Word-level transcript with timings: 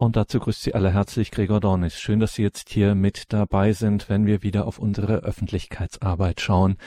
Und 0.00 0.16
dazu 0.16 0.40
grüßt 0.40 0.62
Sie 0.62 0.74
alle 0.74 0.94
herzlich 0.94 1.30
Gregor 1.30 1.60
Dornis. 1.60 2.00
Schön, 2.00 2.20
dass 2.20 2.32
Sie 2.32 2.42
jetzt 2.42 2.70
hier 2.70 2.94
mit 2.94 3.34
dabei 3.34 3.74
sind, 3.74 4.08
wenn 4.08 4.24
wir 4.24 4.42
wieder 4.42 4.66
auf 4.66 4.78
unsere 4.78 5.16
Öffentlichkeitsarbeit 5.16 6.40
schauen 6.40 6.78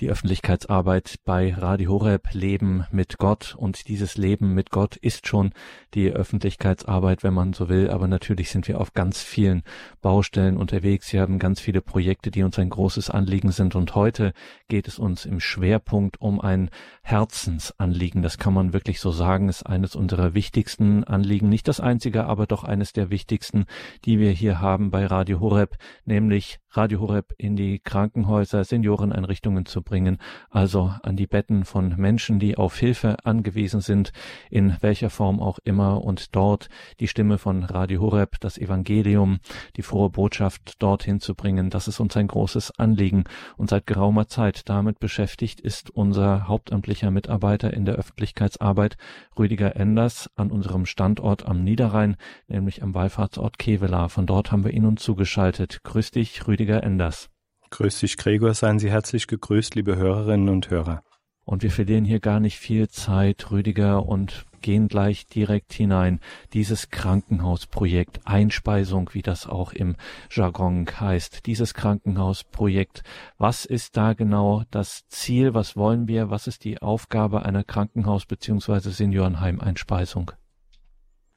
die 0.00 0.10
Öffentlichkeitsarbeit 0.10 1.16
bei 1.24 1.52
Radio 1.52 1.92
Horeb 1.92 2.28
Leben 2.32 2.86
mit 2.90 3.18
Gott. 3.18 3.54
Und 3.58 3.86
dieses 3.88 4.16
Leben 4.16 4.54
mit 4.54 4.70
Gott 4.70 4.96
ist 4.96 5.26
schon 5.26 5.52
die 5.92 6.10
Öffentlichkeitsarbeit, 6.10 7.22
wenn 7.22 7.34
man 7.34 7.52
so 7.52 7.68
will, 7.68 7.90
aber 7.90 8.08
natürlich 8.08 8.50
sind 8.50 8.66
wir 8.66 8.80
auf 8.80 8.94
ganz 8.94 9.22
vielen 9.22 9.62
Baustellen 10.00 10.56
unterwegs. 10.56 11.12
Wir 11.12 11.20
haben 11.20 11.38
ganz 11.38 11.60
viele 11.60 11.82
Projekte, 11.82 12.30
die 12.30 12.42
uns 12.42 12.58
ein 12.58 12.70
großes 12.70 13.10
Anliegen 13.10 13.52
sind. 13.52 13.74
Und 13.74 13.94
heute 13.94 14.32
geht 14.68 14.88
es 14.88 14.98
uns 14.98 15.26
im 15.26 15.38
Schwerpunkt 15.38 16.20
um 16.20 16.40
ein 16.40 16.70
Herzensanliegen. 17.02 18.22
Das 18.22 18.38
kann 18.38 18.54
man 18.54 18.72
wirklich 18.72 19.00
so 19.00 19.10
sagen, 19.10 19.48
ist 19.48 19.64
eines 19.64 19.96
unserer 19.96 20.32
wichtigsten 20.32 21.04
Anliegen, 21.04 21.48
nicht 21.48 21.68
das 21.68 21.80
einzige, 21.80 22.24
aber 22.24 22.46
doch 22.46 22.64
eines 22.64 22.92
der 22.92 23.10
wichtigsten, 23.10 23.66
die 24.04 24.18
wir 24.18 24.30
hier 24.30 24.60
haben 24.60 24.90
bei 24.90 25.04
Radio 25.04 25.40
Horeb, 25.40 25.76
nämlich 26.04 26.58
Radio 26.70 27.00
Horeb 27.00 27.34
in 27.36 27.56
die 27.56 27.80
Krankenhäuser, 27.80 28.62
Senioreneinrichtungen 28.62 29.66
zu 29.66 29.82
bringen, 29.90 30.16
also 30.48 30.94
an 31.02 31.16
die 31.16 31.26
Betten 31.26 31.64
von 31.64 31.96
Menschen, 31.96 32.38
die 32.38 32.56
auf 32.56 32.78
Hilfe 32.78 33.16
angewiesen 33.24 33.80
sind, 33.80 34.12
in 34.48 34.76
welcher 34.80 35.10
Form 35.10 35.40
auch 35.40 35.58
immer, 35.64 36.02
und 36.02 36.34
dort 36.36 36.68
die 37.00 37.08
Stimme 37.08 37.36
von 37.36 37.64
Radio 37.64 38.00
Horeb, 38.00 38.36
das 38.40 38.56
Evangelium, 38.56 39.40
die 39.76 39.82
frohe 39.82 40.08
Botschaft 40.08 40.80
dorthin 40.80 41.20
zu 41.20 41.34
bringen. 41.34 41.68
Das 41.68 41.88
ist 41.88 42.00
uns 42.00 42.16
ein 42.16 42.28
großes 42.28 42.78
Anliegen. 42.78 43.24
Und 43.56 43.68
seit 43.68 43.86
geraumer 43.86 44.28
Zeit 44.28 44.68
damit 44.68 45.00
beschäftigt 45.00 45.60
ist 45.60 45.90
unser 45.90 46.46
hauptamtlicher 46.48 47.10
Mitarbeiter 47.10 47.74
in 47.74 47.84
der 47.84 47.96
Öffentlichkeitsarbeit, 47.96 48.96
Rüdiger 49.38 49.76
Enders, 49.76 50.30
an 50.36 50.50
unserem 50.50 50.86
Standort 50.86 51.46
am 51.46 51.64
Niederrhein, 51.64 52.16
nämlich 52.48 52.82
am 52.82 52.94
Wallfahrtsort 52.94 53.58
Kevela. 53.58 54.08
Von 54.08 54.26
dort 54.26 54.52
haben 54.52 54.64
wir 54.64 54.72
ihn 54.72 54.84
nun 54.84 54.96
zugeschaltet. 54.96 55.80
Grüß 55.82 56.12
dich, 56.12 56.46
Rüdiger. 56.46 56.60
Rüdiger 56.70 56.84
Enders. 56.84 57.30
Grüß 57.70 58.00
dich, 58.00 58.16
Gregor. 58.16 58.52
Seien 58.54 58.78
Sie 58.78 58.90
herzlich 58.90 59.26
gegrüßt, 59.28 59.76
liebe 59.76 59.96
Hörerinnen 59.96 60.48
und 60.48 60.70
Hörer. 60.70 61.02
Und 61.44 61.62
wir 61.62 61.70
verlieren 61.70 62.04
hier 62.04 62.20
gar 62.20 62.40
nicht 62.40 62.58
viel 62.58 62.88
Zeit, 62.88 63.50
Rüdiger, 63.50 64.06
und 64.06 64.44
gehen 64.60 64.88
gleich 64.88 65.26
direkt 65.26 65.72
hinein. 65.72 66.20
Dieses 66.52 66.90
Krankenhausprojekt, 66.90 68.20
Einspeisung, 68.24 69.10
wie 69.14 69.22
das 69.22 69.46
auch 69.46 69.72
im 69.72 69.96
Jargon 70.30 70.86
heißt, 70.86 71.46
dieses 71.46 71.72
Krankenhausprojekt. 71.74 73.02
Was 73.38 73.64
ist 73.64 73.96
da 73.96 74.12
genau 74.12 74.64
das 74.70 75.06
Ziel? 75.08 75.54
Was 75.54 75.76
wollen 75.76 76.08
wir? 76.08 76.28
Was 76.28 76.46
ist 76.46 76.64
die 76.64 76.82
Aufgabe 76.82 77.44
einer 77.44 77.64
Krankenhaus- 77.64 78.26
bzw. 78.26 78.90
Seniorenheimeinspeisung? 78.90 80.32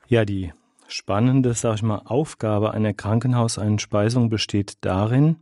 Ja, 0.08 0.26
die 0.26 0.52
spannende, 0.88 1.54
sag 1.54 1.76
ich 1.76 1.84
mal, 1.84 2.02
Aufgabe 2.06 2.72
einer 2.72 2.94
Krankenhauseinspeisung 2.94 4.30
besteht 4.30 4.78
darin, 4.82 5.38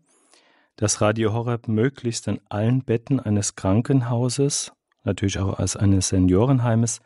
dass 0.82 1.00
Radio 1.00 1.32
Horeb 1.32 1.68
möglichst 1.68 2.28
an 2.28 2.40
allen 2.50 2.84
Betten 2.84 3.20
eines 3.20 3.56
Krankenhauses, 3.56 4.72
natürlich 5.04 5.38
auch 5.38 5.60
als 5.60 5.78
eines 5.78 6.08
Seniorenheimes, 6.08 7.02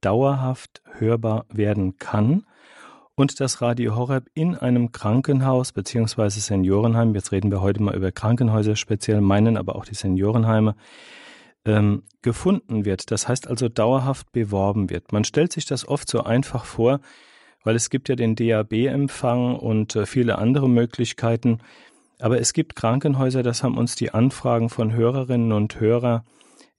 dauerhaft 0.00 0.80
hörbar 0.92 1.44
werden 1.48 1.98
kann 1.98 2.46
und 3.16 3.40
dass 3.40 3.60
Radio 3.62 3.96
Horeb 3.96 4.30
in 4.34 4.54
einem 4.54 4.92
Krankenhaus 4.92 5.72
bzw. 5.72 6.28
Seniorenheim, 6.28 7.12
jetzt 7.16 7.32
reden 7.32 7.50
wir 7.50 7.60
heute 7.60 7.82
mal 7.82 7.96
über 7.96 8.12
Krankenhäuser 8.12 8.76
speziell, 8.76 9.20
meinen 9.20 9.56
aber 9.56 9.74
auch 9.74 9.86
die 9.86 9.96
Seniorenheime, 9.96 10.76
ähm, 11.64 12.04
gefunden 12.22 12.84
wird. 12.84 13.10
Das 13.10 13.26
heißt 13.26 13.48
also 13.48 13.68
dauerhaft 13.68 14.30
beworben 14.30 14.88
wird. 14.88 15.10
Man 15.10 15.24
stellt 15.24 15.52
sich 15.52 15.66
das 15.66 15.84
oft 15.86 16.08
so 16.08 16.22
einfach 16.22 16.64
vor, 16.64 17.00
weil 17.64 17.74
es 17.74 17.90
gibt 17.90 18.08
ja 18.08 18.14
den 18.14 18.36
DAB-Empfang 18.36 19.56
und 19.56 19.96
äh, 19.96 20.06
viele 20.06 20.38
andere 20.38 20.68
Möglichkeiten. 20.68 21.58
Aber 22.20 22.38
es 22.40 22.52
gibt 22.52 22.76
Krankenhäuser, 22.76 23.42
das 23.42 23.62
haben 23.62 23.78
uns 23.78 23.96
die 23.96 24.12
Anfragen 24.12 24.68
von 24.68 24.92
Hörerinnen 24.92 25.52
und 25.52 25.80
Hörern 25.80 26.22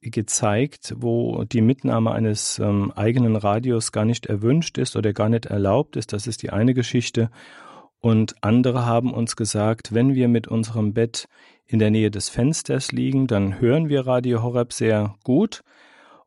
gezeigt, 0.02 0.96
wo 0.98 1.44
die 1.44 1.62
Mitnahme 1.62 2.12
eines 2.12 2.58
ähm, 2.60 2.92
eigenen 2.96 3.36
Radios 3.36 3.92
gar 3.92 4.06
nicht 4.06 4.26
erwünscht 4.26 4.78
ist 4.78 4.96
oder 4.96 5.14
gar 5.14 5.30
nicht 5.30 5.46
erlaubt 5.46 5.96
ist. 5.96 6.14
Das 6.14 6.26
ist 6.26 6.42
die 6.42 6.50
eine 6.50 6.74
Geschichte. 6.74 7.30
Und 8.00 8.36
andere 8.42 8.86
haben 8.86 9.14
uns 9.14 9.36
gesagt, 9.36 9.94
wenn 9.94 10.16
wir 10.16 10.28
mit 10.28 10.48
unserem 10.48 10.94
Bett 10.94 11.28
in 11.68 11.78
der 11.78 11.92
Nähe 11.92 12.10
des 12.10 12.30
Fensters 12.30 12.92
liegen, 12.92 13.28
dann 13.28 13.60
hören 13.62 13.90
wir 13.90 14.08
Radio 14.08 14.42
Horeb 14.42 14.74
sehr 14.74 15.16
gut. 15.24 15.62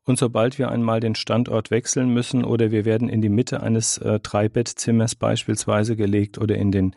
Und 0.05 0.17
sobald 0.17 0.57
wir 0.57 0.69
einmal 0.69 0.99
den 0.99 1.15
Standort 1.15 1.71
wechseln 1.71 2.09
müssen 2.09 2.45
oder 2.45 2.71
wir 2.71 2.85
werden 2.85 3.09
in 3.09 3.21
die 3.21 3.29
Mitte 3.29 3.61
eines 3.61 3.97
äh, 3.97 4.19
Dreibettzimmers 4.19 5.15
beispielsweise 5.15 5.95
gelegt 5.95 6.37
oder 6.37 6.55
in 6.55 6.71
den 6.71 6.95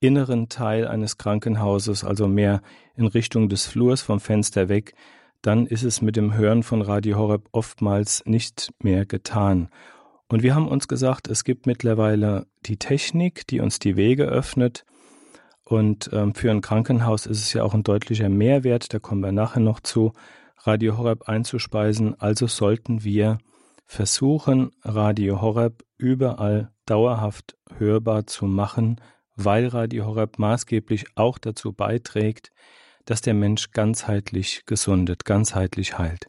inneren 0.00 0.48
Teil 0.48 0.86
eines 0.88 1.18
Krankenhauses, 1.18 2.04
also 2.04 2.26
mehr 2.26 2.62
in 2.94 3.06
Richtung 3.06 3.48
des 3.48 3.66
Flurs 3.66 4.02
vom 4.02 4.18
Fenster 4.18 4.68
weg, 4.68 4.94
dann 5.42 5.66
ist 5.66 5.84
es 5.84 6.02
mit 6.02 6.16
dem 6.16 6.34
Hören 6.34 6.62
von 6.62 6.82
Radio 6.82 7.16
Horeb 7.16 7.48
oftmals 7.52 8.22
nicht 8.26 8.72
mehr 8.82 9.06
getan. 9.06 9.68
Und 10.28 10.42
wir 10.42 10.54
haben 10.54 10.68
uns 10.68 10.88
gesagt, 10.88 11.28
es 11.28 11.44
gibt 11.44 11.66
mittlerweile 11.66 12.46
die 12.66 12.76
Technik, 12.76 13.46
die 13.46 13.60
uns 13.60 13.78
die 13.78 13.96
Wege 13.96 14.24
öffnet. 14.24 14.84
Und 15.64 16.10
ähm, 16.12 16.34
für 16.34 16.50
ein 16.50 16.60
Krankenhaus 16.60 17.26
ist 17.26 17.40
es 17.40 17.52
ja 17.52 17.62
auch 17.62 17.74
ein 17.74 17.82
deutlicher 17.82 18.28
Mehrwert, 18.28 18.92
da 18.92 18.98
kommen 18.98 19.22
wir 19.22 19.32
nachher 19.32 19.60
noch 19.60 19.80
zu, 19.80 20.12
Radio 20.62 20.98
Horeb 20.98 21.28
einzuspeisen. 21.28 22.20
Also 22.20 22.46
sollten 22.46 23.02
wir 23.02 23.38
versuchen, 23.86 24.70
Radio 24.84 25.40
Horeb 25.40 25.84
überall 25.96 26.70
dauerhaft 26.86 27.56
hörbar 27.78 28.26
zu 28.26 28.46
machen, 28.46 29.00
weil 29.44 29.68
Radio 29.68 30.06
Horeb 30.06 30.38
maßgeblich 30.38 31.06
auch 31.16 31.38
dazu 31.38 31.72
beiträgt, 31.72 32.50
dass 33.04 33.20
der 33.20 33.34
Mensch 33.34 33.70
ganzheitlich 33.72 34.64
gesundet, 34.66 35.24
ganzheitlich 35.24 35.98
heilt. 35.98 36.26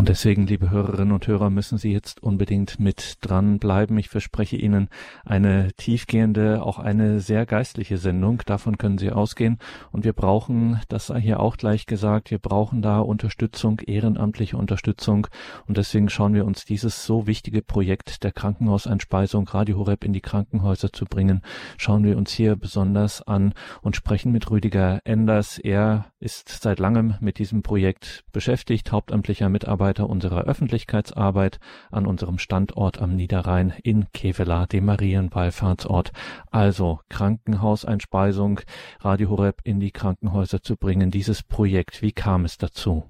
Und 0.00 0.08
deswegen, 0.08 0.46
liebe 0.46 0.70
Hörerinnen 0.70 1.12
und 1.12 1.26
Hörer, 1.26 1.50
müssen 1.50 1.76
Sie 1.76 1.92
jetzt 1.92 2.22
unbedingt 2.22 2.80
mit 2.80 3.18
dran 3.20 3.58
bleiben. 3.58 3.98
Ich 3.98 4.08
verspreche 4.08 4.56
Ihnen 4.56 4.88
eine 5.26 5.72
tiefgehende, 5.76 6.62
auch 6.62 6.78
eine 6.78 7.20
sehr 7.20 7.44
geistliche 7.44 7.98
Sendung. 7.98 8.40
Davon 8.46 8.78
können 8.78 8.96
Sie 8.96 9.12
ausgehen. 9.12 9.58
Und 9.92 10.06
wir 10.06 10.14
brauchen, 10.14 10.80
das 10.88 11.08
sei 11.08 11.20
hier 11.20 11.38
auch 11.38 11.58
gleich 11.58 11.84
gesagt, 11.84 12.30
wir 12.30 12.38
brauchen 12.38 12.80
da 12.80 13.00
Unterstützung, 13.00 13.78
ehrenamtliche 13.80 14.56
Unterstützung. 14.56 15.26
Und 15.66 15.76
deswegen 15.76 16.08
schauen 16.08 16.32
wir 16.32 16.46
uns 16.46 16.64
dieses 16.64 17.04
so 17.04 17.26
wichtige 17.26 17.60
Projekt 17.60 18.24
der 18.24 18.32
Krankenhauseinspeisung 18.32 19.46
Radio 19.48 19.76
Horeb 19.76 20.02
in 20.04 20.14
die 20.14 20.22
Krankenhäuser 20.22 20.94
zu 20.94 21.04
bringen, 21.04 21.42
schauen 21.76 22.04
wir 22.04 22.16
uns 22.16 22.32
hier 22.32 22.56
besonders 22.56 23.20
an 23.20 23.52
und 23.82 23.96
sprechen 23.96 24.32
mit 24.32 24.50
Rüdiger 24.50 25.02
Enders. 25.04 25.58
Er 25.58 26.06
ist 26.20 26.48
seit 26.48 26.78
langem 26.78 27.16
mit 27.20 27.38
diesem 27.38 27.62
Projekt 27.62 28.24
beschäftigt, 28.32 28.92
hauptamtlich 28.92 29.40
wissenschaftlicher 29.40 29.48
Mitarbeiter 29.90 30.08
unserer 30.08 30.44
Öffentlichkeitsarbeit 30.44 31.58
an 31.90 32.06
unserem 32.06 32.38
Standort 32.38 33.00
am 33.00 33.16
Niederrhein 33.16 33.74
in 33.82 34.06
Kevela, 34.12 34.66
dem 34.66 34.84
Marienwallfahrtsort. 34.84 36.12
Also 36.50 37.00
Krankenhauseinspeisung, 37.08 38.60
Radio 39.00 39.30
Horeb 39.30 39.60
in 39.64 39.80
die 39.80 39.90
Krankenhäuser 39.90 40.62
zu 40.62 40.76
bringen. 40.76 41.10
Dieses 41.10 41.42
Projekt, 41.42 42.02
wie 42.02 42.12
kam 42.12 42.44
es 42.44 42.56
dazu? 42.56 43.04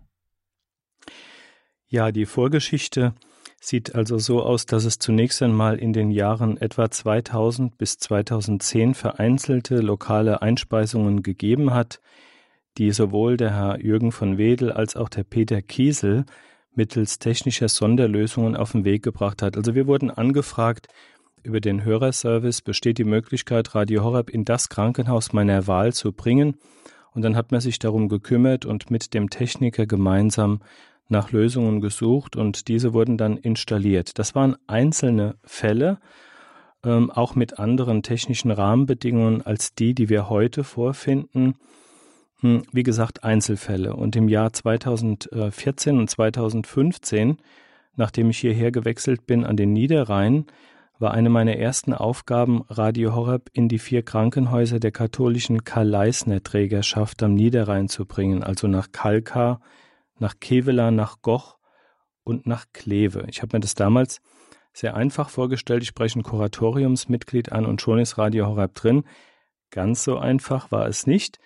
Ja, 1.88 2.12
die 2.12 2.26
Vorgeschichte 2.26 3.14
sieht 3.60 3.94
also 3.94 4.16
so 4.18 4.42
aus, 4.42 4.64
dass 4.64 4.84
es 4.84 4.98
zunächst 4.98 5.42
einmal 5.42 5.76
in 5.76 5.92
den 5.92 6.10
Jahren 6.10 6.56
etwa 6.56 6.90
2000 6.90 7.76
bis 7.76 7.98
2010 7.98 8.94
vereinzelte 8.94 9.80
lokale 9.80 10.40
Einspeisungen 10.40 11.22
gegeben 11.22 11.74
hat, 11.74 12.00
die 12.78 12.92
sowohl 12.92 13.36
der 13.36 13.54
Herr 13.54 13.80
Jürgen 13.80 14.12
von 14.12 14.38
Wedel 14.38 14.72
als 14.72 14.96
auch 14.96 15.10
der 15.10 15.24
Peter 15.24 15.60
Kiesel 15.60 16.24
mittels 16.74 17.18
technischer 17.18 17.68
Sonderlösungen 17.68 18.56
auf 18.56 18.72
den 18.72 18.84
Weg 18.84 19.02
gebracht 19.02 19.42
hat. 19.42 19.56
Also 19.56 19.74
wir 19.74 19.86
wurden 19.86 20.10
angefragt, 20.10 20.88
über 21.42 21.60
den 21.60 21.84
Hörerservice 21.84 22.60
besteht 22.62 22.98
die 22.98 23.04
Möglichkeit, 23.04 23.74
Radio 23.74 24.04
Horeb 24.04 24.30
in 24.30 24.44
das 24.44 24.68
Krankenhaus 24.68 25.32
meiner 25.32 25.66
Wahl 25.66 25.92
zu 25.92 26.12
bringen. 26.12 26.56
Und 27.12 27.22
dann 27.22 27.34
hat 27.34 27.50
man 27.50 27.60
sich 27.60 27.78
darum 27.78 28.08
gekümmert 28.08 28.66
und 28.66 28.90
mit 28.90 29.14
dem 29.14 29.30
Techniker 29.30 29.86
gemeinsam 29.86 30.60
nach 31.08 31.32
Lösungen 31.32 31.80
gesucht 31.80 32.36
und 32.36 32.68
diese 32.68 32.92
wurden 32.92 33.16
dann 33.16 33.36
installiert. 33.36 34.18
Das 34.18 34.34
waren 34.34 34.56
einzelne 34.66 35.36
Fälle, 35.42 35.98
ähm, 36.84 37.10
auch 37.10 37.34
mit 37.34 37.58
anderen 37.58 38.02
technischen 38.02 38.50
Rahmenbedingungen 38.50 39.42
als 39.42 39.74
die, 39.74 39.94
die 39.94 40.08
wir 40.08 40.28
heute 40.28 40.62
vorfinden. 40.62 41.56
Hm, 42.40 42.62
wie 42.72 42.82
gesagt, 42.82 43.24
Einzelfälle. 43.24 43.94
Und 43.94 44.16
im 44.16 44.28
Jahr 44.28 44.52
2014 44.52 45.98
und 45.98 46.08
2015, 46.08 47.36
nachdem 47.96 48.30
ich 48.30 48.38
hierher 48.38 48.72
gewechselt 48.72 49.26
bin 49.26 49.44
an 49.44 49.56
den 49.56 49.72
Niederrhein, 49.72 50.46
war 50.98 51.12
eine 51.12 51.30
meiner 51.30 51.56
ersten 51.56 51.94
Aufgaben, 51.94 52.62
Radio 52.68 53.14
Horeb 53.14 53.48
in 53.54 53.68
die 53.68 53.78
vier 53.78 54.02
Krankenhäuser 54.02 54.80
der 54.80 54.92
katholischen 54.92 55.64
Karl-Leisner-Trägerschaft 55.64 57.22
am 57.22 57.34
Niederrhein 57.34 57.88
zu 57.88 58.04
bringen, 58.04 58.42
also 58.42 58.68
nach 58.68 58.92
Kalkar, 58.92 59.60
nach 60.18 60.34
Kevela, 60.40 60.90
nach 60.90 61.22
Goch 61.22 61.58
und 62.22 62.46
nach 62.46 62.66
Kleve. 62.74 63.24
Ich 63.28 63.40
habe 63.40 63.56
mir 63.56 63.60
das 63.60 63.74
damals 63.74 64.20
sehr 64.72 64.94
einfach 64.94 65.30
vorgestellt. 65.30 65.82
Ich 65.82 65.88
spreche 65.88 66.18
ein 66.18 66.22
Kuratoriumsmitglied 66.22 67.50
an 67.50 67.64
und 67.64 67.80
schon 67.80 67.98
ist 67.98 68.18
Radio 68.18 68.46
Horeb 68.46 68.74
drin. 68.74 69.04
Ganz 69.70 70.04
so 70.04 70.18
einfach 70.18 70.70
war 70.70 70.86
es 70.86 71.06
nicht. 71.06 71.38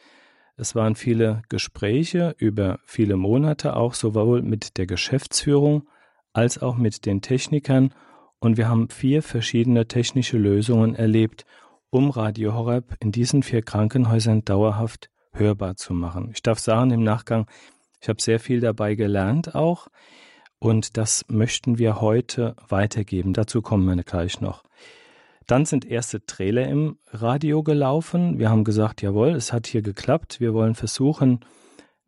Es 0.57 0.75
waren 0.75 0.95
viele 0.95 1.43
Gespräche 1.49 2.35
über 2.39 2.79
viele 2.85 3.17
Monate, 3.17 3.75
auch 3.77 3.95
sowohl 3.95 4.43
mit 4.43 4.77
der 4.77 4.87
Geschäftsführung 4.87 5.89
als 6.33 6.63
auch 6.63 6.77
mit 6.77 7.07
den 7.07 7.23
Technikern. 7.23 7.93
Und 8.39 8.57
wir 8.57 8.69
haben 8.69 8.89
vier 8.89 9.23
verschiedene 9.23 9.89
technische 9.89 10.39
Lösungen 10.39 10.95
erlebt, 10.95 11.45
um 11.91 12.11
Radio 12.11 12.55
Horeb 12.55 12.97
in 13.01 13.11
diesen 13.11 13.43
vier 13.43 13.63
Krankenhäusern 13.63 14.45
dauerhaft 14.45 15.11
hörbar 15.33 15.77
zu 15.77 15.93
machen. 15.93 16.31
Ich 16.33 16.43
darf 16.43 16.59
sagen, 16.59 16.91
im 16.91 17.03
Nachgang, 17.03 17.47
ich 18.01 18.09
habe 18.09 18.23
sehr 18.23 18.39
viel 18.39 18.61
dabei 18.61 18.95
gelernt 18.95 19.55
auch. 19.55 19.89
Und 20.61 20.97
das 20.97 21.25
möchten 21.29 21.79
wir 21.79 22.01
heute 22.01 22.55
weitergeben. 22.69 23.33
Dazu 23.33 23.61
kommen 23.61 23.85
wir 23.85 24.03
gleich 24.05 24.41
noch. 24.41 24.63
Dann 25.47 25.67
sind 25.67 25.85
erste 25.85 26.25
Trailer 26.25 26.67
im 26.69 26.97
Radio 27.11 27.63
gelaufen. 27.63 28.39
Wir 28.39 28.51
haben 28.51 28.65
gesagt, 28.65 29.03
jawohl, 29.03 29.31
es 29.31 29.53
hat 29.53 29.67
hier 29.67 29.83
geklappt. 29.83 30.41
Wir 30.41 30.55
wollen 30.55 30.75
versuchen, 30.75 31.41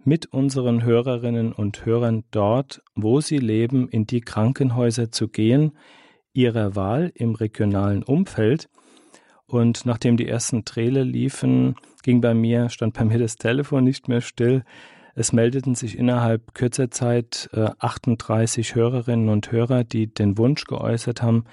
mit 0.05 0.27
unseren 0.27 0.85
Hörerinnen 0.85 1.53
und 1.53 1.85
Hörern 1.85 2.25
dort, 2.31 2.81
wo 2.95 3.21
sie 3.21 3.39
leben, 3.39 3.89
in 3.89 4.07
die 4.07 4.21
Krankenhäuser 4.21 5.11
zu 5.11 5.29
gehen, 5.29 5.73
ihrer 6.33 6.77
Wahl 6.77 7.11
im 7.15 7.35
regionalen 7.35 8.03
Umfeld. 8.03 8.69
Und 9.47 9.85
nachdem 9.85 10.17
die 10.17 10.29
ersten 10.29 10.65
Trailer 10.65 11.05
liefen, 11.05 11.75
ging 12.03 12.21
bei 12.21 12.35
mir, 12.35 12.69
stand 12.69 12.95
bei 12.95 13.05
mir 13.05 13.19
das 13.19 13.37
Telefon 13.37 13.85
nicht 13.85 14.09
mehr 14.09 14.21
still. 14.21 14.65
Es 15.15 15.33
meldeten 15.33 15.75
sich 15.75 15.99
innerhalb 15.99 16.55
kürzer 16.55 16.91
Zeit 16.91 17.49
äh, 17.53 17.71
38 17.79 18.75
Hörerinnen 18.75 19.29
und 19.29 19.51
Hörer, 19.51 19.83
die 19.85 20.13
den 20.13 20.39
Wunsch 20.39 20.65
geäußert 20.65 21.23
haben, 21.23 21.45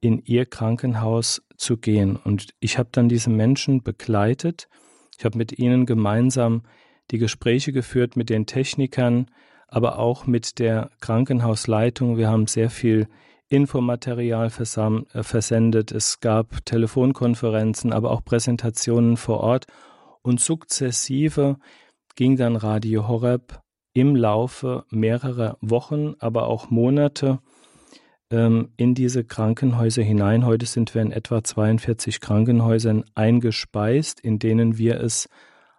in 0.00 0.18
ihr 0.24 0.46
Krankenhaus 0.46 1.42
zu 1.56 1.76
gehen. 1.76 2.16
Und 2.16 2.54
ich 2.60 2.78
habe 2.78 2.88
dann 2.92 3.08
diese 3.08 3.30
Menschen 3.30 3.82
begleitet. 3.82 4.68
Ich 5.18 5.24
habe 5.24 5.38
mit 5.38 5.58
ihnen 5.58 5.86
gemeinsam 5.86 6.62
die 7.10 7.18
Gespräche 7.18 7.72
geführt 7.72 8.16
mit 8.16 8.30
den 8.30 8.46
Technikern, 8.46 9.26
aber 9.66 9.98
auch 9.98 10.26
mit 10.26 10.58
der 10.58 10.90
Krankenhausleitung. 11.00 12.16
Wir 12.16 12.28
haben 12.28 12.46
sehr 12.46 12.70
viel 12.70 13.08
Infomaterial 13.48 14.46
äh, 14.48 15.22
versendet. 15.22 15.92
Es 15.92 16.20
gab 16.20 16.64
Telefonkonferenzen, 16.66 17.92
aber 17.92 18.10
auch 18.10 18.24
Präsentationen 18.24 19.16
vor 19.16 19.40
Ort. 19.40 19.66
Und 20.22 20.40
sukzessive 20.40 21.56
ging 22.14 22.36
dann 22.36 22.56
Radio 22.56 23.08
Horeb 23.08 23.60
im 23.94 24.14
Laufe 24.14 24.84
mehrerer 24.90 25.56
Wochen, 25.60 26.14
aber 26.18 26.46
auch 26.46 26.70
Monate 26.70 27.40
ähm, 28.30 28.70
in 28.76 28.94
diese 28.94 29.24
Krankenhäuser 29.24 30.02
hinein. 30.02 30.44
Heute 30.44 30.66
sind 30.66 30.94
wir 30.94 31.02
in 31.02 31.12
etwa 31.12 31.42
42 31.42 32.20
Krankenhäusern 32.20 33.04
eingespeist, 33.14 34.20
in 34.20 34.38
denen 34.38 34.78
wir 34.78 35.00
es 35.00 35.28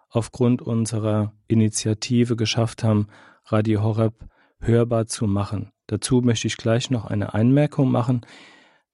aufgrund 0.08 0.60
unserer 0.62 1.32
Initiative 1.46 2.36
geschafft 2.36 2.82
haben, 2.82 3.06
Radio 3.46 3.82
Horeb 3.82 4.14
hörbar 4.60 5.06
zu 5.06 5.26
machen. 5.26 5.70
Dazu 5.86 6.20
möchte 6.20 6.46
ich 6.46 6.56
gleich 6.56 6.90
noch 6.90 7.06
eine 7.06 7.34
Einmerkung 7.34 7.90
machen. 7.90 8.22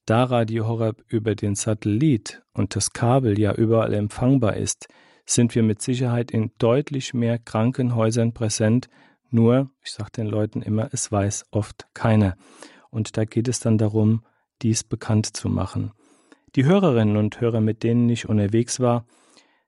Da 0.04 0.24
Radio 0.24 0.66
Horeb 0.66 1.02
über 1.08 1.34
den 1.34 1.54
Satellit 1.54 2.42
und 2.52 2.76
das 2.76 2.92
Kabel 2.92 3.38
ja 3.38 3.52
überall 3.52 3.92
empfangbar 3.92 4.56
ist, 4.56 4.86
sind 5.24 5.54
wir 5.54 5.62
mit 5.62 5.82
Sicherheit 5.82 6.30
in 6.30 6.52
deutlich 6.58 7.12
mehr 7.12 7.38
Krankenhäusern 7.38 8.32
präsent. 8.32 8.88
Nur, 9.30 9.70
ich 9.82 9.90
sage 9.90 10.12
den 10.16 10.26
Leuten 10.26 10.62
immer, 10.62 10.88
es 10.92 11.10
weiß 11.10 11.46
oft 11.50 11.86
keiner. 11.94 12.36
Und 12.96 13.18
da 13.18 13.26
geht 13.26 13.46
es 13.46 13.60
dann 13.60 13.76
darum, 13.76 14.22
dies 14.62 14.82
bekannt 14.82 15.36
zu 15.36 15.50
machen. 15.50 15.92
Die 16.54 16.64
Hörerinnen 16.64 17.18
und 17.18 17.38
Hörer, 17.42 17.60
mit 17.60 17.82
denen 17.82 18.08
ich 18.08 18.26
unterwegs 18.26 18.80
war, 18.80 19.04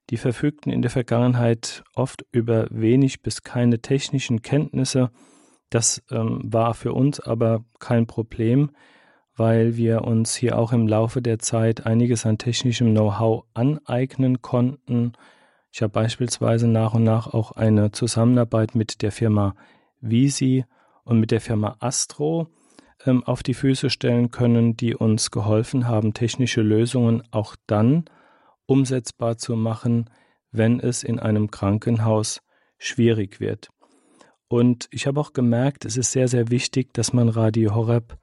die 0.09 0.17
verfügten 0.17 0.73
in 0.73 0.81
der 0.81 0.91
Vergangenheit 0.91 1.85
oft 1.95 2.25
über 2.33 2.69
wenig 2.71 3.21
bis 3.21 3.43
keine 3.43 3.83
technischen 3.83 4.41
Kenntnisse. 4.41 5.11
Das 5.69 6.03
ähm, 6.11 6.41
war 6.43 6.73
für 6.73 6.95
uns 6.95 7.21
aber 7.21 7.67
kein 7.79 8.07
Problem, 8.07 8.71
weil 9.37 9.77
wir 9.77 10.05
uns 10.05 10.35
hier 10.35 10.59
auch 10.59 10.73
im 10.73 10.89
Laufe 10.89 11.21
der 11.21 11.39
Zeit 11.39 11.85
einiges 11.85 12.25
an 12.25 12.39
technischem 12.39 12.93
Know-how 12.93 13.45
aneignen 13.53 14.41
konnten. 14.41 15.13
Ich 15.71 15.83
habe 15.83 15.93
beispielsweise 15.93 16.67
nach 16.67 16.95
und 16.95 17.05
nach 17.05 17.27
auch 17.27 17.53
eine 17.53 17.93
Zusammenarbeit 17.93 18.75
mit 18.75 19.03
der 19.03 19.13
Firma 19.13 19.55
Visi 20.01 20.65
und 21.05 21.21
mit 21.21 21.31
der 21.31 21.43
Firma 21.43 21.77
Astro 21.81 22.49
ähm, 23.09 23.25
auf 23.25 23.43
die 23.43 23.55
Füße 23.55 23.91
stellen 23.91 24.31
können, 24.31 24.77
die 24.77 24.95
uns 24.95 25.31
geholfen 25.31 25.89
haben, 25.89 26.15
technische 26.15 26.63
Lösungen 26.63 27.23
auch 27.31 27.57
dann 27.67 28.05
umsetzbar 28.67 29.39
zu 29.39 29.57
machen, 29.57 30.11
wenn 30.53 30.79
es 30.79 31.03
in 31.03 31.19
einem 31.19 31.51
Krankenhaus 31.51 32.41
schwierig 32.79 33.41
wird. 33.41 33.71
Und 34.49 34.89
ich 34.91 35.07
habe 35.07 35.21
auch 35.21 35.33
gemerkt, 35.33 35.85
es 35.85 35.97
ist 35.97 36.13
sehr, 36.13 36.29
sehr 36.29 36.51
wichtig, 36.51 36.95
dass 36.95 37.13
man 37.13 37.29
Radio 37.29 37.75
Horeb, 37.75 38.19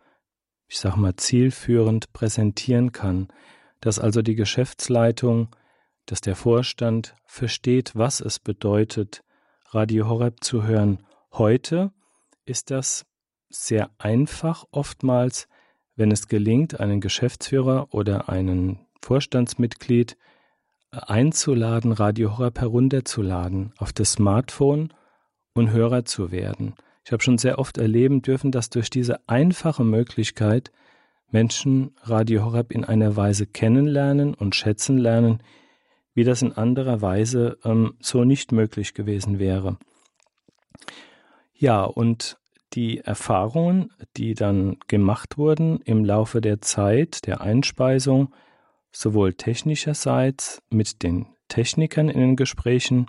ich 0.68 0.80
sage 0.80 1.00
mal, 1.00 1.16
zielführend 1.16 2.14
präsentieren 2.14 2.92
kann, 2.92 3.28
dass 3.80 4.00
also 4.00 4.22
die 4.22 4.36
Geschäftsleitung, 4.36 5.56
dass 6.06 6.22
der 6.22 6.36
Vorstand 6.36 7.16
versteht, 7.26 7.92
was 7.96 8.22
es 8.22 8.40
bedeutet, 8.40 9.24
Radio 9.70 10.08
Horeb 10.08 10.44
zu 10.44 10.64
hören. 10.64 11.04
Heute 11.32 11.92
ist 12.46 12.72
das 12.72 13.06
sehr 13.64 13.90
einfach 13.98 14.66
oftmals, 14.72 15.48
wenn 15.96 16.12
es 16.12 16.28
gelingt, 16.28 16.80
einen 16.80 17.02
Geschäftsführer 17.02 17.94
oder 17.94 18.30
einen 18.30 18.80
Vorstandsmitglied 19.02 20.18
äh, 20.92 20.98
einzuladen, 20.98 21.92
Radio 21.92 22.38
Horeb 22.38 22.60
herunterzuladen 22.60 23.74
auf 23.78 23.94
das 23.94 24.14
Smartphone 24.14 24.94
und 25.54 25.72
Hörer 25.72 26.06
zu 26.06 26.32
werden. 26.32 26.76
Ich 27.06 27.12
habe 27.12 27.24
schon 27.24 27.38
sehr 27.38 27.60
oft 27.60 27.78
erleben 27.78 28.22
dürfen, 28.22 28.52
dass 28.52 28.70
durch 28.70 28.90
diese 28.90 29.28
einfache 29.30 29.84
Möglichkeit 29.84 30.72
Menschen 31.30 31.96
Radio 32.02 32.44
Horeb 32.44 32.72
in 32.72 32.84
einer 32.84 33.16
Weise 33.16 33.46
kennenlernen 33.46 34.34
und 34.34 34.56
schätzen 34.56 34.98
lernen, 34.98 35.44
wie 36.14 36.24
das 36.24 36.42
in 36.42 36.54
anderer 36.54 37.02
Weise 37.02 37.58
ähm, 37.64 37.96
so 38.00 38.24
nicht 38.24 38.52
möglich 38.52 38.94
gewesen 38.94 39.38
wäre. 39.38 39.78
Ja, 41.54 41.84
und 41.84 42.38
die 42.76 43.00
Erfahrungen, 43.00 43.92
die 44.18 44.34
dann 44.34 44.78
gemacht 44.88 45.38
wurden 45.38 45.80
im 45.82 46.04
Laufe 46.04 46.42
der 46.42 46.62
Zeit 46.62 47.26
der 47.26 47.42
Einspeisung, 47.42 48.34
sowohl 48.92 49.34
technischerseits 49.34 50.62
mit 50.70 51.02
den 51.02 51.28
Technikern 51.48 52.10
in 52.10 52.20
den 52.20 52.36
Gesprächen, 52.36 53.08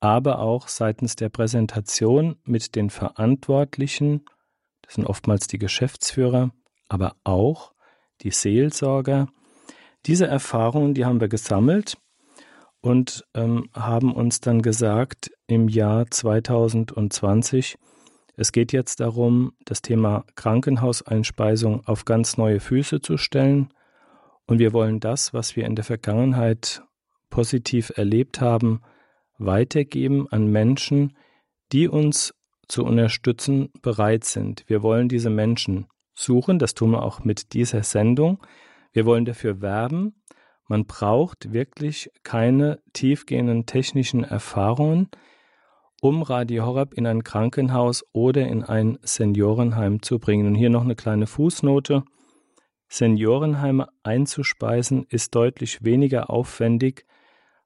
aber 0.00 0.38
auch 0.38 0.68
seitens 0.68 1.16
der 1.16 1.28
Präsentation 1.28 2.36
mit 2.44 2.74
den 2.74 2.90
Verantwortlichen, 2.90 4.24
das 4.82 4.94
sind 4.94 5.06
oftmals 5.06 5.46
die 5.46 5.58
Geschäftsführer, 5.58 6.52
aber 6.88 7.16
auch 7.24 7.72
die 8.22 8.30
Seelsorger. 8.30 9.28
Diese 10.06 10.26
Erfahrungen, 10.26 10.94
die 10.94 11.04
haben 11.04 11.20
wir 11.20 11.28
gesammelt 11.28 11.98
und 12.80 13.26
ähm, 13.34 13.68
haben 13.74 14.14
uns 14.14 14.40
dann 14.40 14.62
gesagt, 14.62 15.30
im 15.48 15.68
Jahr 15.68 16.08
2020 16.08 17.76
es 18.36 18.52
geht 18.52 18.72
jetzt 18.72 19.00
darum, 19.00 19.52
das 19.64 19.80
Thema 19.80 20.24
Krankenhauseinspeisung 20.34 21.86
auf 21.86 22.04
ganz 22.04 22.36
neue 22.36 22.60
Füße 22.60 23.00
zu 23.00 23.16
stellen. 23.16 23.72
Und 24.46 24.58
wir 24.58 24.74
wollen 24.74 25.00
das, 25.00 25.32
was 25.32 25.56
wir 25.56 25.64
in 25.64 25.74
der 25.74 25.84
Vergangenheit 25.84 26.82
positiv 27.30 27.92
erlebt 27.96 28.40
haben, 28.42 28.82
weitergeben 29.38 30.28
an 30.30 30.46
Menschen, 30.48 31.16
die 31.72 31.88
uns 31.88 32.34
zu 32.68 32.84
unterstützen 32.84 33.70
bereit 33.80 34.24
sind. 34.24 34.64
Wir 34.66 34.82
wollen 34.82 35.08
diese 35.08 35.30
Menschen 35.30 35.86
suchen, 36.14 36.58
das 36.58 36.74
tun 36.74 36.90
wir 36.90 37.02
auch 37.02 37.24
mit 37.24 37.54
dieser 37.54 37.82
Sendung. 37.82 38.44
Wir 38.92 39.06
wollen 39.06 39.24
dafür 39.24 39.60
werben. 39.62 40.22
Man 40.68 40.84
braucht 40.84 41.52
wirklich 41.52 42.10
keine 42.22 42.80
tiefgehenden 42.92 43.66
technischen 43.66 44.24
Erfahrungen 44.24 45.08
um 46.06 46.22
Radio 46.22 46.64
Horeb 46.64 46.94
in 46.94 47.04
ein 47.04 47.24
Krankenhaus 47.24 48.04
oder 48.12 48.46
in 48.46 48.62
ein 48.62 48.96
Seniorenheim 49.02 50.02
zu 50.02 50.20
bringen. 50.20 50.46
Und 50.46 50.54
hier 50.54 50.70
noch 50.70 50.84
eine 50.84 50.94
kleine 50.94 51.26
Fußnote. 51.26 52.04
Seniorenheime 52.86 53.88
einzuspeisen 54.04 55.04
ist 55.08 55.34
deutlich 55.34 55.82
weniger 55.82 56.30
aufwendig, 56.30 57.06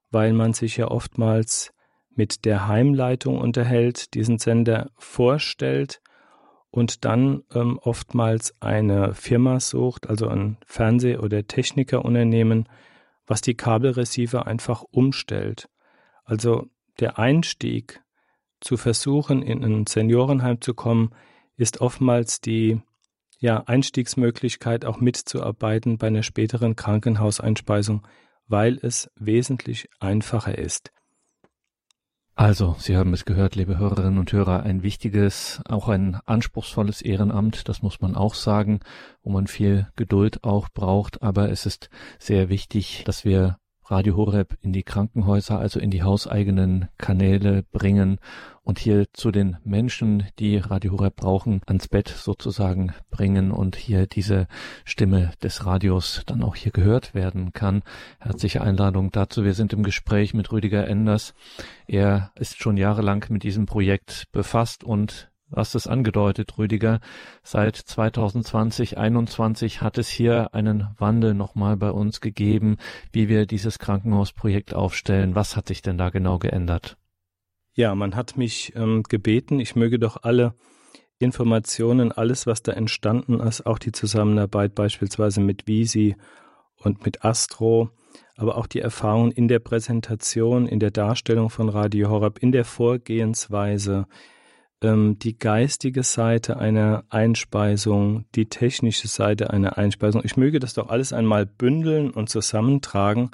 weil 0.09 0.33
man 0.33 0.53
sich 0.53 0.77
ja 0.77 0.87
oftmals 0.87 1.71
mit 2.15 2.45
der 2.45 2.67
Heimleitung 2.67 3.39
unterhält, 3.39 4.15
diesen 4.15 4.39
Sender 4.39 4.89
vorstellt 4.97 6.01
und 6.71 7.05
dann 7.05 7.43
ähm, 7.53 7.77
oftmals 7.77 8.59
eine 8.59 9.13
Firma 9.13 9.59
sucht, 9.59 10.09
also 10.09 10.27
ein 10.27 10.57
Fernseh- 10.65 11.19
oder 11.19 11.45
Technikerunternehmen, 11.45 12.67
was 13.27 13.41
die 13.41 13.53
Kabelreceiver 13.53 14.47
einfach 14.47 14.81
umstellt. 14.89 15.69
Also 16.23 16.65
der 16.99 17.19
Einstieg 17.19 18.00
zu 18.61 18.77
versuchen, 18.77 19.41
in 19.41 19.63
ein 19.63 19.87
Seniorenheim 19.87 20.61
zu 20.61 20.73
kommen, 20.73 21.11
ist 21.57 21.81
oftmals 21.81 22.39
die, 22.41 22.81
ja, 23.39 23.63
Einstiegsmöglichkeit 23.65 24.85
auch 24.85 24.99
mitzuarbeiten 24.99 25.97
bei 25.97 26.07
einer 26.07 26.23
späteren 26.23 26.75
Krankenhauseinspeisung, 26.75 28.07
weil 28.47 28.79
es 28.81 29.09
wesentlich 29.15 29.89
einfacher 29.99 30.57
ist. 30.57 30.91
Also, 32.35 32.75
Sie 32.79 32.95
haben 32.95 33.13
es 33.13 33.25
gehört, 33.25 33.55
liebe 33.55 33.77
Hörerinnen 33.77 34.17
und 34.17 34.31
Hörer, 34.31 34.63
ein 34.63 34.83
wichtiges, 34.83 35.61
auch 35.67 35.89
ein 35.89 36.15
anspruchsvolles 36.25 37.01
Ehrenamt, 37.01 37.67
das 37.67 37.81
muss 37.81 37.99
man 37.99 38.15
auch 38.15 38.33
sagen, 38.33 38.79
wo 39.21 39.31
man 39.31 39.47
viel 39.47 39.87
Geduld 39.95 40.43
auch 40.43 40.69
braucht, 40.69 41.21
aber 41.21 41.51
es 41.51 41.65
ist 41.65 41.89
sehr 42.19 42.49
wichtig, 42.49 43.03
dass 43.05 43.25
wir 43.25 43.57
Radio 43.85 44.15
Horeb 44.15 44.57
in 44.61 44.73
die 44.73 44.83
Krankenhäuser, 44.83 45.59
also 45.59 45.79
in 45.79 45.91
die 45.91 46.03
hauseigenen 46.03 46.87
Kanäle 46.97 47.63
bringen 47.71 48.19
und 48.63 48.79
hier 48.79 49.11
zu 49.13 49.31
den 49.31 49.57
Menschen, 49.63 50.27
die 50.39 50.57
Radio 50.57 50.93
Horeb 50.93 51.15
brauchen, 51.15 51.61
ans 51.65 51.87
Bett 51.87 52.07
sozusagen 52.07 52.93
bringen 53.09 53.51
und 53.51 53.75
hier 53.75 54.07
diese 54.07 54.47
Stimme 54.85 55.31
des 55.41 55.65
Radios 55.65 56.21
dann 56.27 56.43
auch 56.43 56.55
hier 56.55 56.71
gehört 56.71 57.13
werden 57.13 57.53
kann. 57.53 57.81
Herzliche 58.19 58.61
Einladung 58.61 59.11
dazu. 59.11 59.43
Wir 59.43 59.55
sind 59.55 59.73
im 59.73 59.83
Gespräch 59.83 60.33
mit 60.33 60.51
Rüdiger 60.51 60.87
Enders. 60.87 61.33
Er 61.87 62.31
ist 62.35 62.61
schon 62.61 62.77
jahrelang 62.77 63.25
mit 63.29 63.43
diesem 63.43 63.65
Projekt 63.65 64.25
befasst 64.31 64.83
und 64.83 65.30
hast 65.55 65.75
es 65.75 65.87
angedeutet, 65.87 66.57
Rüdiger. 66.57 66.99
Seit 67.43 67.75
2020, 67.75 68.91
2021 68.91 69.81
hat 69.81 69.97
es 69.97 70.09
hier 70.09 70.53
einen 70.53 70.87
Wandel 70.97 71.33
nochmal 71.33 71.77
bei 71.77 71.91
uns 71.91 72.21
gegeben, 72.21 72.77
wie 73.11 73.29
wir 73.29 73.45
dieses 73.45 73.79
Krankenhausprojekt 73.79 74.73
aufstellen. 74.73 75.35
Was 75.35 75.55
hat 75.55 75.67
sich 75.67 75.81
denn 75.81 75.97
da 75.97 76.09
genau 76.09 76.37
geändert? 76.39 76.97
Ja, 77.73 77.95
man 77.95 78.15
hat 78.15 78.37
mich 78.37 78.73
ähm, 78.75 79.03
gebeten, 79.03 79.59
ich 79.59 79.75
möge 79.75 79.97
doch 79.97 80.23
alle 80.23 80.53
Informationen, 81.19 82.11
alles, 82.11 82.47
was 82.47 82.63
da 82.63 82.73
entstanden 82.73 83.39
ist, 83.39 83.65
auch 83.65 83.79
die 83.79 83.91
Zusammenarbeit 83.91 84.75
beispielsweise 84.75 85.39
mit 85.39 85.67
Visi 85.67 86.15
und 86.75 87.05
mit 87.05 87.23
Astro, 87.23 87.91
aber 88.35 88.57
auch 88.57 88.67
die 88.67 88.79
Erfahrungen 88.79 89.31
in 89.31 89.47
der 89.47 89.59
Präsentation, 89.59 90.67
in 90.67 90.79
der 90.79 90.91
Darstellung 90.91 91.49
von 91.49 91.69
Radio 91.69 92.09
Horab, 92.09 92.39
in 92.39 92.51
der 92.51 92.65
Vorgehensweise, 92.65 94.07
die 94.83 95.37
geistige 95.37 96.01
Seite 96.01 96.57
einer 96.57 97.03
Einspeisung, 97.09 98.25
die 98.33 98.47
technische 98.47 99.07
Seite 99.07 99.51
einer 99.51 99.77
Einspeisung. 99.77 100.21
Ich 100.25 100.37
möge 100.37 100.59
das 100.59 100.73
doch 100.73 100.89
alles 100.89 101.13
einmal 101.13 101.45
bündeln 101.45 102.09
und 102.09 102.29
zusammentragen, 102.29 103.29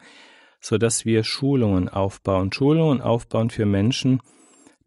so 0.59 0.77
dass 0.77 1.05
wir 1.05 1.23
Schulungen 1.23 1.87
aufbauen. 1.87 2.51
Schulungen 2.51 2.99
aufbauen 2.99 3.49
für 3.49 3.65
Menschen, 3.65 4.21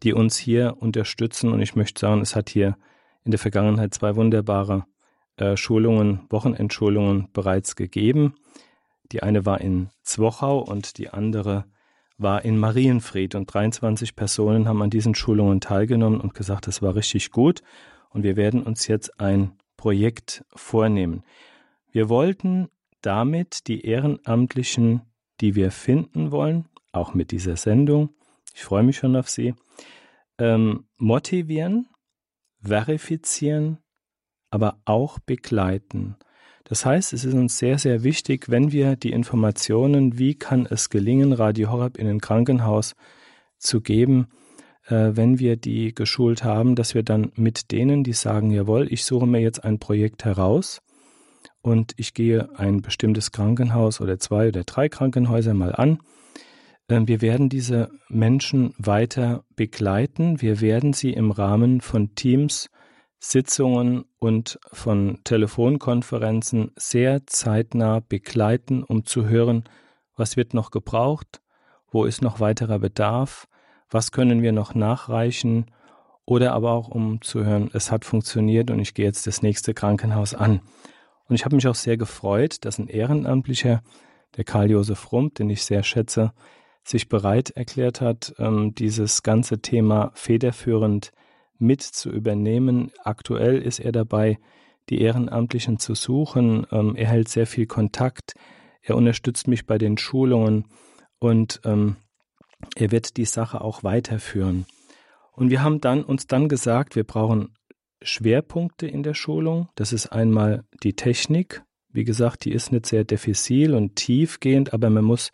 die 0.03 0.13
uns 0.13 0.37
hier 0.37 0.77
unterstützen. 0.79 1.51
Und 1.51 1.61
ich 1.61 1.75
möchte 1.75 1.99
sagen, 1.99 2.21
es 2.21 2.35
hat 2.35 2.49
hier 2.49 2.77
in 3.25 3.31
der 3.31 3.39
Vergangenheit 3.39 3.95
zwei 3.95 4.15
wunderbare 4.15 4.85
äh, 5.37 5.57
Schulungen, 5.57 6.27
Wochenendschulungen 6.29 7.29
bereits 7.33 7.75
gegeben. 7.75 8.35
Die 9.11 9.23
eine 9.23 9.47
war 9.47 9.61
in 9.61 9.89
Zwochau 10.03 10.59
und 10.59 10.99
die 10.99 11.09
andere 11.09 11.65
war 12.21 12.45
in 12.45 12.57
Marienfried 12.57 13.35
und 13.35 13.51
23 13.53 14.15
Personen 14.15 14.67
haben 14.67 14.81
an 14.81 14.89
diesen 14.89 15.15
Schulungen 15.15 15.61
teilgenommen 15.61 16.21
und 16.21 16.33
gesagt, 16.33 16.67
das 16.67 16.81
war 16.81 16.95
richtig 16.95 17.31
gut 17.31 17.61
und 18.09 18.23
wir 18.23 18.35
werden 18.35 18.63
uns 18.63 18.87
jetzt 18.87 19.19
ein 19.19 19.53
Projekt 19.77 20.45
vornehmen. 20.55 21.23
Wir 21.91 22.09
wollten 22.09 22.69
damit 23.01 23.67
die 23.67 23.85
Ehrenamtlichen, 23.85 25.01
die 25.41 25.55
wir 25.55 25.71
finden 25.71 26.31
wollen, 26.31 26.67
auch 26.91 27.13
mit 27.13 27.31
dieser 27.31 27.55
Sendung, 27.55 28.09
ich 28.53 28.63
freue 28.63 28.83
mich 28.83 28.97
schon 28.97 29.15
auf 29.15 29.29
Sie, 29.29 29.55
ähm, 30.37 30.85
motivieren, 30.97 31.87
verifizieren, 32.61 33.79
aber 34.49 34.79
auch 34.85 35.19
begleiten. 35.19 36.17
Das 36.71 36.85
heißt, 36.85 37.11
es 37.11 37.25
ist 37.25 37.33
uns 37.33 37.57
sehr, 37.57 37.77
sehr 37.77 38.01
wichtig, 38.01 38.47
wenn 38.47 38.71
wir 38.71 38.95
die 38.95 39.11
Informationen, 39.11 40.17
wie 40.17 40.35
kann 40.35 40.65
es 40.65 40.89
gelingen, 40.89 41.33
Radio 41.33 41.69
Horeb 41.69 41.97
in 41.97 42.07
ein 42.07 42.21
Krankenhaus 42.21 42.95
zu 43.57 43.81
geben, 43.81 44.27
äh, 44.87 45.09
wenn 45.11 45.37
wir 45.37 45.57
die 45.57 45.93
geschult 45.93 46.45
haben, 46.45 46.75
dass 46.75 46.95
wir 46.95 47.03
dann 47.03 47.33
mit 47.35 47.73
denen, 47.73 48.05
die 48.05 48.13
sagen, 48.13 48.51
jawohl, 48.51 48.87
ich 48.89 49.03
suche 49.03 49.27
mir 49.27 49.41
jetzt 49.41 49.65
ein 49.65 49.79
Projekt 49.79 50.23
heraus 50.23 50.81
und 51.61 51.91
ich 51.97 52.13
gehe 52.13 52.57
ein 52.57 52.81
bestimmtes 52.81 53.33
Krankenhaus 53.33 53.99
oder 53.99 54.17
zwei 54.17 54.47
oder 54.47 54.63
drei 54.63 54.87
Krankenhäuser 54.87 55.53
mal 55.53 55.75
an. 55.75 55.99
Äh, 56.87 57.01
wir 57.03 57.19
werden 57.19 57.49
diese 57.49 57.89
Menschen 58.07 58.73
weiter 58.77 59.43
begleiten. 59.57 60.39
Wir 60.39 60.61
werden 60.61 60.93
sie 60.93 61.11
im 61.11 61.31
Rahmen 61.31 61.81
von 61.81 62.15
Teams 62.15 62.69
Sitzungen 63.23 64.05
und 64.17 64.59
von 64.73 65.19
Telefonkonferenzen 65.23 66.71
sehr 66.75 67.27
zeitnah 67.27 67.99
begleiten, 67.99 68.83
um 68.83 69.05
zu 69.05 69.29
hören, 69.29 69.63
was 70.17 70.37
wird 70.37 70.55
noch 70.55 70.71
gebraucht, 70.71 71.39
wo 71.91 72.05
ist 72.05 72.23
noch 72.23 72.39
weiterer 72.39 72.79
Bedarf, 72.79 73.47
was 73.91 74.11
können 74.11 74.41
wir 74.41 74.51
noch 74.51 74.73
nachreichen 74.73 75.67
oder 76.25 76.53
aber 76.53 76.71
auch 76.71 76.87
um 76.87 77.21
zu 77.21 77.45
hören, 77.45 77.69
es 77.73 77.91
hat 77.91 78.05
funktioniert 78.05 78.71
und 78.71 78.79
ich 78.79 78.95
gehe 78.95 79.05
jetzt 79.05 79.27
das 79.27 79.43
nächste 79.43 79.75
Krankenhaus 79.75 80.33
an. 80.33 80.61
Und 81.27 81.35
ich 81.35 81.45
habe 81.45 81.55
mich 81.55 81.67
auch 81.67 81.75
sehr 81.75 81.97
gefreut, 81.97 82.65
dass 82.65 82.79
ein 82.79 82.87
Ehrenamtlicher, 82.87 83.83
der 84.35 84.43
Karl-Josef 84.45 85.11
Rump, 85.11 85.35
den 85.35 85.49
ich 85.51 85.63
sehr 85.63 85.83
schätze, 85.83 86.33
sich 86.83 87.07
bereit 87.07 87.51
erklärt 87.51 88.01
hat, 88.01 88.33
ähm, 88.39 88.73
dieses 88.73 89.21
ganze 89.21 89.59
Thema 89.61 90.11
federführend 90.15 91.11
mit 91.61 91.81
zu 91.81 92.09
übernehmen. 92.09 92.91
Aktuell 93.03 93.61
ist 93.61 93.79
er 93.79 93.91
dabei, 93.91 94.39
die 94.89 95.01
Ehrenamtlichen 95.01 95.79
zu 95.79 95.95
suchen. 95.95 96.65
Ähm, 96.71 96.95
er 96.95 97.07
hält 97.07 97.29
sehr 97.29 97.47
viel 97.47 97.65
Kontakt. 97.65 98.33
Er 98.81 98.95
unterstützt 98.95 99.47
mich 99.47 99.65
bei 99.65 99.77
den 99.77 99.97
Schulungen 99.97 100.65
und 101.19 101.61
ähm, 101.65 101.97
er 102.75 102.91
wird 102.91 103.17
die 103.17 103.25
Sache 103.25 103.61
auch 103.61 103.83
weiterführen. 103.83 104.65
Und 105.33 105.49
wir 105.49 105.63
haben 105.63 105.81
dann 105.81 106.03
uns 106.03 106.27
dann 106.27 106.49
gesagt, 106.49 106.95
wir 106.95 107.03
brauchen 107.03 107.53
Schwerpunkte 108.01 108.87
in 108.87 109.03
der 109.03 109.13
Schulung. 109.13 109.69
Das 109.75 109.93
ist 109.93 110.07
einmal 110.07 110.65
die 110.83 110.93
Technik. 110.93 111.63
Wie 111.89 112.03
gesagt, 112.03 112.45
die 112.45 112.51
ist 112.51 112.71
nicht 112.71 112.85
sehr 112.85 113.03
diffizil 113.03 113.75
und 113.75 113.95
tiefgehend, 113.95 114.73
aber 114.73 114.89
man 114.89 115.03
muss 115.03 115.31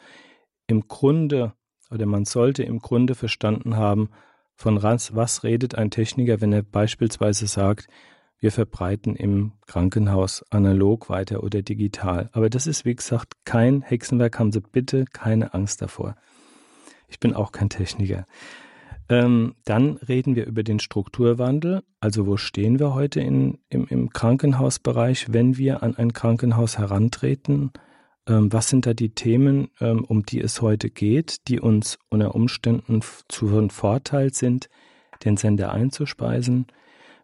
im 0.68 0.88
Grunde 0.88 1.54
oder 1.90 2.06
man 2.06 2.26
sollte 2.26 2.64
im 2.64 2.80
Grunde 2.80 3.16
verstanden 3.16 3.78
haben, 3.78 4.10
von 4.58 4.82
was 4.82 5.44
redet 5.44 5.76
ein 5.76 5.92
Techniker, 5.92 6.42
wenn 6.42 6.52
er 6.52 6.64
beispielsweise 6.64 7.46
sagt, 7.48 7.88
wir 8.40 8.52
verbreiten 8.52 9.16
im 9.16 9.54
Krankenhaus 9.66 10.44
analog 10.50 11.10
weiter 11.10 11.44
oder 11.44 11.62
digital. 11.62 12.30
Aber 12.34 12.50
das 12.50 12.68
ist, 12.68 12.84
wie 12.84 12.96
gesagt, 12.96 13.34
kein 13.46 13.82
Hexenwerk, 13.82 14.38
haben 14.40 14.52
Sie 14.52 14.62
bitte 14.62 15.06
keine 15.06 15.54
Angst 15.54 15.82
davor. 15.82 16.16
Ich 17.08 17.20
bin 17.20 17.34
auch 17.34 17.52
kein 17.52 17.70
Techniker. 17.70 18.26
Ähm, 19.10 19.56
dann 19.64 19.98
reden 19.98 20.36
wir 20.36 20.46
über 20.46 20.64
den 20.64 20.80
Strukturwandel. 20.80 21.84
Also 22.00 22.28
wo 22.28 22.36
stehen 22.36 22.80
wir 22.80 22.94
heute 22.94 23.22
in, 23.22 23.60
im, 23.70 23.88
im 23.88 24.10
Krankenhausbereich, 24.10 25.32
wenn 25.32 25.58
wir 25.58 25.82
an 25.82 25.96
ein 25.96 26.14
Krankenhaus 26.14 26.78
herantreten? 26.78 27.72
Ähm, 28.28 28.52
was 28.52 28.70
sind 28.70 28.86
da 28.86 28.94
die 28.94 29.10
Themen, 29.10 29.70
ähm, 29.80 30.04
um 30.04 30.24
die 30.24 30.42
es 30.42 30.62
heute 30.62 30.90
geht, 30.90 31.48
die 31.48 31.60
uns 31.60 31.98
unter 32.10 32.36
Umständen 32.36 33.02
zu 33.30 33.48
einem 33.48 33.70
Vorteil 33.70 34.34
sind, 34.34 34.70
den 35.24 35.38
Sender 35.38 35.72
einzuspeisen? 35.72 36.68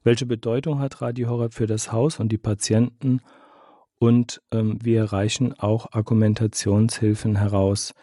Welche 0.04 0.26
Bedeutung 0.26 0.80
hat 0.80 1.02
Radio 1.02 1.30
Horeb 1.30 1.54
für 1.54 1.68
das 1.68 1.92
Haus 1.92 2.20
und 2.20 2.32
die 2.32 2.38
Patienten? 2.38 3.22
Und 4.00 4.42
ähm, 4.52 4.80
wir 4.82 5.06
reichen 5.06 5.58
auch 5.60 5.88
Argumentationshilfen 5.92 7.38
heraus, 7.38 7.94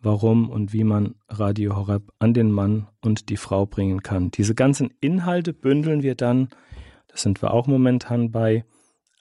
warum 0.00 0.50
und 0.50 0.72
wie 0.72 0.84
man 0.84 1.14
Radio 1.28 1.76
Horeb 1.76 2.12
an 2.18 2.34
den 2.34 2.50
Mann 2.50 2.88
und 3.02 3.28
die 3.28 3.36
Frau 3.36 3.66
bringen 3.66 4.02
kann. 4.02 4.30
Diese 4.30 4.54
ganzen 4.54 4.90
Inhalte 5.00 5.52
bündeln 5.52 6.02
wir 6.02 6.14
dann, 6.14 6.48
da 7.08 7.16
sind 7.16 7.42
wir 7.42 7.52
auch 7.52 7.66
momentan 7.66 8.30
bei, 8.30 8.64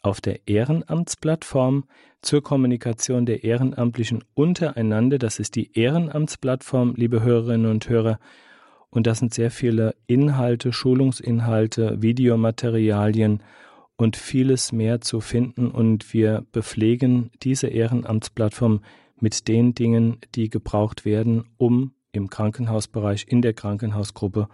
auf 0.06 0.22
der 0.22 0.48
Ehrenamtsplattform 0.48 1.86
zur 2.22 2.44
Kommunikation 2.44 3.26
der 3.26 3.44
Ehrenamtlichen 3.44 4.24
untereinander. 4.36 5.18
Das 5.18 5.40
ist 5.40 5.56
die 5.56 5.72
Ehrenamtsplattform, 5.78 6.94
liebe 6.96 7.24
Hörerinnen 7.24 7.72
und 7.72 7.90
Hörer. 7.90 8.20
Und 8.92 9.08
da 9.08 9.16
sind 9.16 9.34
sehr 9.34 9.50
viele 9.50 9.96
Inhalte, 10.06 10.72
Schulungsinhalte, 10.72 12.02
Videomaterialien 12.02 13.42
und 13.98 14.16
vieles 14.16 14.72
mehr 14.72 15.02
zu 15.02 15.22
finden. 15.22 15.70
Und 15.72 16.14
wir 16.14 16.46
bepflegen 16.52 17.32
diese 17.42 17.68
Ehrenamtsplattform 17.68 18.82
mit 19.20 19.48
den 19.48 19.74
Dingen, 19.74 20.18
die 20.36 20.50
gebraucht 20.50 21.06
werden, 21.06 21.46
um 21.58 21.94
im 22.12 22.30
Krankenhausbereich, 22.30 23.26
in 23.28 23.42
der 23.42 23.54
Krankenhausgruppe 23.54 24.50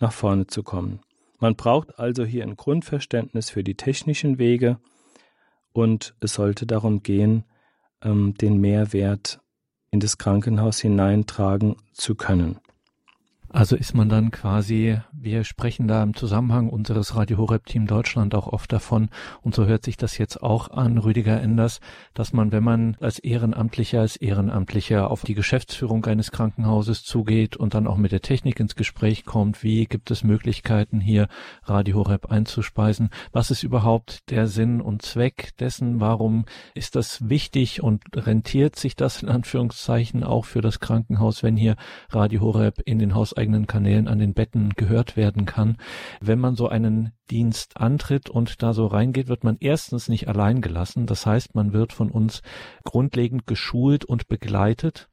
nach 0.00 0.12
vorne 0.12 0.48
zu 0.48 0.62
kommen. 0.64 1.00
Man 1.38 1.54
braucht 1.54 1.98
also 1.98 2.24
hier 2.24 2.42
ein 2.42 2.56
Grundverständnis 2.56 3.50
für 3.50 3.62
die 3.62 3.76
technischen 3.76 4.38
Wege, 4.38 4.78
und 5.76 6.14
es 6.20 6.32
sollte 6.32 6.66
darum 6.66 7.02
gehen, 7.02 7.44
ähm, 8.02 8.34
den 8.34 8.58
Mehrwert 8.58 9.40
in 9.90 10.00
das 10.00 10.16
Krankenhaus 10.16 10.78
hineintragen 10.78 11.76
zu 11.92 12.14
können. 12.14 12.58
Also 13.56 13.74
ist 13.74 13.94
man 13.94 14.10
dann 14.10 14.32
quasi, 14.32 14.98
wir 15.12 15.42
sprechen 15.44 15.88
da 15.88 16.02
im 16.02 16.12
Zusammenhang 16.12 16.68
unseres 16.68 17.16
Radio 17.16 17.38
Horeb 17.38 17.64
Team 17.64 17.86
Deutschland 17.86 18.34
auch 18.34 18.48
oft 18.48 18.70
davon, 18.70 19.08
und 19.40 19.54
so 19.54 19.64
hört 19.64 19.82
sich 19.82 19.96
das 19.96 20.18
jetzt 20.18 20.42
auch 20.42 20.70
an, 20.72 20.98
Rüdiger 20.98 21.40
Enders, 21.40 21.80
dass 22.12 22.34
man, 22.34 22.52
wenn 22.52 22.62
man 22.62 22.98
als 23.00 23.18
Ehrenamtlicher, 23.18 24.02
als 24.02 24.16
Ehrenamtlicher 24.16 25.10
auf 25.10 25.22
die 25.22 25.32
Geschäftsführung 25.32 26.04
eines 26.04 26.32
Krankenhauses 26.32 27.02
zugeht 27.02 27.56
und 27.56 27.72
dann 27.72 27.86
auch 27.86 27.96
mit 27.96 28.12
der 28.12 28.20
Technik 28.20 28.60
ins 28.60 28.74
Gespräch 28.74 29.24
kommt, 29.24 29.62
wie 29.62 29.86
gibt 29.86 30.10
es 30.10 30.22
Möglichkeiten 30.22 31.00
hier 31.00 31.26
Radio 31.62 31.96
Horeb 31.96 32.30
einzuspeisen? 32.30 33.08
Was 33.32 33.50
ist 33.50 33.62
überhaupt 33.62 34.30
der 34.30 34.48
Sinn 34.48 34.82
und 34.82 35.00
Zweck 35.00 35.56
dessen? 35.58 35.98
Warum 35.98 36.44
ist 36.74 36.94
das 36.94 37.30
wichtig 37.30 37.82
und 37.82 38.02
rentiert 38.14 38.76
sich 38.76 38.96
das 38.96 39.22
in 39.22 39.30
Anführungszeichen 39.30 40.24
auch 40.24 40.44
für 40.44 40.60
das 40.60 40.78
Krankenhaus, 40.78 41.42
wenn 41.42 41.56
hier 41.56 41.76
Radio 42.10 42.42
Horeb 42.42 42.82
in 42.84 42.98
den 42.98 43.14
Haus 43.14 43.32
eigenen 43.46 43.68
Kanälen 43.68 44.08
an 44.08 44.18
den 44.18 44.34
Betten 44.34 44.70
gehört 44.70 45.16
werden 45.16 45.46
kann. 45.46 45.76
Wenn 46.20 46.40
man 46.40 46.56
so 46.56 46.68
einen 46.68 47.12
Dienst 47.30 47.76
antritt 47.76 48.28
und 48.28 48.60
da 48.60 48.72
so 48.72 48.86
reingeht, 48.86 49.28
wird 49.28 49.44
man 49.44 49.56
erstens 49.60 50.08
nicht 50.08 50.26
allein 50.26 50.60
gelassen. 50.60 51.06
Das 51.06 51.26
heißt, 51.26 51.54
man 51.54 51.72
wird 51.72 51.92
von 51.92 52.10
uns 52.10 52.42
grundlegend 52.82 53.46
geschult 53.46 54.04
und 54.04 54.26
begleitet. 54.26 55.08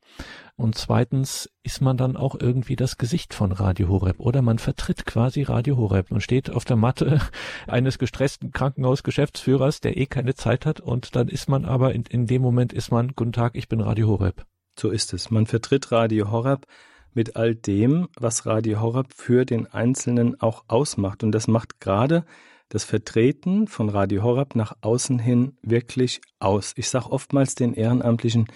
Und 0.56 0.76
zweitens 0.76 1.50
ist 1.62 1.82
man 1.82 1.96
dann 1.96 2.18
auch 2.18 2.36
irgendwie 2.40 2.76
das 2.76 2.98
Gesicht 2.98 3.36
von 3.36 3.52
Radio 3.52 3.88
Horeb 3.88 4.20
oder 4.20 4.42
man 4.42 4.58
vertritt 4.58 5.06
quasi 5.06 5.44
Radio 5.44 5.78
Horeb 5.78 6.12
und 6.12 6.22
steht 6.22 6.50
auf 6.50 6.66
der 6.66 6.76
Matte 6.76 7.22
eines 7.68 8.00
gestressten 8.00 8.52
Krankenhausgeschäftsführers, 8.52 9.80
der 9.80 9.98
eh 9.98 10.08
keine 10.08 10.34
Zeit 10.34 10.66
hat 10.66 10.80
und 10.80 11.16
dann 11.16 11.28
ist 11.28 11.50
man 11.50 11.66
aber 11.66 11.94
in, 11.94 12.04
in 12.08 12.26
dem 12.26 12.42
Moment 12.42 12.74
ist 12.74 12.92
man, 12.92 13.14
guten 13.16 13.32
Tag, 13.32 13.56
ich 13.56 13.68
bin 13.68 13.80
Radio 13.80 14.08
Horeb. 14.08 14.46
So 14.80 14.90
ist 14.90 15.14
es. 15.14 15.30
Man 15.30 15.46
vertritt 15.46 15.92
Radio 15.92 16.32
Horeb 16.32 16.68
mit 17.14 17.36
all 17.36 17.56
dem, 17.56 18.08
was 18.18 18.46
Radio 18.46 18.82
Horeb 18.82 19.14
für 19.14 19.46
den 19.46 19.68
Einzelnen 19.68 20.40
auch 20.42 20.64
ausmacht. 20.68 21.24
Und 21.24 21.32
das 21.32 21.48
macht 21.48 21.80
gerade 21.80 22.26
das 22.70 22.84
Vertreten 22.84 23.68
von 23.68 23.90
Radio 23.90 24.24
Horeb 24.24 24.56
nach 24.56 24.74
außen 24.82 25.20
hin 25.20 25.58
wirklich 25.62 26.22
aus. 26.40 26.74
Ich 26.76 26.90
sage 26.90 27.12
oftmals 27.12 27.56
den 27.56 27.74
Ehrenamtlichen, 27.74 28.48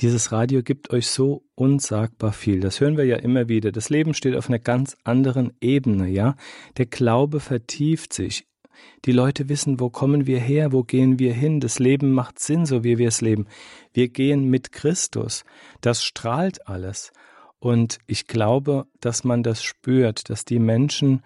dieses 0.00 0.32
Radio 0.32 0.62
gibt 0.62 0.90
euch 0.90 1.08
so 1.08 1.44
unsagbar 1.54 2.32
viel. 2.32 2.60
Das 2.60 2.80
hören 2.80 2.96
wir 2.96 3.04
ja 3.04 3.16
immer 3.16 3.48
wieder. 3.48 3.72
Das 3.72 3.90
Leben 3.90 4.14
steht 4.14 4.36
auf 4.36 4.48
einer 4.48 4.58
ganz 4.58 4.96
anderen 5.04 5.52
Ebene, 5.60 6.08
ja. 6.08 6.34
Der 6.78 6.86
Glaube 6.86 7.40
vertieft 7.40 8.12
sich. 8.12 8.46
Die 9.04 9.12
Leute 9.12 9.48
wissen, 9.48 9.80
wo 9.80 9.90
kommen 9.90 10.26
wir 10.26 10.40
her, 10.40 10.72
wo 10.72 10.82
gehen 10.82 11.18
wir 11.18 11.34
hin. 11.34 11.60
Das 11.60 11.78
Leben 11.78 12.12
macht 12.12 12.38
Sinn, 12.38 12.66
so 12.66 12.84
wie 12.84 12.98
wir 12.98 13.08
es 13.08 13.20
leben. 13.20 13.46
Wir 13.92 14.08
gehen 14.08 14.48
mit 14.48 14.72
Christus. 14.72 15.44
Das 15.80 16.02
strahlt 16.02 16.66
alles. 16.66 17.12
Und 17.62 18.00
ich 18.08 18.26
glaube, 18.26 18.86
dass 18.98 19.22
man 19.22 19.44
das 19.44 19.62
spürt, 19.62 20.30
dass 20.30 20.44
die 20.44 20.58
Menschen, 20.58 21.22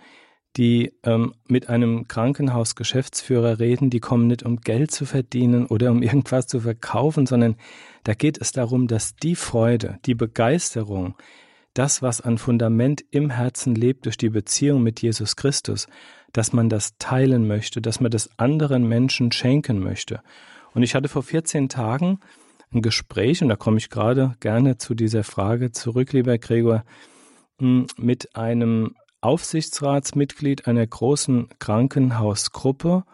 die 0.58 0.92
ähm, 1.02 1.32
mit 1.48 1.70
einem 1.70 2.08
Krankenhausgeschäftsführer 2.08 3.58
reden, 3.58 3.88
die 3.88 4.00
kommen 4.00 4.26
nicht 4.26 4.42
um 4.42 4.60
Geld 4.60 4.90
zu 4.90 5.06
verdienen 5.06 5.64
oder 5.64 5.90
um 5.90 6.02
irgendwas 6.02 6.46
zu 6.46 6.60
verkaufen, 6.60 7.24
sondern 7.24 7.56
da 8.04 8.12
geht 8.12 8.38
es 8.38 8.52
darum, 8.52 8.86
dass 8.86 9.16
die 9.16 9.34
Freude, 9.34 9.98
die 10.04 10.14
Begeisterung, 10.14 11.14
das, 11.72 12.02
was 12.02 12.20
an 12.20 12.36
Fundament 12.36 13.02
im 13.10 13.30
Herzen 13.30 13.74
lebt 13.74 14.04
durch 14.04 14.18
die 14.18 14.28
Beziehung 14.28 14.82
mit 14.82 15.00
Jesus 15.00 15.36
Christus, 15.36 15.86
dass 16.34 16.52
man 16.52 16.68
das 16.68 16.98
teilen 16.98 17.46
möchte, 17.46 17.80
dass 17.80 18.00
man 18.00 18.10
das 18.10 18.28
anderen 18.36 18.86
Menschen 18.86 19.32
schenken 19.32 19.78
möchte. 19.78 20.20
Und 20.74 20.82
ich 20.82 20.94
hatte 20.94 21.08
vor 21.08 21.22
14 21.22 21.70
Tagen 21.70 22.20
ein 22.72 22.82
Gespräch, 22.82 23.42
und 23.42 23.48
da 23.48 23.56
komme 23.56 23.78
ich 23.78 23.90
gerade 23.90 24.34
gerne 24.40 24.78
zu 24.78 24.94
dieser 24.94 25.24
Frage 25.24 25.72
zurück, 25.72 26.12
lieber 26.12 26.38
Gregor, 26.38 26.84
hm, 27.58 27.86
mit 27.96 28.36
einem 28.36 28.94
Aufsichtsratsmitglied 29.20 30.66
einer 30.66 30.86
großen 30.86 31.48
Krankenhausgruppe. 31.58 33.04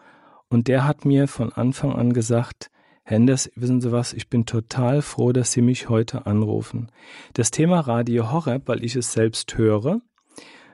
Und 0.49 0.67
der 0.67 0.85
hat 0.85 1.05
mir 1.05 1.27
von 1.27 1.51
Anfang 1.51 1.93
an 1.93 2.13
gesagt, 2.13 2.69
Henders, 3.05 3.51
wissen 3.55 3.81
Sie 3.81 3.91
was, 3.91 4.13
ich 4.13 4.29
bin 4.29 4.45
total 4.45 5.01
froh, 5.01 5.33
dass 5.33 5.51
Sie 5.51 5.61
mich 5.61 5.89
heute 5.89 6.25
anrufen. 6.25 6.89
Das 7.33 7.51
Thema 7.51 7.81
Radio 7.81 8.31
Horror, 8.31 8.61
weil 8.65 8.83
ich 8.83 8.95
es 8.95 9.11
selbst 9.11 9.57
höre, 9.57 9.99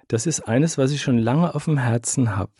das 0.07 0.27
ist 0.27 0.41
eines, 0.41 0.77
was 0.77 0.91
ich 0.91 1.01
schon 1.01 1.17
lange 1.17 1.55
auf 1.55 1.65
dem 1.65 1.77
Herzen 1.77 2.35
habe. 2.35 2.51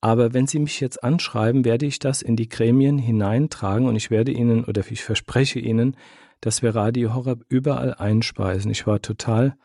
Aber 0.00 0.32
wenn 0.32 0.46
Sie 0.46 0.58
mich 0.58 0.80
jetzt 0.80 1.04
anschreiben, 1.04 1.64
werde 1.64 1.86
ich 1.86 1.98
das 1.98 2.22
in 2.22 2.36
die 2.36 2.48
Gremien 2.48 2.98
hineintragen 2.98 3.86
und 3.86 3.96
ich 3.96 4.10
werde 4.10 4.32
Ihnen 4.32 4.64
oder 4.64 4.82
ich 4.90 5.02
verspreche 5.02 5.58
Ihnen, 5.58 5.96
dass 6.40 6.62
wir 6.62 6.74
Radio 6.74 7.14
Horror 7.14 7.36
überall 7.48 7.94
einspeisen. 7.94 8.70
Ich 8.70 8.86
war 8.86 9.02
total 9.02 9.56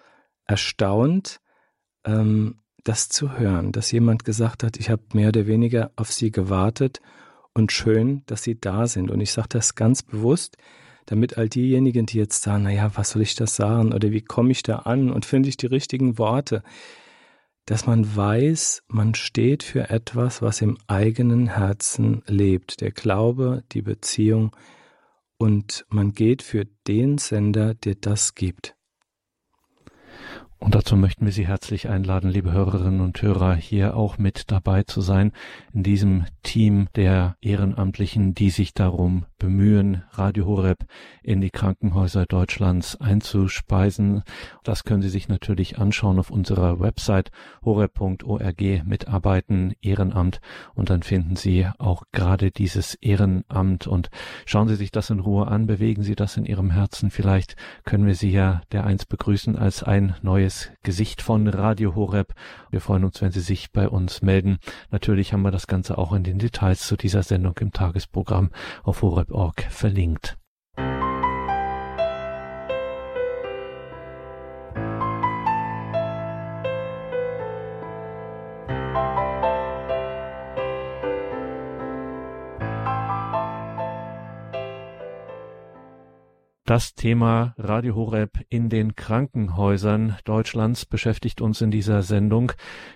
erstaunt, 0.45 1.39
ähm, 2.05 2.61
das 2.83 3.09
zu 3.09 3.37
hören, 3.37 3.71
dass 3.71 3.91
jemand 3.91 4.25
gesagt 4.25 4.63
hat, 4.63 4.77
ich 4.77 4.89
habe 4.89 5.01
mehr 5.13 5.29
oder 5.29 5.47
weniger 5.47 5.91
auf 5.95 6.11
Sie 6.11 6.31
gewartet 6.31 7.01
und 7.53 7.71
schön, 7.71 8.23
dass 8.25 8.43
Sie 8.43 8.59
da 8.59 8.87
sind. 8.87 9.09
Und 9.09 9.21
ich 9.21 9.31
sage 9.31 9.49
das 9.49 9.75
ganz 9.75 10.03
bewusst, 10.03 10.57
damit 11.05 11.37
all 11.37 11.49
diejenigen, 11.49 12.05
die 12.05 12.17
jetzt 12.17 12.43
sagen, 12.43 12.63
naja, 12.63 12.91
was 12.95 13.11
soll 13.11 13.21
ich 13.21 13.35
das 13.35 13.55
sagen 13.55 13.93
oder 13.93 14.11
wie 14.11 14.21
komme 14.21 14.51
ich 14.51 14.63
da 14.63 14.79
an 14.79 15.11
und 15.11 15.25
finde 15.25 15.49
ich 15.49 15.57
die 15.57 15.67
richtigen 15.67 16.17
Worte, 16.17 16.61
dass 17.65 17.87
man 17.87 18.15
weiß, 18.15 18.83
man 18.87 19.15
steht 19.15 19.63
für 19.63 19.89
etwas, 19.89 20.41
was 20.41 20.61
im 20.61 20.77
eigenen 20.87 21.47
Herzen 21.47 22.21
lebt, 22.27 22.81
der 22.81 22.91
Glaube, 22.91 23.63
die 23.71 23.81
Beziehung, 23.81 24.55
und 25.37 25.85
man 25.89 26.13
geht 26.13 26.41
für 26.43 26.65
den 26.87 27.17
Sender, 27.17 27.73
der 27.73 27.95
das 27.95 28.35
gibt. 28.35 28.74
Und 30.65 30.73
dazu 30.73 30.97
möchten 30.97 31.25
wir 31.25 31.31
Sie 31.31 31.45
herzlich 31.45 31.89
einladen, 31.89 32.27
liebe 32.27 32.51
Hörerinnen 32.51 32.99
und 32.99 33.21
Hörer, 33.21 33.53
hier 33.53 33.95
auch 33.95 34.17
mit 34.17 34.49
dabei 34.49 34.81
zu 34.81 34.99
sein, 34.99 35.31
in 35.73 35.83
diesem 35.83 36.25
Team 36.41 36.87
der 36.95 37.35
Ehrenamtlichen, 37.39 38.33
die 38.33 38.49
sich 38.49 38.73
darum 38.73 39.25
bemühen, 39.37 40.01
Radio 40.13 40.47
Horeb 40.47 40.79
in 41.21 41.39
die 41.39 41.51
Krankenhäuser 41.51 42.25
Deutschlands 42.25 42.99
einzuspeisen. 42.99 44.23
Das 44.63 44.83
können 44.83 45.03
Sie 45.03 45.09
sich 45.09 45.27
natürlich 45.27 45.77
anschauen 45.77 46.17
auf 46.17 46.31
unserer 46.31 46.79
Website 46.79 47.29
horeb.org 47.63 48.61
mitarbeiten, 48.85 49.75
Ehrenamt 49.81 50.39
und 50.73 50.89
dann 50.89 51.03
finden 51.03 51.35
Sie 51.35 51.67
auch 51.77 52.05
gerade 52.11 52.49
dieses 52.49 52.95
Ehrenamt 52.95 53.85
und 53.85 54.09
schauen 54.47 54.67
Sie 54.67 54.75
sich 54.75 54.89
das 54.89 55.11
in 55.11 55.19
Ruhe 55.19 55.47
an, 55.47 55.67
bewegen 55.67 56.01
Sie 56.01 56.15
das 56.15 56.37
in 56.37 56.45
Ihrem 56.45 56.71
Herzen. 56.71 57.11
Vielleicht 57.11 57.55
können 57.83 58.07
wir 58.07 58.15
Sie 58.15 58.31
ja 58.31 58.61
der 58.71 58.83
eins 58.85 59.05
begrüßen 59.05 59.55
als 59.55 59.83
ein 59.83 60.15
neues 60.23 60.54
Gesicht 60.83 61.21
von 61.21 61.47
Radio 61.47 61.95
Horeb. 61.95 62.33
Wir 62.69 62.81
freuen 62.81 63.03
uns, 63.03 63.21
wenn 63.21 63.31
Sie 63.31 63.41
sich 63.41 63.71
bei 63.71 63.87
uns 63.87 64.21
melden. 64.21 64.57
Natürlich 64.91 65.33
haben 65.33 65.41
wir 65.43 65.51
das 65.51 65.67
Ganze 65.67 65.97
auch 65.97 66.13
in 66.13 66.23
den 66.23 66.39
Details 66.39 66.87
zu 66.87 66.95
dieser 66.95 67.23
Sendung 67.23 67.57
im 67.59 67.71
Tagesprogramm 67.71 68.51
auf 68.83 69.01
horeb 69.01 69.31
Org 69.31 69.61
verlinkt. 69.69 70.37
Das 86.67 86.95
Thema 86.95 87.53
Radio 87.59 87.93
Horeb 87.93 88.39
in 88.49 88.69
den 88.69 88.95
Krankenhäusern 88.95 90.17
Deutschlands 90.23 90.87
beschäftigt 90.87 91.39
uns 91.39 91.61
in 91.61 91.69
dieser 91.69 92.01
Sendung. 92.01 92.53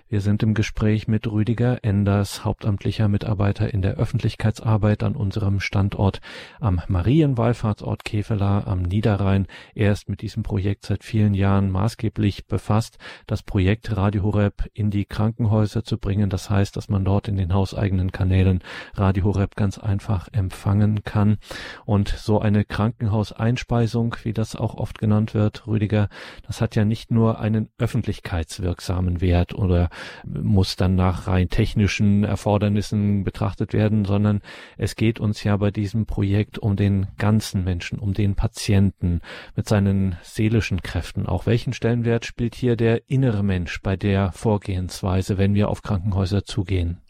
Wir 0.08 0.20
sind 0.20 0.42
im 0.42 0.54
Gespräch 0.54 1.06
mit 1.06 1.30
Rüdiger 1.30 1.84
Enders, 1.84 2.44
hauptamtlicher 2.44 3.06
Mitarbeiter 3.06 3.72
in 3.72 3.80
der 3.80 3.94
Öffentlichkeitsarbeit 3.94 5.04
an 5.04 5.14
unserem 5.14 5.60
Standort 5.60 6.20
am 6.58 6.82
Marienwallfahrtsort 6.88 8.04
Kevela 8.04 8.64
am 8.66 8.82
Niederrhein. 8.82 9.46
Er 9.76 9.92
ist 9.92 10.08
mit 10.08 10.22
diesem 10.22 10.42
Projekt 10.42 10.86
seit 10.86 11.04
vielen 11.04 11.34
Jahren 11.34 11.70
maßgeblich 11.70 12.48
befasst, 12.48 12.98
das 13.28 13.44
Projekt 13.44 13.96
Radio 13.96 14.24
Horeb 14.24 14.64
in 14.74 14.90
die 14.90 15.04
Krankenhäuser 15.04 15.84
zu 15.84 15.96
bringen. 15.96 16.28
Das 16.28 16.50
heißt, 16.50 16.76
dass 16.76 16.88
man 16.88 17.04
dort 17.04 17.28
in 17.28 17.36
den 17.36 17.54
hauseigenen 17.54 18.10
Kanälen 18.10 18.64
Radio 18.94 19.26
Horeb 19.26 19.54
ganz 19.54 19.78
einfach 19.78 20.26
empfangen 20.32 21.04
kann. 21.04 21.38
Und 21.84 22.08
so 22.08 22.40
eine 22.40 22.64
Krankenhauseinstellung 22.64 23.59
Einspeisung, 23.60 24.16
wie 24.22 24.32
das 24.32 24.56
auch 24.56 24.74
oft 24.74 24.98
genannt 24.98 25.34
wird, 25.34 25.66
Rüdiger, 25.66 26.08
das 26.46 26.62
hat 26.62 26.76
ja 26.76 26.86
nicht 26.86 27.10
nur 27.10 27.40
einen 27.40 27.68
öffentlichkeitswirksamen 27.76 29.20
Wert 29.20 29.54
oder 29.54 29.90
muss 30.24 30.76
dann 30.76 30.94
nach 30.94 31.26
rein 31.26 31.50
technischen 31.50 32.24
Erfordernissen 32.24 33.22
betrachtet 33.22 33.74
werden, 33.74 34.06
sondern 34.06 34.40
es 34.78 34.96
geht 34.96 35.20
uns 35.20 35.44
ja 35.44 35.58
bei 35.58 35.70
diesem 35.70 36.06
Projekt 36.06 36.58
um 36.58 36.74
den 36.74 37.08
ganzen 37.18 37.62
Menschen, 37.62 37.98
um 37.98 38.14
den 38.14 38.34
Patienten 38.34 39.20
mit 39.54 39.68
seinen 39.68 40.16
seelischen 40.22 40.80
Kräften. 40.80 41.26
Auch 41.26 41.44
welchen 41.44 41.74
Stellenwert 41.74 42.24
spielt 42.24 42.54
hier 42.54 42.76
der 42.76 43.10
innere 43.10 43.42
Mensch 43.42 43.82
bei 43.82 43.96
der 43.96 44.32
Vorgehensweise, 44.32 45.36
wenn 45.36 45.54
wir 45.54 45.68
auf 45.68 45.82
Krankenhäuser 45.82 46.44
zugehen? 46.44 47.02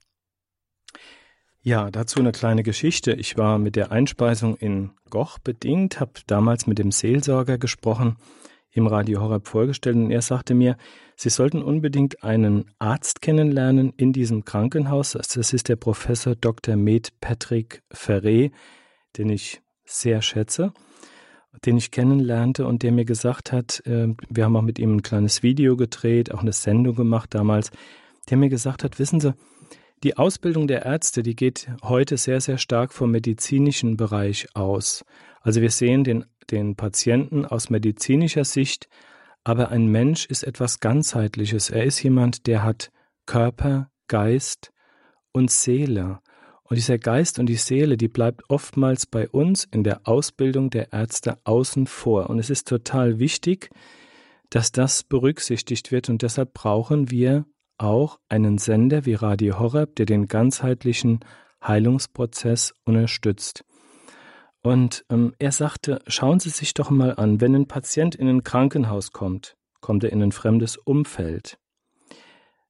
Ja, 1.63 1.91
dazu 1.91 2.21
eine 2.21 2.33
kleine 2.33 2.63
Geschichte. 2.63 3.13
Ich 3.13 3.37
war 3.37 3.59
mit 3.59 3.77
der 3.77 3.93
Einspeisung 3.93 4.57
in 4.57 4.93
Goch 5.11 5.39
bedingt, 5.39 6.01
habe 6.01 6.13
damals 6.27 6.67
mit 6.67 6.79
dem 6.79 6.91
Seelsorger 6.91 7.59
gesprochen. 7.59 8.17
im 8.73 8.87
Radio 8.87 9.21
Horab 9.21 9.49
vorgestellt 9.49 9.97
und 9.97 10.13
er 10.13 10.23
sagte 10.23 10.55
mir, 10.55 10.77
Sie 11.17 11.29
sollten 11.29 11.61
unbedingt 11.61 12.23
einen 12.23 12.71
Arzt 12.79 13.21
kennenlernen 13.21 13.93
in 13.97 14.13
diesem 14.13 14.45
Krankenhaus. 14.45 15.13
Das 15.13 15.53
ist 15.53 15.69
der 15.69 15.75
Professor 15.77 16.37
Dr. 16.37 16.77
Med 16.77 17.13
Patrick 17.21 17.83
Ferré, 17.93 18.53
den 19.19 19.29
ich 19.29 19.61
sehr 19.85 20.23
schätze, 20.23 20.73
den 21.67 21.77
ich 21.77 21.91
kennenlernte 21.91 22.65
und 22.65 22.85
der 22.85 22.93
mir 22.93 23.05
gesagt 23.05 23.51
hat, 23.51 23.83
äh, 23.87 24.15
wir 24.29 24.45
haben 24.45 24.57
auch 24.57 24.63
mit 24.63 24.79
ihm 24.79 24.95
ein 24.95 25.03
kleines 25.03 25.43
Video 25.43 25.77
gedreht, 25.77 26.33
auch 26.33 26.41
eine 26.41 26.53
Sendung 26.53 26.95
gemacht 26.95 27.35
damals, 27.35 27.73
der 28.31 28.39
mir 28.39 28.49
gesagt 28.49 28.85
hat, 28.85 29.01
wissen 29.01 29.19
Sie, 29.19 29.35
die 30.03 30.17
Ausbildung 30.17 30.67
der 30.67 30.85
Ärzte, 30.85 31.23
die 31.23 31.37
geht 31.37 31.69
heute 31.83 32.17
sehr, 32.17 32.41
sehr 32.41 32.59
stark 32.59 32.93
vom 32.93 33.11
medizinischen 33.11 33.97
Bereich 33.97 34.49
aus. 34.55 35.05
Also 35.43 35.61
wir 35.61 35.71
sehen 35.71 36.05
den, 36.05 36.25
den 36.51 36.75
Patienten 36.75 37.45
aus 37.45 37.71
medizinischer 37.71 38.45
Sicht, 38.45 38.89
aber 39.45 39.71
ein 39.71 39.87
Mensch 39.87 40.27
ist 40.27 40.43
etwas 40.43 40.81
ganzheitliches. 40.81 41.71
Er 41.71 41.85
ist 41.85 42.03
jemand, 42.03 42.47
der 42.47 42.63
hat 42.63 42.91
Körper, 43.27 43.91
Geist 44.09 44.73
und 45.33 45.51
Seele. 45.51 46.21
Und 46.63 46.77
dieser 46.77 46.99
Geist 46.99 47.39
und 47.39 47.47
die 47.47 47.57
Seele, 47.57 47.97
die 47.97 48.09
bleibt 48.09 48.49
oftmals 48.49 49.07
bei 49.07 49.29
uns 49.29 49.65
in 49.65 49.83
der 49.83 50.07
Ausbildung 50.07 50.71
der 50.71 50.93
Ärzte 50.93 51.39
außen 51.45 51.87
vor. 51.87 52.31
Und 52.31 52.39
es 52.39 52.49
ist 52.49 52.69
total 52.69 53.19
wichtig, 53.19 53.71
dass 54.51 54.73
das 54.73 55.03
berücksichtigt 55.03 55.91
wird. 55.91 56.09
Und 56.09 56.23
deshalb 56.23 56.55
brauchen 56.55 57.11
wir 57.11 57.45
auch 57.81 58.19
einen 58.29 58.59
Sender 58.59 59.07
wie 59.07 59.15
Radio 59.15 59.59
Horeb, 59.59 59.97
der 59.97 60.07
den 60.07 60.27
ganzheitlichen 60.27 61.21
Heilungsprozess 61.63 62.75
unterstützt. 62.85 63.65
Und 64.63 65.05
ähm, 65.09 65.35
er 65.39 65.53
sagte, 65.53 66.01
schauen 66.07 66.39
Sie 66.39 66.51
sich 66.51 66.75
doch 66.75 66.91
mal 66.91 67.15
an, 67.15 67.41
wenn 67.41 67.55
ein 67.55 67.67
Patient 67.67 68.15
in 68.15 68.29
ein 68.29 68.45
Krankenhaus 68.45 69.13
kommt, 69.13 69.57
kommt 69.81 70.05
er 70.05 70.13
in 70.13 70.23
ein 70.23 70.33
fremdes 70.33 70.77
Umfeld. 70.77 71.59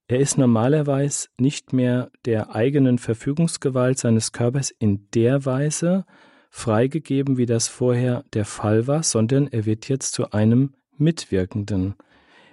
Er 0.06 0.18
ist 0.18 0.38
normalerweise 0.38 1.28
nicht 1.38 1.72
mehr 1.72 2.10
der 2.24 2.54
eigenen 2.54 2.98
Verfügungsgewalt 2.98 3.98
seines 3.98 4.32
Körpers 4.32 4.70
in 4.70 5.08
der 5.14 5.44
Weise 5.44 6.04
freigegeben, 6.50 7.36
wie 7.36 7.46
das 7.46 7.68
vorher 7.68 8.24
der 8.32 8.44
Fall 8.44 8.86
war, 8.86 9.02
sondern 9.02 9.46
er 9.48 9.66
wird 9.66 9.88
jetzt 9.88 10.14
zu 10.14 10.32
einem 10.32 10.74
Mitwirkenden. 10.96 11.94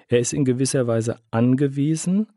Er 0.08 0.20
ist 0.20 0.34
in 0.34 0.46
gewisser 0.46 0.88
Weise 0.88 1.20
angewiesen 1.32 2.28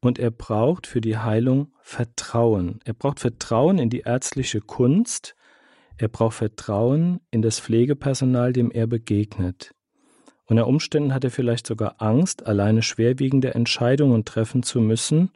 und 0.00 0.18
er 0.18 0.30
braucht 0.30 0.86
für 0.86 1.00
die 1.00 1.18
Heilung 1.18 1.72
Vertrauen. 1.80 2.80
Er 2.84 2.94
braucht 2.94 3.20
Vertrauen 3.20 3.78
in 3.78 3.90
die 3.90 4.00
ärztliche 4.00 4.60
Kunst. 4.60 5.36
Er 5.96 6.08
braucht 6.08 6.34
Vertrauen 6.34 7.20
in 7.30 7.42
das 7.42 7.60
Pflegepersonal, 7.60 8.52
dem 8.52 8.70
er 8.70 8.86
begegnet. 8.86 9.74
Unter 10.46 10.66
Umständen 10.66 11.12
hat 11.12 11.24
er 11.24 11.30
vielleicht 11.30 11.66
sogar 11.66 12.00
Angst, 12.00 12.46
alleine 12.46 12.82
schwerwiegende 12.82 13.54
Entscheidungen 13.54 14.24
treffen 14.24 14.62
zu 14.62 14.80
müssen 14.80 15.30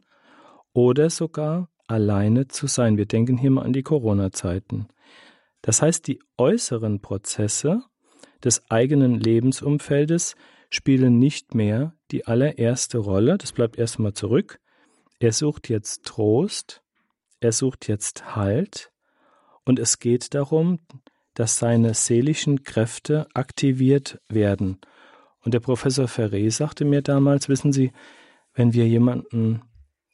oder 0.73 1.11
sogar 1.11 1.69
alleine 1.89 2.47
zu 2.47 2.69
sein. 2.69 2.97
Wir 2.97 3.07
denken 3.07 3.37
hier 3.37 3.51
mal 3.51 3.65
an 3.65 3.73
die 3.73 3.83
Corona-Zeiten. 3.83 4.87
Das 5.63 5.83
heißt, 5.83 6.07
die 6.07 6.21
äußeren 6.39 7.01
Prozesse 7.01 7.83
des 8.45 8.71
eigenen 8.71 9.19
Lebensumfeldes 9.19 10.37
spielen 10.71 11.19
nicht 11.19 11.55
mehr 11.55 11.95
die 12.11 12.27
allererste 12.27 12.99
Rolle. 12.99 13.37
Das 13.37 13.53
bleibt 13.53 13.77
erstmal 13.77 14.15
zurück. 14.15 14.61
Er 15.19 15.33
sucht 15.33 15.69
jetzt 15.69 16.05
Trost, 16.05 16.83
er 17.41 17.53
sucht 17.53 17.89
jetzt 17.89 18.35
Halt 18.35 18.93
und 19.65 19.79
es 19.79 19.99
geht 19.99 20.35
darum, 20.35 20.81
dass 21.35 21.59
seine 21.59 21.95
seelischen 21.95 22.65
Kräfte 22.65 23.27
aktiviert 23.35 24.21
werden. 24.29 24.79
Und 25.43 25.55
der 25.55 25.61
Professor 25.61 26.07
Ferré 26.07 26.51
sagte 26.51 26.85
mir 26.85 27.03
damals, 27.03 27.49
wissen 27.49 27.73
Sie, 27.73 27.93
wenn 28.55 28.73
wir 28.73 28.87
jemanden 28.87 29.63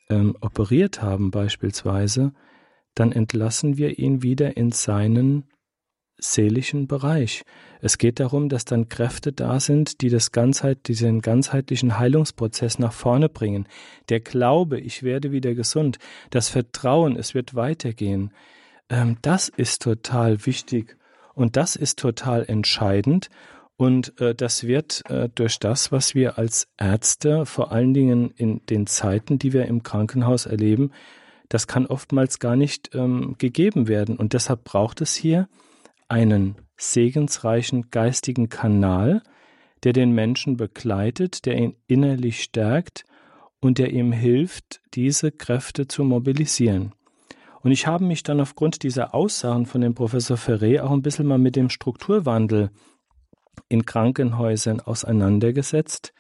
ähm, 0.09 0.37
operiert 0.41 1.03
haben 1.03 1.31
beispielsweise, 1.31 2.33
dann 2.95 3.13
entlassen 3.13 3.77
wir 3.77 3.99
ihn 3.99 4.23
wieder 4.23 4.57
in 4.57 4.73
seinen 4.73 5.45
seelischen 6.19 6.87
Bereich. 6.87 7.43
Es 7.81 7.99
geht 7.99 8.21
darum, 8.21 8.49
dass 8.49 8.65
dann 8.65 8.89
Kräfte 8.89 9.33
da 9.33 9.61
sind, 9.61 10.01
die 10.01 10.09
das 10.09 10.33
Ganzheit, 10.33 10.89
diesen 10.89 11.21
ganzheitlichen 11.21 11.99
Heilungsprozess 11.99 12.79
nach 12.79 12.93
vorne 12.93 13.29
bringen. 13.29 13.69
Der 14.09 14.21
Glaube, 14.21 14.81
ich 14.81 15.03
werde 15.03 15.33
wieder 15.33 15.55
gesund, 15.55 15.99
das 16.31 16.49
Vertrauen, 16.49 17.17
es 17.17 17.35
wird 17.35 17.55
weitergehen, 17.55 18.33
ähm, 18.89 19.19
das 19.23 19.49
ist 19.49 19.83
total 19.83 20.47
wichtig 20.47 20.97
und 21.35 21.57
das 21.57 21.77
ist 21.77 21.99
total 21.99 22.45
entscheidend. 22.47 23.29
Und 23.77 24.19
äh, 24.21 24.35
das 24.35 24.65
wird 24.65 25.03
äh, 25.11 25.29
durch 25.35 25.59
das, 25.59 25.93
was 25.93 26.15
wir 26.15 26.39
als 26.39 26.67
Ärzte, 26.79 27.45
vor 27.45 27.73
allen 27.73 27.93
Dingen 27.93 28.33
in 28.35 28.65
den 28.67 28.87
Zeiten, 28.87 29.39
die 29.39 29.53
wir 29.53 29.67
im 29.67 29.83
Krankenhaus 29.83 30.47
erleben, 30.47 30.93
das 31.51 31.67
kann 31.67 31.87
oftmals 31.87 32.39
gar 32.39 32.57
nicht 32.57 32.95
ähm, 32.95 33.37
gegeben 33.39 33.87
werden. 33.87 34.17
Und 34.17 34.33
deshalb 34.33 34.65
braucht 34.65 35.03
es 35.03 35.15
hier 35.15 35.49
einen 36.09 36.57
segensreichen 36.77 37.91
geistigen 37.91 38.49
Kanal, 38.49 39.23
der 39.85 39.93
den 39.93 40.13
Menschen 40.13 40.57
begleitet, 40.57 41.47
der 41.47 41.57
ihn 41.57 41.77
innerlich 41.87 42.43
stärkt 42.43 43.05
und 43.61 43.79
der 43.79 43.93
ihm 43.93 44.13
hilft, 44.13 44.81
diese 44.95 45.33
Kräfte 45.33 45.89
zu 45.89 46.05
mobilisieren. 46.05 46.93
Und 47.63 47.73
ich 47.73 47.87
habe 47.87 48.05
mich 48.05 48.23
dann 48.23 48.41
aufgrund 48.41 48.83
dieser 48.83 49.15
Aussagen 49.15 49.67
von 49.67 49.81
dem 49.81 49.95
Professor 49.95 50.37
Ferré 50.37 50.81
auch 50.81 50.93
ein 50.93 51.03
bisschen 51.03 51.27
mal 51.27 51.39
mit 51.39 51.57
dem 51.57 51.69
Strukturwandel 51.69 52.71
in 53.69 53.85
Krankenhäusern 53.85 54.81
auseinandergesetzt 54.81 56.13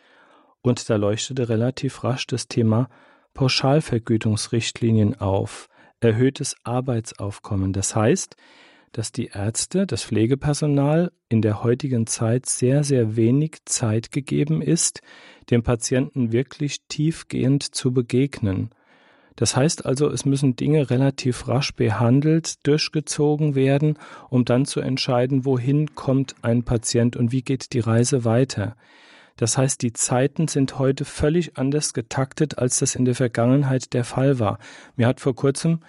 und 0.63 0.91
da 0.91 0.97
leuchtete 0.97 1.49
relativ 1.49 2.03
rasch 2.03 2.27
das 2.27 2.49
Thema 2.49 2.89
Pauschalvergütungsrichtlinien 3.35 5.21
auf, 5.21 5.69
erhöhtes 6.01 6.57
Arbeitsaufkommen. 6.65 7.73
Das 7.73 7.95
heißt, 7.95 8.37
dass 8.97 9.13
die 9.13 9.27
Ärzte, 9.27 9.87
das 9.87 10.05
Pflegepersonal 10.05 11.13
in 11.29 11.43
der 11.43 11.63
heutigen 11.63 12.07
Zeit 12.07 12.47
sehr, 12.47 12.83
sehr 12.83 13.15
wenig 13.15 13.59
Zeit 13.67 14.11
gegeben 14.11 14.63
ist, 14.63 15.03
dem 15.51 15.63
Patienten 15.63 16.33
wirklich 16.33 16.79
tiefgehend 16.89 17.63
zu 17.63 17.93
begegnen. 17.93 18.71
Das 19.35 19.55
heißt 19.55 19.85
also, 19.85 20.09
es 20.09 20.25
müssen 20.25 20.57
Dinge 20.57 20.89
relativ 20.89 21.47
rasch 21.47 21.75
behandelt, 21.75 22.67
durchgezogen 22.67 23.55
werden, 23.55 23.99
um 24.31 24.47
dann 24.47 24.65
zu 24.65 24.81
entscheiden, 24.81 25.45
wohin 25.45 25.95
kommt 25.95 26.35
ein 26.41 26.63
Patient 26.63 27.17
und 27.17 27.33
wie 27.33 27.43
geht 27.43 27.75
die 27.75 27.81
Reise 27.81 28.25
weiter. 28.25 28.77
Das 29.37 29.59
heißt, 29.59 29.83
die 29.83 29.93
Zeiten 29.93 30.49
sind 30.49 30.79
heute 30.79 31.05
völlig 31.05 31.59
anders 31.59 31.93
getaktet, 31.93 32.57
als 32.57 32.79
das 32.79 32.95
in 32.95 33.05
der 33.05 33.15
Vergangenheit 33.15 33.93
der 33.93 34.05
Fall 34.05 34.39
war. 34.39 34.59
Mir 34.97 35.07
hat 35.07 35.21
vor 35.21 35.37
kurzem 35.37 35.81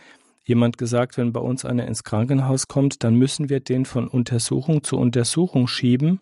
jemand 0.48 0.78
gesagt, 0.78 1.18
wenn 1.18 1.34
bei 1.34 1.42
uns 1.42 1.66
einer 1.66 1.86
ins 1.86 2.04
Krankenhaus 2.04 2.68
kommt, 2.68 3.04
dann 3.04 3.16
müssen 3.16 3.50
wir 3.50 3.60
den 3.60 3.86
von 3.86 4.08
Untersuchung 4.08 4.82
zu 4.82 4.98
Untersuchung 4.98 5.68
schieben, 5.68 6.22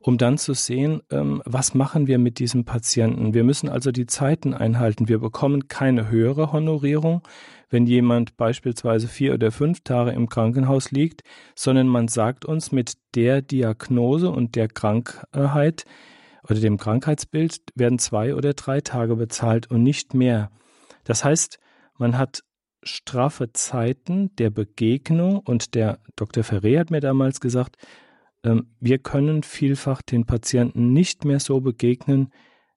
um 0.00 0.16
dann 0.16 0.38
zu 0.38 0.54
sehen, 0.54 1.02
ähm, 1.10 1.42
was 1.44 1.74
machen 1.74 2.06
wir 2.06 2.18
mit 2.18 2.38
diesem 2.38 2.64
Patienten. 2.64 3.34
Wir 3.34 3.44
müssen 3.44 3.68
also 3.68 3.92
die 3.92 4.06
Zeiten 4.06 4.54
einhalten. 4.54 5.08
Wir 5.08 5.18
bekommen 5.18 5.68
keine 5.68 6.08
höhere 6.08 6.52
Honorierung, 6.52 7.20
wenn 7.68 7.86
jemand 7.86 8.38
beispielsweise 8.38 9.08
vier 9.08 9.34
oder 9.34 9.52
fünf 9.52 9.82
Tage 9.84 10.12
im 10.12 10.30
Krankenhaus 10.30 10.90
liegt, 10.90 11.22
sondern 11.54 11.86
man 11.86 12.08
sagt 12.08 12.46
uns 12.46 12.72
mit 12.72 12.94
der 13.14 13.42
Diagnose 13.42 14.30
und 14.30 14.56
der 14.56 14.68
Krankheit 14.68 15.84
oder 16.48 16.60
dem 16.60 16.78
Krankheitsbild 16.78 17.60
werden 17.74 17.98
zwei 17.98 18.34
oder 18.34 18.54
drei 18.54 18.80
Tage 18.80 19.16
bezahlt 19.16 19.70
und 19.70 19.82
nicht 19.82 20.14
mehr. 20.14 20.50
Das 21.04 21.24
heißt, 21.24 21.58
man 21.98 22.16
hat 22.16 22.42
straffe 22.82 23.52
Zeiten 23.52 24.34
der 24.36 24.50
Begegnung 24.50 25.38
und 25.38 25.74
der 25.74 25.98
Dr. 26.16 26.42
Ferré 26.42 26.78
hat 26.78 26.90
mir 26.90 27.00
damals 27.00 27.40
gesagt, 27.40 27.76
ähm, 28.42 28.74
wir 28.80 28.98
können 28.98 29.42
vielfach 29.42 30.02
den 30.02 30.26
Patienten 30.26 30.92
nicht 30.92 31.24
mehr 31.24 31.40
so 31.40 31.60
begegnen, 31.60 32.32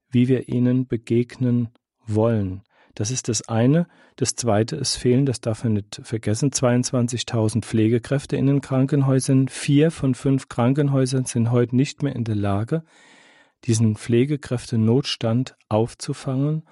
wie 0.09 0.27
wir 0.27 0.49
ihnen 0.49 0.87
begegnen 0.87 1.69
wollen. 2.05 2.63
Das 2.95 3.09
ist 3.09 3.27
das 3.27 3.47
eine. 3.49 3.87
Das 4.17 4.35
zweite, 4.35 4.75
es 4.75 4.95
fehlen, 4.95 5.25
das 5.25 5.41
darf 5.41 5.63
man 5.63 5.73
nicht 5.73 6.01
vergessen, 6.03 6.51
22.000 6.51 7.63
Pflegekräfte 7.63 8.35
in 8.35 8.45
den 8.45 8.61
Krankenhäusern. 8.61 9.47
Vier 9.47 9.89
von 9.89 10.13
fünf 10.13 10.47
Krankenhäusern 10.47 11.25
sind 11.25 11.51
heute 11.51 11.75
nicht 11.75 12.03
mehr 12.03 12.15
in 12.15 12.23
der 12.23 12.35
Lage, 12.35 12.83
diesen 13.65 13.95
Pflegekräftenotstand 13.95 15.55
aufzufangen 15.69 16.67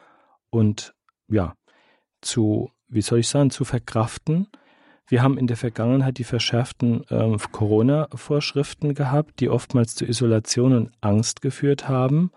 und 0.52 0.94
ja, 1.28 1.56
zu 2.22 2.70
wie 2.92 3.02
soll 3.02 3.20
ich 3.20 3.28
sagen, 3.28 3.50
zu 3.50 3.64
verkraften. 3.64 4.48
Wir 5.08 5.24
haben 5.24 5.38
in 5.38 5.48
der 5.48 5.58
Vergangenheit 5.58 6.18
die 6.18 6.24
verschärften 6.24 7.04
äh, 7.10 7.38
Corona-Vorschriften 7.52 8.94
gehabt, 8.94 9.40
die 9.40 9.50
oftmals 9.50 9.96
zu 9.96 10.06
Isolation 10.06 10.74
und 10.74 10.92
Angst 11.02 11.42
geführt 11.42 11.90
haben. 11.90 12.32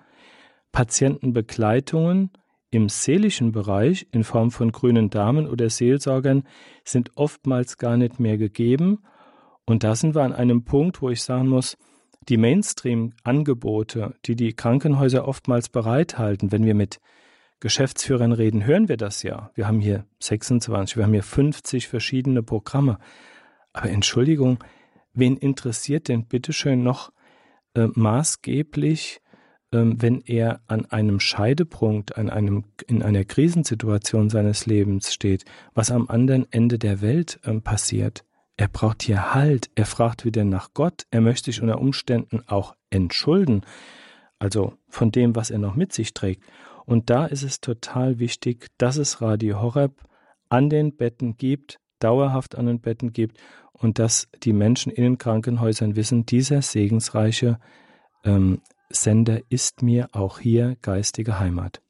Patientenbegleitungen 0.72 2.30
im 2.70 2.88
seelischen 2.88 3.52
Bereich 3.52 4.08
in 4.10 4.24
Form 4.24 4.50
von 4.50 4.72
grünen 4.72 5.10
Damen 5.10 5.46
oder 5.46 5.70
Seelsorgern 5.70 6.42
sind 6.84 7.12
oftmals 7.14 7.78
gar 7.78 7.96
nicht 7.96 8.18
mehr 8.18 8.38
gegeben. 8.38 9.04
Und 9.64 9.84
da 9.84 9.94
sind 9.94 10.14
wir 10.14 10.22
an 10.22 10.32
einem 10.32 10.64
Punkt, 10.64 11.00
wo 11.00 11.10
ich 11.10 11.22
sagen 11.22 11.48
muss, 11.48 11.76
die 12.28 12.36
Mainstream-Angebote, 12.36 14.14
die 14.24 14.34
die 14.34 14.52
Krankenhäuser 14.52 15.28
oftmals 15.28 15.68
bereithalten, 15.68 16.50
wenn 16.52 16.64
wir 16.64 16.74
mit 16.74 17.00
Geschäftsführern 17.64 18.32
reden, 18.32 18.66
hören 18.66 18.90
wir 18.90 18.98
das 18.98 19.22
ja. 19.22 19.50
Wir 19.54 19.66
haben 19.66 19.80
hier 19.80 20.04
26, 20.20 20.98
wir 20.98 21.04
haben 21.04 21.14
hier 21.14 21.22
50 21.22 21.88
verschiedene 21.88 22.42
Programme. 22.42 22.98
Aber 23.72 23.88
Entschuldigung, 23.88 24.62
wen 25.14 25.38
interessiert 25.38 26.08
denn 26.08 26.26
bitteschön 26.26 26.82
noch 26.82 27.10
äh, 27.74 27.88
maßgeblich, 27.94 29.22
äh, 29.70 29.78
wenn 29.82 30.20
er 30.20 30.60
an 30.66 30.84
einem 30.90 31.20
Scheidepunkt, 31.20 32.18
an 32.18 32.28
einem, 32.28 32.64
in 32.86 33.02
einer 33.02 33.24
Krisensituation 33.24 34.28
seines 34.28 34.66
Lebens 34.66 35.14
steht, 35.14 35.46
was 35.72 35.90
am 35.90 36.08
anderen 36.08 36.46
Ende 36.52 36.78
der 36.78 37.00
Welt 37.00 37.40
äh, 37.44 37.54
passiert? 37.60 38.26
Er 38.58 38.68
braucht 38.68 39.04
hier 39.04 39.32
Halt, 39.32 39.70
er 39.74 39.86
fragt 39.86 40.26
wieder 40.26 40.44
nach 40.44 40.74
Gott, 40.74 41.06
er 41.10 41.22
möchte 41.22 41.46
sich 41.46 41.62
unter 41.62 41.80
Umständen 41.80 42.42
auch 42.46 42.76
entschulden, 42.90 43.62
also 44.38 44.74
von 44.86 45.10
dem, 45.10 45.34
was 45.34 45.50
er 45.50 45.58
noch 45.58 45.76
mit 45.76 45.94
sich 45.94 46.12
trägt. 46.12 46.44
Und 46.86 47.10
da 47.10 47.26
ist 47.26 47.42
es 47.42 47.60
total 47.60 48.18
wichtig, 48.18 48.68
dass 48.78 48.96
es 48.96 49.20
Radio 49.20 49.60
Horeb 49.60 50.02
an 50.48 50.68
den 50.68 50.96
Betten 50.96 51.36
gibt, 51.36 51.78
dauerhaft 51.98 52.56
an 52.56 52.66
den 52.66 52.80
Betten 52.80 53.12
gibt 53.12 53.38
und 53.72 53.98
dass 53.98 54.28
die 54.42 54.52
Menschen 54.52 54.92
in 54.92 55.02
den 55.02 55.18
Krankenhäusern 55.18 55.96
wissen, 55.96 56.26
dieser 56.26 56.62
segensreiche 56.62 57.58
ähm, 58.24 58.60
Sender 58.90 59.40
ist 59.48 59.82
mir 59.82 60.08
auch 60.12 60.38
hier 60.38 60.76
geistige 60.82 61.38
Heimat. 61.40 61.82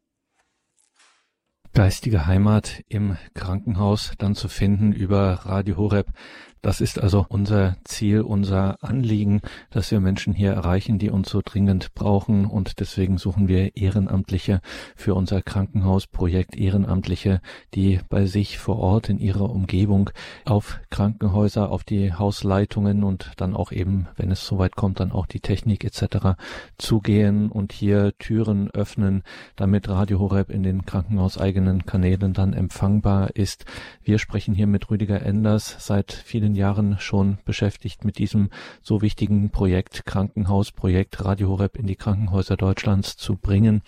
Geistige 1.74 2.26
Heimat 2.26 2.82
im 2.88 3.16
Krankenhaus 3.34 4.12
dann 4.18 4.36
zu 4.36 4.48
finden 4.48 4.92
über 4.92 5.32
Radio 5.44 5.76
Horeb. 5.76 6.06
Das 6.64 6.80
ist 6.80 6.98
also 6.98 7.26
unser 7.28 7.76
Ziel, 7.84 8.22
unser 8.22 8.82
Anliegen, 8.82 9.42
dass 9.68 9.90
wir 9.90 10.00
Menschen 10.00 10.32
hier 10.32 10.52
erreichen, 10.52 10.98
die 10.98 11.10
uns 11.10 11.28
so 11.28 11.42
dringend 11.44 11.92
brauchen. 11.94 12.46
Und 12.46 12.80
deswegen 12.80 13.18
suchen 13.18 13.48
wir 13.48 13.76
Ehrenamtliche 13.76 14.62
für 14.96 15.14
unser 15.14 15.42
Krankenhausprojekt, 15.42 16.56
Ehrenamtliche, 16.56 17.42
die 17.74 18.00
bei 18.08 18.24
sich 18.24 18.56
vor 18.56 18.78
Ort 18.78 19.10
in 19.10 19.18
ihrer 19.18 19.50
Umgebung 19.50 20.08
auf 20.46 20.80
Krankenhäuser, 20.88 21.70
auf 21.70 21.84
die 21.84 22.14
Hausleitungen 22.14 23.04
und 23.04 23.32
dann 23.36 23.54
auch 23.54 23.70
eben, 23.70 24.08
wenn 24.16 24.30
es 24.30 24.46
soweit 24.46 24.74
kommt, 24.74 25.00
dann 25.00 25.12
auch 25.12 25.26
die 25.26 25.40
Technik 25.40 25.84
etc. 25.84 26.38
zugehen 26.78 27.50
und 27.50 27.74
hier 27.74 28.16
Türen 28.18 28.70
öffnen, 28.70 29.22
damit 29.56 29.90
Radio 29.90 30.18
Horeb 30.18 30.48
in 30.48 30.62
den 30.62 30.86
krankenhauseigenen 30.86 31.84
Kanälen 31.84 32.32
dann 32.32 32.54
empfangbar 32.54 33.36
ist. 33.36 33.66
Wir 34.02 34.18
sprechen 34.18 34.54
hier 34.54 34.66
mit 34.66 34.90
Rüdiger 34.90 35.20
Enders 35.20 35.76
seit 35.78 36.10
vielen 36.10 36.53
Jahren 36.54 36.96
schon 36.98 37.38
beschäftigt 37.44 38.04
mit 38.04 38.18
diesem 38.18 38.50
so 38.82 39.02
wichtigen 39.02 39.50
Projekt, 39.50 40.04
Krankenhausprojekt 40.06 41.24
Radio 41.24 41.48
Horeb 41.48 41.76
in 41.76 41.86
die 41.86 41.96
Krankenhäuser 41.96 42.56
Deutschlands 42.56 43.16
zu 43.16 43.36
bringen. 43.36 43.82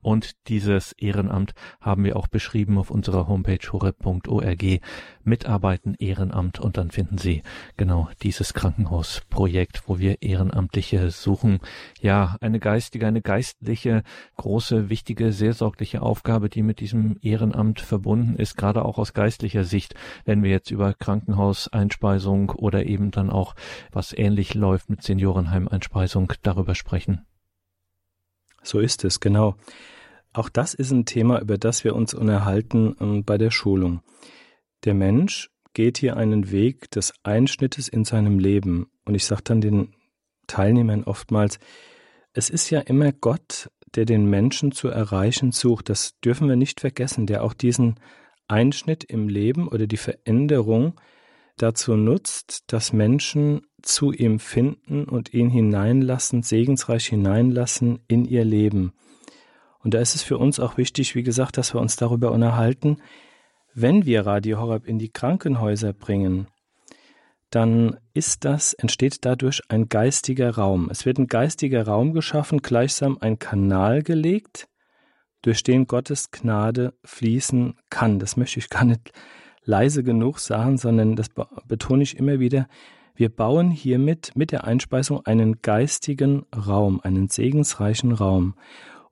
Und 0.00 0.48
dieses 0.48 0.92
Ehrenamt 0.92 1.54
haben 1.80 2.04
wir 2.04 2.16
auch 2.16 2.28
beschrieben 2.28 2.78
auf 2.78 2.90
unserer 2.90 3.26
Homepage 3.26 3.58
horeb.org. 3.72 4.80
Mitarbeiten 5.24 5.94
Ehrenamt 5.98 6.60
und 6.60 6.76
dann 6.76 6.90
finden 6.90 7.18
Sie 7.18 7.42
genau 7.76 8.08
dieses 8.22 8.54
Krankenhausprojekt, 8.54 9.82
wo 9.86 9.98
wir 9.98 10.22
Ehrenamtliche 10.22 11.10
suchen. 11.10 11.58
Ja, 12.00 12.36
eine 12.40 12.60
geistige, 12.60 13.06
eine 13.06 13.20
geistliche, 13.20 14.02
große, 14.36 14.88
wichtige, 14.88 15.32
seelsorgliche 15.32 16.00
Aufgabe, 16.00 16.48
die 16.48 16.62
mit 16.62 16.80
diesem 16.80 17.18
Ehrenamt 17.20 17.80
verbunden 17.80 18.36
ist, 18.36 18.56
gerade 18.56 18.84
auch 18.84 18.98
aus 18.98 19.12
geistlicher 19.12 19.64
Sicht, 19.64 19.94
wenn 20.24 20.42
wir 20.42 20.50
jetzt 20.50 20.70
über 20.70 20.94
Krankenhauseinspeisung 20.94 22.50
oder 22.50 22.86
eben 22.86 23.10
dann 23.10 23.30
auch 23.30 23.54
was 23.92 24.16
ähnlich 24.16 24.54
läuft 24.54 24.88
mit 24.90 25.02
Seniorenheimeinspeisung 25.02 26.32
darüber 26.42 26.74
sprechen. 26.74 27.26
So 28.62 28.80
ist 28.80 29.04
es, 29.04 29.20
genau. 29.20 29.56
Auch 30.32 30.48
das 30.48 30.74
ist 30.74 30.90
ein 30.90 31.04
Thema, 31.04 31.40
über 31.40 31.58
das 31.58 31.84
wir 31.84 31.96
uns 31.96 32.14
unterhalten 32.14 32.96
ähm, 33.00 33.24
bei 33.24 33.38
der 33.38 33.50
Schulung. 33.50 34.00
Der 34.84 34.94
Mensch 34.94 35.50
geht 35.74 35.98
hier 35.98 36.16
einen 36.16 36.50
Weg 36.50 36.90
des 36.90 37.12
Einschnittes 37.22 37.88
in 37.88 38.04
seinem 38.04 38.38
Leben. 38.38 38.90
Und 39.04 39.14
ich 39.14 39.24
sage 39.24 39.42
dann 39.44 39.60
den 39.60 39.94
Teilnehmern 40.46 41.04
oftmals, 41.04 41.58
es 42.32 42.50
ist 42.50 42.70
ja 42.70 42.80
immer 42.80 43.12
Gott, 43.12 43.70
der 43.94 44.04
den 44.04 44.26
Menschen 44.26 44.72
zu 44.72 44.88
erreichen 44.88 45.52
sucht. 45.52 45.88
Das 45.88 46.18
dürfen 46.20 46.48
wir 46.48 46.56
nicht 46.56 46.80
vergessen, 46.80 47.26
der 47.26 47.42
auch 47.42 47.54
diesen 47.54 47.98
Einschnitt 48.48 49.04
im 49.04 49.28
Leben 49.28 49.68
oder 49.68 49.86
die 49.86 49.96
Veränderung 49.96 50.94
dazu 51.62 51.96
nutzt, 51.96 52.64
dass 52.72 52.92
Menschen 52.92 53.62
zu 53.82 54.12
ihm 54.12 54.38
finden 54.38 55.04
und 55.04 55.32
ihn 55.34 55.50
hineinlassen, 55.50 56.42
segensreich 56.42 57.06
hineinlassen 57.06 58.00
in 58.08 58.24
ihr 58.24 58.44
Leben. 58.44 58.92
Und 59.80 59.94
da 59.94 60.00
ist 60.00 60.14
es 60.14 60.22
für 60.22 60.38
uns 60.38 60.58
auch 60.60 60.76
wichtig, 60.76 61.14
wie 61.14 61.22
gesagt, 61.22 61.56
dass 61.56 61.74
wir 61.74 61.80
uns 61.80 61.96
darüber 61.96 62.32
unterhalten, 62.32 62.98
wenn 63.74 64.04
wir 64.06 64.26
Radio 64.26 64.58
Horeb 64.60 64.86
in 64.86 64.98
die 64.98 65.10
Krankenhäuser 65.10 65.92
bringen, 65.92 66.48
dann 67.50 67.96
ist 68.12 68.44
das, 68.44 68.74
entsteht 68.74 69.24
dadurch 69.24 69.62
ein 69.68 69.88
geistiger 69.88 70.50
Raum. 70.50 70.88
Es 70.90 71.06
wird 71.06 71.18
ein 71.18 71.28
geistiger 71.28 71.86
Raum 71.86 72.12
geschaffen, 72.12 72.58
gleichsam 72.58 73.18
ein 73.20 73.38
Kanal 73.38 74.02
gelegt, 74.02 74.68
durch 75.42 75.62
den 75.62 75.86
Gottes 75.86 76.30
Gnade 76.30 76.94
fließen 77.04 77.78
kann. 77.90 78.18
Das 78.18 78.36
möchte 78.36 78.58
ich 78.58 78.68
gar 78.68 78.84
nicht 78.84 79.12
leise 79.68 80.02
genug 80.02 80.38
sagen, 80.40 80.78
sondern 80.78 81.14
das 81.14 81.28
betone 81.68 82.02
ich 82.02 82.16
immer 82.16 82.40
wieder. 82.40 82.68
Wir 83.14 83.28
bauen 83.28 83.70
hiermit 83.70 84.32
mit 84.34 84.50
der 84.50 84.64
Einspeisung 84.64 85.24
einen 85.26 85.60
geistigen 85.60 86.46
Raum, 86.56 87.00
einen 87.02 87.28
segensreichen 87.28 88.12
Raum. 88.12 88.54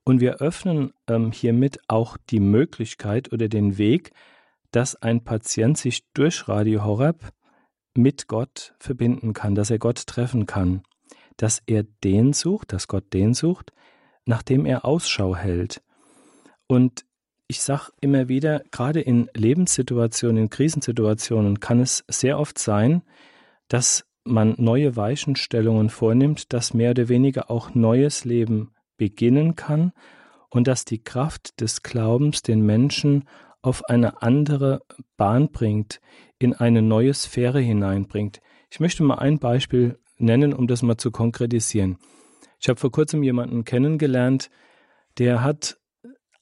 Und 0.04 0.20
wir 0.20 0.36
öffnen 0.36 0.92
ähm, 1.08 1.30
hiermit 1.30 1.80
auch 1.88 2.16
die 2.30 2.40
Möglichkeit 2.40 3.32
oder 3.32 3.48
den 3.48 3.76
Weg, 3.78 4.12
dass 4.70 4.96
ein 4.96 5.24
Patient 5.24 5.76
sich 5.76 6.04
durch 6.14 6.48
Radio 6.48 6.84
Horeb 6.84 7.32
mit 7.94 8.26
Gott 8.28 8.74
verbinden 8.78 9.32
kann, 9.32 9.54
dass 9.54 9.70
er 9.70 9.78
Gott 9.78 10.06
treffen 10.06 10.46
kann, 10.46 10.82
dass 11.36 11.62
er 11.66 11.82
den 12.04 12.32
sucht, 12.32 12.72
dass 12.72 12.88
Gott 12.88 13.12
den 13.12 13.34
sucht, 13.34 13.72
nachdem 14.24 14.64
er 14.64 14.84
Ausschau 14.84 15.36
hält. 15.36 15.82
Und 16.66 17.05
ich 17.48 17.60
sage 17.60 17.92
immer 18.00 18.28
wieder, 18.28 18.62
gerade 18.70 19.00
in 19.00 19.28
Lebenssituationen, 19.34 20.44
in 20.44 20.50
Krisensituationen 20.50 21.60
kann 21.60 21.80
es 21.80 22.04
sehr 22.08 22.38
oft 22.38 22.58
sein, 22.58 23.02
dass 23.68 24.04
man 24.24 24.54
neue 24.58 24.96
Weichenstellungen 24.96 25.88
vornimmt, 25.88 26.52
dass 26.52 26.74
mehr 26.74 26.90
oder 26.90 27.08
weniger 27.08 27.50
auch 27.50 27.74
neues 27.74 28.24
Leben 28.24 28.72
beginnen 28.96 29.54
kann 29.54 29.92
und 30.50 30.66
dass 30.66 30.84
die 30.84 31.02
Kraft 31.02 31.60
des 31.60 31.82
Glaubens 31.82 32.42
den 32.42 32.64
Menschen 32.66 33.24
auf 33.62 33.84
eine 33.84 34.22
andere 34.22 34.82
Bahn 35.16 35.50
bringt, 35.50 36.00
in 36.38 36.54
eine 36.54 36.82
neue 36.82 37.14
Sphäre 37.14 37.60
hineinbringt. 37.60 38.40
Ich 38.70 38.80
möchte 38.80 39.02
mal 39.02 39.18
ein 39.18 39.38
Beispiel 39.38 39.98
nennen, 40.18 40.52
um 40.52 40.66
das 40.66 40.82
mal 40.82 40.96
zu 40.96 41.10
konkretisieren. 41.10 41.98
Ich 42.60 42.68
habe 42.68 42.80
vor 42.80 42.90
kurzem 42.90 43.22
jemanden 43.22 43.64
kennengelernt, 43.64 44.50
der 45.18 45.42
hat 45.42 45.78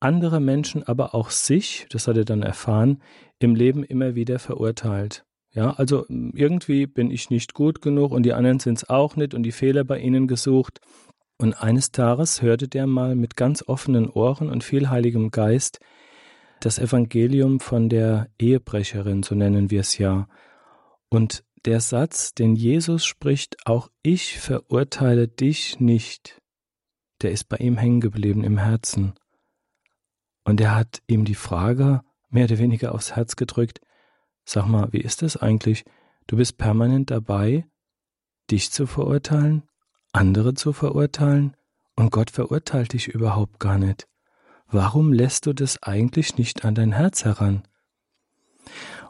andere 0.05 0.41
Menschen, 0.41 0.83
aber 0.83 1.15
auch 1.15 1.31
sich, 1.31 1.87
das 1.91 2.07
hat 2.07 2.17
er 2.17 2.25
dann 2.25 2.43
erfahren, 2.43 3.03
im 3.39 3.55
Leben 3.55 3.83
immer 3.83 4.15
wieder 4.15 4.39
verurteilt. 4.39 5.25
Ja, 5.53 5.71
also 5.71 6.05
irgendwie 6.09 6.87
bin 6.87 7.11
ich 7.11 7.31
nicht 7.31 7.55
gut 7.55 7.81
genug 7.81 8.13
und 8.13 8.25
die 8.25 8.33
anderen 8.33 8.59
sind 8.59 8.79
es 8.79 8.89
auch 8.89 9.17
nicht 9.17 9.35
und 9.35 9.45
die 9.45 9.53
Fehler 9.53 9.85
bei 9.85 9.99
ihnen 9.99 10.27
gesucht. 10.27 10.81
Und 11.39 11.55
eines 11.55 11.91
Tages 11.91 12.43
hörte 12.43 12.69
der 12.69 12.87
mal 12.87 13.15
mit 13.15 13.37
ganz 13.37 13.63
offenen 13.67 14.09
Ohren 14.09 14.51
und 14.51 14.63
viel 14.63 14.91
heiligem 14.91 15.31
Geist 15.31 15.81
das 16.61 16.79
Evangelium 16.79 17.61
von 17.61 17.89
der 17.89 18.29
Ehebrecherin, 18.39 19.23
so 19.23 19.35
nennen 19.35 19.71
wir 19.71 19.81
es 19.81 19.99
ja. 19.99 20.29
Und 21.11 21.45
der 21.65 21.81
Satz, 21.81 22.35
den 22.35 22.57
Jesus 22.57 23.05
spricht, 23.05 23.57
auch 23.67 23.91
ich 24.03 24.39
verurteile 24.39 25.29
dich 25.29 25.81
nicht, 25.81 26.41
der 27.23 27.33
ist 27.33 27.49
bei 27.49 27.57
ihm 27.59 27.77
hängen 27.77 28.01
geblieben 28.01 28.45
im 28.45 28.59
Herzen. 28.59 29.15
Und 30.45 30.61
er 30.61 30.75
hat 30.75 31.03
ihm 31.07 31.25
die 31.25 31.35
Frage 31.35 32.03
mehr 32.31 32.45
oder 32.45 32.59
weniger 32.59 32.95
aufs 32.95 33.17
Herz 33.17 33.37
gedrückt, 33.37 33.81
Sag 34.45 34.67
mal, 34.67 34.93
wie 34.93 35.01
ist 35.01 35.23
das 35.23 35.37
eigentlich? 35.37 35.85
Du 36.27 36.37
bist 36.37 36.59
permanent 36.59 37.11
dabei, 37.11 37.67
dich 38.51 38.71
zu 38.71 38.87
verurteilen, 38.87 39.63
andere 40.13 40.55
zu 40.55 40.73
verurteilen, 40.73 41.57
und 41.97 42.11
Gott 42.11 42.31
verurteilt 42.31 42.93
dich 42.93 43.09
überhaupt 43.09 43.61
gar 43.61 43.79
nicht. 43.79 44.09
Warum 44.67 45.13
lässt 45.13 45.47
du 45.47 45.53
das 45.53 45.83
eigentlich 45.83 46.37
nicht 46.37 46.65
an 46.65 46.75
dein 46.75 46.93
Herz 46.93 47.25
heran? 47.25 47.63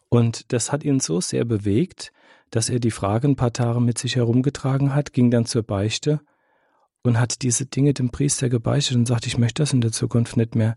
Und 0.09 0.53
das 0.53 0.71
hat 0.71 0.85
ihn 0.85 1.01
so 1.01 1.21
sehr 1.21 1.45
bewegt, 1.45 2.13
dass 2.51 2.69
er 2.69 2.79
die 2.79 2.91
Frage 2.91 3.27
ein 3.27 3.37
paar 3.37 3.53
Tage 3.53 3.81
mit 3.81 3.99
sich 3.99 4.17
herumgetragen 4.17 4.95
hat, 4.95 5.13
ging 5.13 5.31
dann 5.31 5.47
zur 5.47 5.63
Beichte 5.63 6.21
und 7.03 7.19
hat 7.19 7.43
diese 7.43 7.67
Dinge 7.67 7.95
dem 7.95 8.11
Priester 8.11 8.49
gebeichtet 8.49 8.97
und 8.97 9.07
sagt, 9.07 9.27
ich 9.27 9.39
möchte 9.39 9.63
das 9.63 9.73
in 9.73 9.81
der 9.81 9.93
Zukunft 9.93 10.37
nicht 10.37 10.55
mehr. 10.55 10.77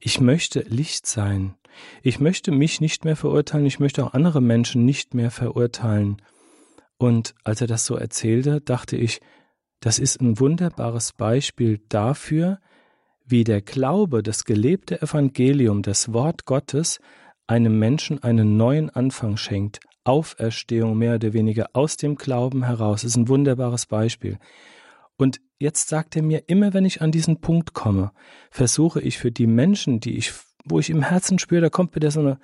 Ich 0.00 0.20
möchte 0.20 0.60
Licht 0.60 1.06
sein. 1.06 1.54
Ich 2.02 2.20
möchte 2.20 2.50
mich 2.50 2.80
nicht 2.80 3.04
mehr 3.04 3.16
verurteilen, 3.16 3.66
ich 3.66 3.80
möchte 3.80 4.04
auch 4.04 4.12
andere 4.14 4.40
Menschen 4.40 4.84
nicht 4.84 5.14
mehr 5.14 5.30
verurteilen. 5.30 6.22
Und 6.96 7.34
als 7.44 7.60
er 7.60 7.66
das 7.66 7.86
so 7.86 7.96
erzählte, 7.96 8.60
dachte 8.60 8.96
ich, 8.96 9.20
das 9.80 9.98
ist 9.98 10.20
ein 10.20 10.40
wunderbares 10.40 11.12
Beispiel 11.12 11.80
dafür, 11.88 12.58
wie 13.24 13.44
der 13.44 13.60
Glaube, 13.60 14.22
das 14.22 14.44
gelebte 14.44 15.00
Evangelium, 15.02 15.82
das 15.82 16.12
Wort 16.12 16.46
Gottes 16.46 16.98
einem 17.46 17.78
Menschen 17.78 18.22
einen 18.22 18.56
neuen 18.56 18.90
Anfang 18.90 19.36
schenkt. 19.36 19.80
Auferstehung 20.04 20.96
mehr 20.96 21.16
oder 21.16 21.32
weniger 21.34 21.68
aus 21.74 21.96
dem 21.96 22.16
Glauben 22.16 22.64
heraus. 22.64 23.02
Das 23.02 23.10
ist 23.10 23.16
ein 23.16 23.28
wunderbares 23.28 23.86
Beispiel. 23.86 24.38
Und 25.16 25.40
jetzt 25.58 25.88
sagt 25.88 26.16
er 26.16 26.22
mir, 26.22 26.44
immer 26.48 26.72
wenn 26.72 26.84
ich 26.84 27.02
an 27.02 27.12
diesen 27.12 27.40
Punkt 27.40 27.74
komme, 27.74 28.12
versuche 28.50 29.00
ich 29.00 29.18
für 29.18 29.32
die 29.32 29.46
Menschen, 29.46 30.00
die 30.00 30.16
ich, 30.16 30.32
wo 30.64 30.78
ich 30.78 30.90
im 30.90 31.02
Herzen 31.02 31.38
spüre, 31.38 31.60
da 31.60 31.70
kommt 31.70 31.94
wieder 31.94 32.10
so, 32.10 32.20
eine, 32.20 32.38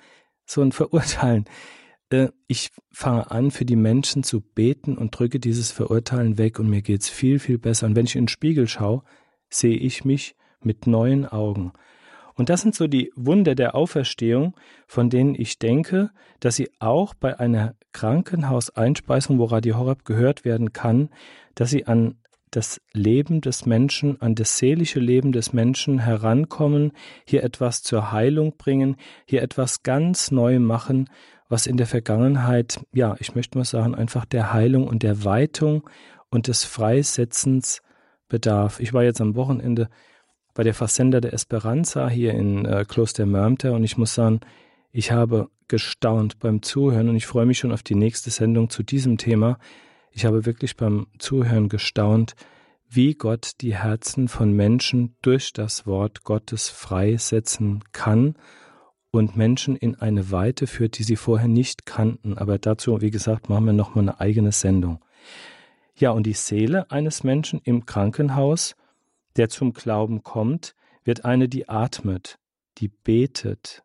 so 0.45 0.61
ein 0.61 0.71
Verurteilen. 0.71 1.45
Äh, 2.09 2.29
ich 2.47 2.71
fange 2.91 3.31
an, 3.31 3.51
für 3.51 3.65
die 3.65 3.75
Menschen 3.75 4.23
zu 4.23 4.41
beten 4.41 4.97
und 4.97 5.17
drücke 5.17 5.39
dieses 5.39 5.71
Verurteilen 5.71 6.37
weg 6.37 6.59
und 6.59 6.69
mir 6.69 6.81
geht's 6.81 7.09
viel, 7.09 7.39
viel 7.39 7.57
besser. 7.57 7.87
Und 7.87 7.95
wenn 7.95 8.05
ich 8.05 8.15
in 8.15 8.23
den 8.23 8.29
Spiegel 8.29 8.67
schaue, 8.67 9.03
sehe 9.49 9.77
ich 9.77 10.05
mich 10.05 10.35
mit 10.61 10.87
neuen 10.87 11.25
Augen. 11.25 11.71
Und 12.37 12.49
das 12.49 12.61
sind 12.61 12.75
so 12.75 12.87
die 12.87 13.11
Wunder 13.15 13.55
der 13.55 13.75
Auferstehung, 13.75 14.55
von 14.87 15.09
denen 15.09 15.35
ich 15.35 15.57
denke, 15.57 16.11
dass 16.41 16.57
sie 16.57 16.69
auch 16.79 17.13
bei 17.13 17.39
einer 17.39 17.75
Krankenhauseinspeisung, 17.93 19.39
wo 19.39 19.45
Radio 19.45 19.77
Horeb 19.77 20.03
gehört 20.03 20.43
werden 20.43 20.73
kann, 20.73 21.09
dass 21.55 21.69
sie 21.69 21.87
an 21.87 22.17
das 22.51 22.79
Leben 22.93 23.41
des 23.41 23.65
Menschen, 23.65 24.21
an 24.21 24.35
das 24.35 24.57
seelische 24.57 24.99
Leben 24.99 25.31
des 25.31 25.53
Menschen 25.53 25.99
herankommen, 25.99 26.91
hier 27.25 27.43
etwas 27.43 27.83
zur 27.83 28.11
Heilung 28.11 28.55
bringen, 28.57 28.95
hier 29.25 29.41
etwas 29.41 29.83
ganz 29.83 30.31
neu 30.31 30.59
machen, 30.59 31.09
was 31.49 31.67
in 31.67 31.77
der 31.77 31.87
Vergangenheit, 31.87 32.79
ja, 32.93 33.15
ich 33.19 33.35
möchte 33.35 33.57
mal 33.57 33.65
sagen, 33.65 33.93
einfach 33.93 34.25
der 34.25 34.53
Heilung 34.53 34.87
und 34.87 35.03
der 35.03 35.23
Weitung 35.23 35.87
und 36.29 36.47
des 36.47 36.63
Freisetzens 36.63 37.81
bedarf. 38.27 38.79
Ich 38.79 38.93
war 38.93 39.03
jetzt 39.03 39.21
am 39.21 39.35
Wochenende 39.35 39.89
bei 40.53 40.63
der 40.63 40.73
Versender 40.73 41.21
der 41.21 41.33
Esperanza 41.33 42.09
hier 42.09 42.33
in 42.33 42.65
äh, 42.65 42.85
Kloster 42.87 43.25
Mörmter 43.25 43.73
und 43.73 43.83
ich 43.83 43.97
muss 43.97 44.15
sagen, 44.15 44.39
ich 44.91 45.11
habe 45.11 45.49
gestaunt 45.67 46.39
beim 46.39 46.61
Zuhören 46.61 47.09
und 47.09 47.15
ich 47.15 47.25
freue 47.25 47.45
mich 47.45 47.59
schon 47.59 47.71
auf 47.71 47.83
die 47.83 47.95
nächste 47.95 48.31
Sendung 48.31 48.69
zu 48.69 48.81
diesem 48.81 49.17
Thema. 49.17 49.57
Ich 50.17 50.23
habe 50.23 50.45
wirklich 50.45 50.77
beim 50.77 51.07
Zuhören 51.19 51.67
gestaunt, 51.67 52.35
wie 52.87 53.15
Gott 53.15 53.51
die 53.59 53.75
Herzen 53.75 54.29
von 54.29 54.53
Menschen 54.53 55.17
durch 55.21 55.51
das 55.51 55.85
Wort 55.85 56.23
Gottes 56.23 56.69
freisetzen 56.69 57.83
kann 57.91 58.35
und 59.11 59.35
Menschen 59.35 59.75
in 59.75 59.95
eine 59.95 60.31
Weite 60.31 60.67
führt, 60.67 60.97
die 60.99 61.03
sie 61.03 61.17
vorher 61.17 61.49
nicht 61.49 61.85
kannten. 61.85 62.37
Aber 62.37 62.57
dazu, 62.57 63.01
wie 63.01 63.11
gesagt, 63.11 63.49
machen 63.49 63.65
wir 63.65 63.73
nochmal 63.73 64.05
eine 64.05 64.21
eigene 64.21 64.53
Sendung. 64.53 65.03
Ja, 65.97 66.11
und 66.11 66.25
die 66.25 66.31
Seele 66.31 66.89
eines 66.91 67.25
Menschen 67.25 67.59
im 67.61 67.85
Krankenhaus 67.85 68.75
der 69.35 69.49
zum 69.49 69.73
Glauben 69.73 70.23
kommt, 70.23 70.75
wird 71.03 71.25
eine, 71.25 71.49
die 71.49 71.67
atmet, 71.67 72.39
die 72.77 72.87
betet, 72.87 73.83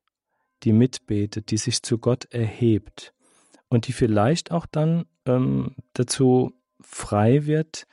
die 0.62 0.72
mitbetet, 0.72 1.50
die 1.50 1.56
sich 1.56 1.82
zu 1.82 1.98
Gott 1.98 2.26
erhebt 2.26 3.14
und 3.68 3.88
die 3.88 3.92
vielleicht 3.92 4.52
auch 4.52 4.66
dann 4.66 5.06
ähm, 5.36 5.74
dazu 5.94 6.52
frei 6.80 7.46
wird, 7.46 7.86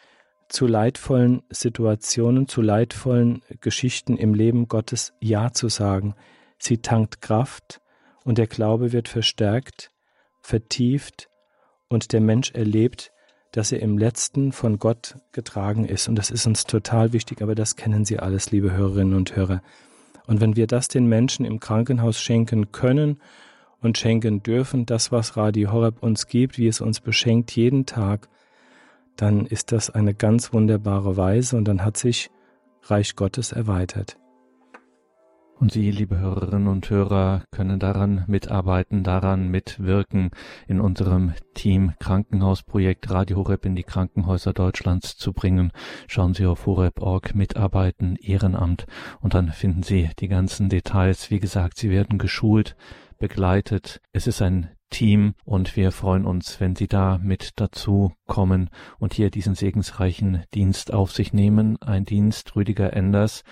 zu 0.50 0.66
leidvollen 0.66 1.44
Situationen, 1.50 2.48
zu 2.48 2.62
leidvollen 2.62 3.42
Geschichten 3.62 4.18
im 4.18 4.34
Leben 4.34 4.68
Gottes 4.68 5.14
Ja 5.20 5.52
zu 5.52 5.70
sagen. 5.70 6.16
Sie 6.58 6.78
tankt 6.78 7.22
Kraft 7.22 7.82
und 8.24 8.38
der 8.38 8.48
Glaube 8.48 8.94
wird 8.94 9.10
verstärkt, 9.10 9.92
vertieft 10.42 11.30
und 11.90 12.14
der 12.14 12.22
Mensch 12.22 12.52
erlebt, 12.52 13.12
dass 13.52 13.72
er 13.72 13.82
im 13.82 13.98
letzten 13.98 14.52
von 14.52 14.80
Gott 14.80 15.16
getragen 15.32 15.86
ist. 15.86 16.08
Und 16.08 16.16
das 16.16 16.30
ist 16.30 16.46
uns 16.46 16.66
total 16.66 17.14
wichtig, 17.14 17.42
aber 17.42 17.56
das 17.56 17.76
kennen 17.76 18.06
Sie 18.06 18.20
alles, 18.20 18.52
liebe 18.52 18.72
Hörerinnen 18.72 19.16
und 19.16 19.36
Hörer. 19.36 19.62
Und 20.28 20.42
wenn 20.42 20.56
wir 20.56 20.68
das 20.68 20.88
den 20.88 21.08
Menschen 21.08 21.46
im 21.46 21.60
Krankenhaus 21.60 22.20
schenken 22.20 22.72
können 22.72 23.22
und 23.82 23.98
schenken 23.98 24.44
dürfen, 24.44 24.86
das, 24.86 25.12
was 25.12 25.38
Radio 25.38 25.72
Horeb 25.72 26.02
uns 26.02 26.28
gibt, 26.28 26.58
wie 26.58 26.68
es 26.68 26.82
uns 26.82 27.00
beschenkt 27.00 27.56
jeden 27.56 27.86
Tag, 27.86 28.28
dann 29.16 29.46
ist 29.46 29.72
das 29.72 29.90
eine 29.90 30.14
ganz 30.14 30.54
wunderbare 30.54 31.18
Weise 31.18 31.58
und 31.58 31.68
dann 31.68 31.84
hat 31.84 31.98
sich 31.98 32.30
Reich 32.84 33.16
Gottes 33.16 33.52
erweitert. 33.52 34.18
Und 35.60 35.72
Sie, 35.72 35.90
liebe 35.90 36.20
Hörerinnen 36.20 36.68
und 36.68 36.88
Hörer, 36.88 37.44
können 37.50 37.80
daran 37.80 38.24
mitarbeiten, 38.28 39.04
daran 39.04 39.50
mitwirken, 39.50 40.30
in 40.68 40.80
unserem 40.80 41.34
Team 41.56 41.94
Krankenhausprojekt 42.00 43.10
Radio 43.10 43.38
Horeb 43.38 43.66
in 43.66 43.76
die 43.76 43.84
Krankenhäuser 43.84 44.54
Deutschlands 44.54 45.18
zu 45.18 45.34
bringen. 45.34 45.72
Schauen 46.08 46.36
Sie 46.36 46.46
auf 46.46 46.68
horeb.org, 46.68 47.34
mitarbeiten, 47.34 48.18
Ehrenamt 48.18 48.86
und 49.20 49.34
dann 49.34 49.52
finden 49.52 49.82
Sie 49.82 50.12
die 50.20 50.28
ganzen 50.28 50.70
Details. 50.70 51.32
Wie 51.32 51.40
gesagt, 51.40 51.80
Sie 51.80 51.90
werden 51.90 52.20
geschult, 52.20 52.76
begleitet. 53.18 54.02
Es 54.12 54.28
ist 54.28 54.42
ein 54.42 54.70
Team 54.90 55.36
und 55.44 55.76
wir 55.76 55.92
freuen 55.92 56.26
uns, 56.26 56.60
wenn 56.60 56.76
Sie 56.76 56.88
da 56.88 57.20
mit 57.22 57.52
dazu 57.58 58.14
kommen 58.28 58.70
und 59.00 59.14
hier 59.14 59.32
diesen 59.32 59.56
segensreichen 59.56 60.44
Dienst 60.54 60.94
auf 60.94 61.12
sich 61.12 61.34
nehmen. 61.34 61.82
Ein 61.82 62.06
Dienst 62.06 62.56
Rüdiger 62.56 62.94
Enders, 62.94 63.44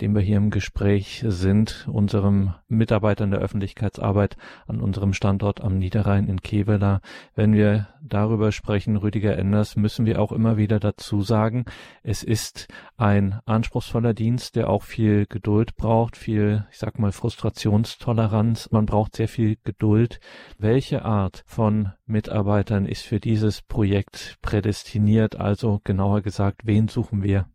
dem 0.00 0.14
wir 0.14 0.22
hier 0.22 0.38
im 0.38 0.50
Gespräch 0.50 1.22
sind, 1.26 1.86
unserem 1.90 2.54
Mitarbeitern 2.68 3.30
der 3.30 3.40
Öffentlichkeitsarbeit 3.40 4.36
an 4.66 4.80
unserem 4.80 5.12
Standort 5.12 5.60
am 5.60 5.78
Niederrhein 5.78 6.26
in 6.26 6.40
Kevela. 6.40 7.00
Wenn 7.34 7.52
wir 7.52 7.88
darüber 8.02 8.52
sprechen, 8.52 8.96
Rüdiger 8.96 9.36
Enders, 9.36 9.76
müssen 9.76 10.06
wir 10.06 10.20
auch 10.20 10.32
immer 10.32 10.56
wieder 10.56 10.80
dazu 10.80 11.22
sagen, 11.22 11.66
es 12.02 12.22
ist 12.22 12.68
ein 12.96 13.40
anspruchsvoller 13.44 14.14
Dienst, 14.14 14.56
der 14.56 14.70
auch 14.70 14.84
viel 14.84 15.26
Geduld 15.26 15.76
braucht, 15.76 16.16
viel, 16.16 16.66
ich 16.70 16.78
sag 16.78 16.98
mal, 16.98 17.12
Frustrationstoleranz. 17.12 18.70
Man 18.70 18.86
braucht 18.86 19.16
sehr 19.16 19.28
viel 19.28 19.58
Geduld. 19.64 20.20
Welche 20.58 21.04
Art 21.04 21.42
von 21.46 21.90
Mitarbeitern 22.06 22.86
ist 22.86 23.02
für 23.02 23.20
dieses 23.20 23.62
Projekt 23.62 24.19
prädestiniert? 24.42 25.36
Also 25.36 25.80
genauer 25.84 26.20
gesagt, 26.22 26.62
wen 26.64 26.88
suchen 26.88 27.22
wir? 27.22 27.46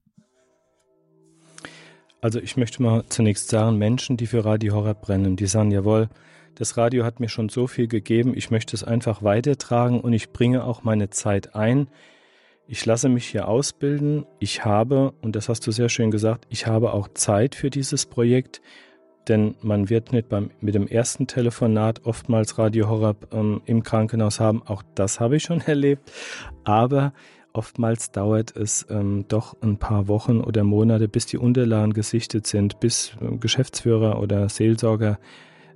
Also 2.22 2.40
ich 2.40 2.58
möchte 2.58 2.82
mal 2.82 3.04
zunächst 3.10 3.50
sagen, 3.50 3.78
Menschen, 3.78 4.18
die 4.18 4.26
für 4.26 4.44
Radio 4.44 4.74
Horror 4.74 4.96
brennen, 4.96 5.36
die 5.36 5.46
sagen, 5.46 5.72
jawohl, 5.72 6.10
das 6.56 6.78
Radio 6.78 7.04
hat 7.04 7.20
mir 7.20 7.30
schon 7.30 7.50
so 7.50 7.68
viel 7.68 7.88
gegeben, 7.88 8.34
ich 8.36 8.50
möchte 8.50 8.76
es 8.76 8.84
einfach 8.84 9.22
weitertragen 9.22 10.00
und 10.00 10.14
ich 10.14 10.32
bringe 10.32 10.64
auch 10.64 10.84
meine 10.84 11.10
Zeit 11.10 11.54
ein. 11.54 11.88
Ich 12.68 12.84
lasse 12.86 13.10
mich 13.10 13.28
hier 13.28 13.48
ausbilden. 13.48 14.26
Ich 14.40 14.66
habe, 14.66 15.14
und 15.22 15.36
das 15.36 15.50
hast 15.50 15.68
du 15.68 15.72
sehr 15.72 15.90
schön 15.90 16.10
gesagt, 16.10 16.48
ich 16.50 16.66
habe 16.66 16.94
auch 16.94 17.10
Zeit 17.14 17.54
für 17.54 17.70
dieses 17.70 18.08
Projekt, 18.08 18.62
denn 19.28 19.56
man 19.62 19.90
wird 19.90 20.12
nicht 20.12 20.30
beim, 20.30 20.52
mit 20.62 20.76
dem 20.76 20.88
ersten 20.88 21.28
Telefonat 21.28 22.06
oftmals 22.06 22.58
Radio 22.58 22.90
Horror 22.90 23.16
ähm, 23.32 23.62
im 23.66 23.84
Krankenhaus 23.84 24.40
haben. 24.40 24.64
Auch 24.66 24.84
das 24.96 25.20
habe 25.20 25.38
ich 25.38 25.44
schon 25.44 25.62
erlebt. 25.66 26.12
Aber 26.64 27.14
Oftmals 27.56 28.12
dauert 28.12 28.54
es 28.58 28.86
ähm, 28.90 29.24
doch 29.30 29.56
ein 29.62 29.78
paar 29.78 30.10
Wochen 30.10 30.42
oder 30.42 30.66
Monate, 30.66 31.08
bis 31.08 31.26
die 31.26 31.38
Unterlagen 31.38 31.94
gesichtet 31.94 32.46
sind, 32.48 32.82
bis 32.82 33.16
äh, 33.22 33.38
Geschäftsführer 33.38 34.20
oder 34.20 34.50
Seelsorger 34.50 35.20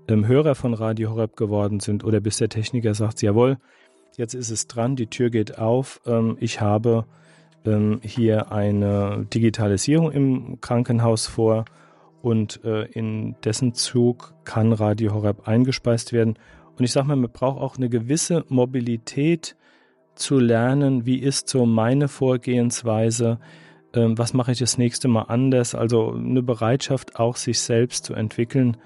ähm, 0.10 0.28
Hörer 0.28 0.56
von 0.56 0.74
Radio 0.74 1.12
Horeb 1.12 1.38
geworden 1.38 1.80
sind 1.80 2.04
oder 2.04 2.20
bis 2.20 2.36
der 2.36 2.50
Techniker 2.50 2.94
sagt, 2.96 3.22
jawohl, 3.22 3.60
jetzt 4.18 4.34
ist 4.34 4.50
es 4.50 4.68
dran, 4.68 4.98
die 4.98 5.08
Tür 5.08 5.30
geht 5.30 5.58
auf, 5.58 6.02
ähm, 6.06 6.36
ich 6.42 6.60
habe 6.60 7.06
ähm, 7.66 8.02
hier 8.04 8.52
eine 8.52 9.26
Digitalisierung 9.34 10.12
im 10.12 10.60
Krankenhaus 10.60 11.28
vor 11.28 11.64
und 12.22 12.64
äh, 12.64 12.86
in 12.86 13.36
dessen 13.44 13.74
Zug 13.74 14.36
kann 14.44 14.74
Radio 14.74 15.14
Horeb 15.14 15.48
eingespeist 15.48 16.14
werden. 16.14 16.38
Und 16.78 16.84
ich 16.84 16.92
sage 16.92 17.08
mal, 17.08 17.16
man 17.16 17.32
braucht 17.32 17.60
auch 17.60 17.78
eine 17.78 17.90
gewisse 17.90 18.46
Mobilität, 18.50 19.56
zu 20.20 20.38
lernen, 20.38 21.06
wie 21.06 21.18
ist 21.18 21.50
so 21.50 21.66
meine 21.66 22.08
Vorgehensweise, 22.08 23.40
ähm, 23.94 24.18
was 24.18 24.34
mache 24.34 24.52
ich 24.52 24.60
das 24.60 24.78
nächste 24.78 25.08
Mal 25.08 25.24
anders, 25.24 25.74
also 25.74 26.12
eine 26.12 26.44
Bereitschaft 26.44 27.20
auch 27.20 27.38
sich 27.38 27.60
selbst 27.60 28.06
zu 28.06 28.14
entwickeln. 28.14 28.78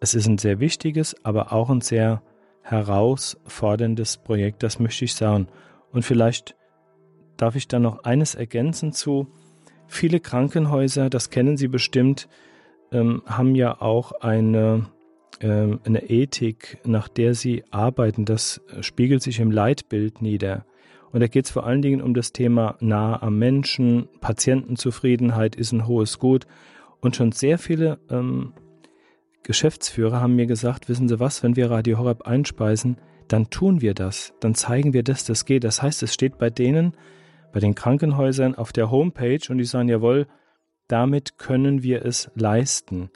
Es 0.00 0.14
ist 0.14 0.26
ein 0.26 0.38
sehr 0.38 0.58
wichtiges, 0.58 1.14
aber 1.24 1.52
auch 1.52 1.70
ein 1.70 1.82
sehr 1.82 2.22
herausforderndes 2.62 4.16
Projekt, 4.18 4.62
das 4.62 4.78
möchte 4.78 5.04
ich 5.04 5.14
sagen. 5.14 5.48
Und 5.92 6.04
vielleicht 6.04 6.56
darf 7.36 7.54
ich 7.54 7.68
da 7.68 7.78
noch 7.78 8.04
eines 8.04 8.34
ergänzen 8.34 8.92
zu. 8.92 9.28
Viele 9.92 10.20
Krankenhäuser, 10.20 11.10
das 11.10 11.30
kennen 11.30 11.56
Sie 11.56 11.68
bestimmt, 11.68 12.28
ähm, 12.92 13.22
haben 13.26 13.54
ja 13.54 13.80
auch 13.80 14.12
eine 14.12 14.86
ähm, 15.40 15.80
eine 15.84 16.10
Ethik, 16.10 16.78
nach 16.84 17.08
der 17.08 17.34
sie 17.34 17.64
arbeiten, 17.70 18.24
das 18.24 18.60
spiegelt 18.82 19.22
sich 19.22 19.40
im 19.40 19.50
Leitbild 19.50 20.20
nieder. 20.20 20.66
Und 21.12 21.20
da 21.20 21.26
geht 21.26 21.46
es 21.46 21.50
vor 21.50 21.66
allen 21.66 21.82
Dingen 21.82 22.02
um 22.02 22.14
das 22.14 22.32
Thema 22.32 22.76
nah 22.80 23.20
am 23.22 23.38
Menschen, 23.38 24.08
Patientenzufriedenheit 24.20 25.56
ist 25.56 25.72
ein 25.72 25.86
hohes 25.86 26.18
Gut. 26.18 26.46
Und 27.00 27.16
schon 27.16 27.32
sehr 27.32 27.58
viele 27.58 27.98
ähm, 28.10 28.52
Geschäftsführer 29.42 30.20
haben 30.20 30.36
mir 30.36 30.46
gesagt, 30.46 30.88
wissen 30.88 31.08
Sie 31.08 31.18
was, 31.18 31.42
wenn 31.42 31.56
wir 31.56 31.70
Radio 31.70 31.98
Horeb 31.98 32.26
einspeisen, 32.26 32.98
dann 33.26 33.48
tun 33.48 33.80
wir 33.80 33.94
das, 33.94 34.34
dann 34.40 34.54
zeigen 34.54 34.92
wir, 34.92 35.02
dass 35.02 35.24
das 35.24 35.46
geht. 35.46 35.64
Das 35.64 35.82
heißt, 35.82 36.02
es 36.02 36.12
steht 36.12 36.36
bei 36.36 36.50
denen 36.50 36.92
bei 37.52 37.60
den 37.60 37.74
Krankenhäusern 37.74 38.54
auf 38.54 38.72
der 38.72 38.90
Homepage 38.90 39.40
und 39.48 39.58
die 39.58 39.64
sagen, 39.64 39.88
jawohl, 39.88 40.26
damit 40.88 41.38
können 41.38 41.82
wir 41.82 42.04
es 42.04 42.30
leisten. 42.34 43.10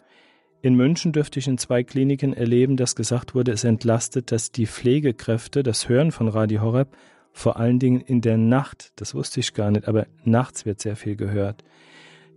In 0.63 0.77
München 0.77 1.13
dürfte 1.13 1.39
ich 1.39 1.47
in 1.47 1.59
zwei 1.59 1.85
Kliniken 1.85 2.33
erleben, 2.33 2.77
dass 2.77 2.97
gesagt 2.97 3.35
wurde, 3.35 3.53
es 3.53 3.65
entlastet, 3.65 4.33
dass 4.33 4.51
die 4.51 4.67
Pflegekräfte 4.67 5.63
das 5.63 5.89
Hören 5.89 6.11
von 6.11 6.29
Radio 6.29 6.63
Horeb 6.63 6.97
vor 7.33 7.59
allen 7.59 7.81
Dingen 7.81 8.01
in 8.01 8.21
der 8.21 8.39
Nacht, 8.39 8.93
das 8.97 9.15
wusste 9.15 9.41
ich 9.41 9.55
gar 9.55 9.73
nicht, 9.73 9.89
aber 9.89 10.07
nachts 10.25 10.65
wird 10.65 10.81
sehr 10.81 10.95
viel 10.95 11.17
gehört. 11.17 11.65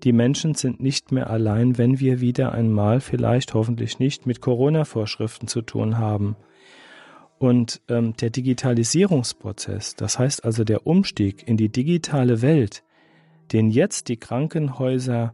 Die 0.03 0.11
Menschen 0.11 0.55
sind 0.55 0.81
nicht 0.81 1.11
mehr 1.11 1.29
allein, 1.29 1.77
wenn 1.77 1.99
wir 1.99 2.19
wieder 2.19 2.51
einmal, 2.51 2.99
vielleicht 2.99 3.53
hoffentlich 3.53 3.99
nicht, 3.99 4.25
mit 4.25 4.41
Corona-Vorschriften 4.41 5.47
zu 5.47 5.61
tun 5.61 5.99
haben. 5.99 6.35
Und 7.39 7.81
ähm, 7.87 8.15
der 8.17 8.31
Digitalisierungsprozess, 8.31 9.95
das 9.95 10.17
heißt 10.17 10.43
also 10.43 10.63
der 10.63 10.87
Umstieg 10.87 11.47
in 11.47 11.57
die 11.57 11.69
digitale 11.69 12.41
Welt, 12.41 12.83
den 13.51 13.69
jetzt 13.69 14.07
die 14.07 14.17
Krankenhäuser 14.17 15.33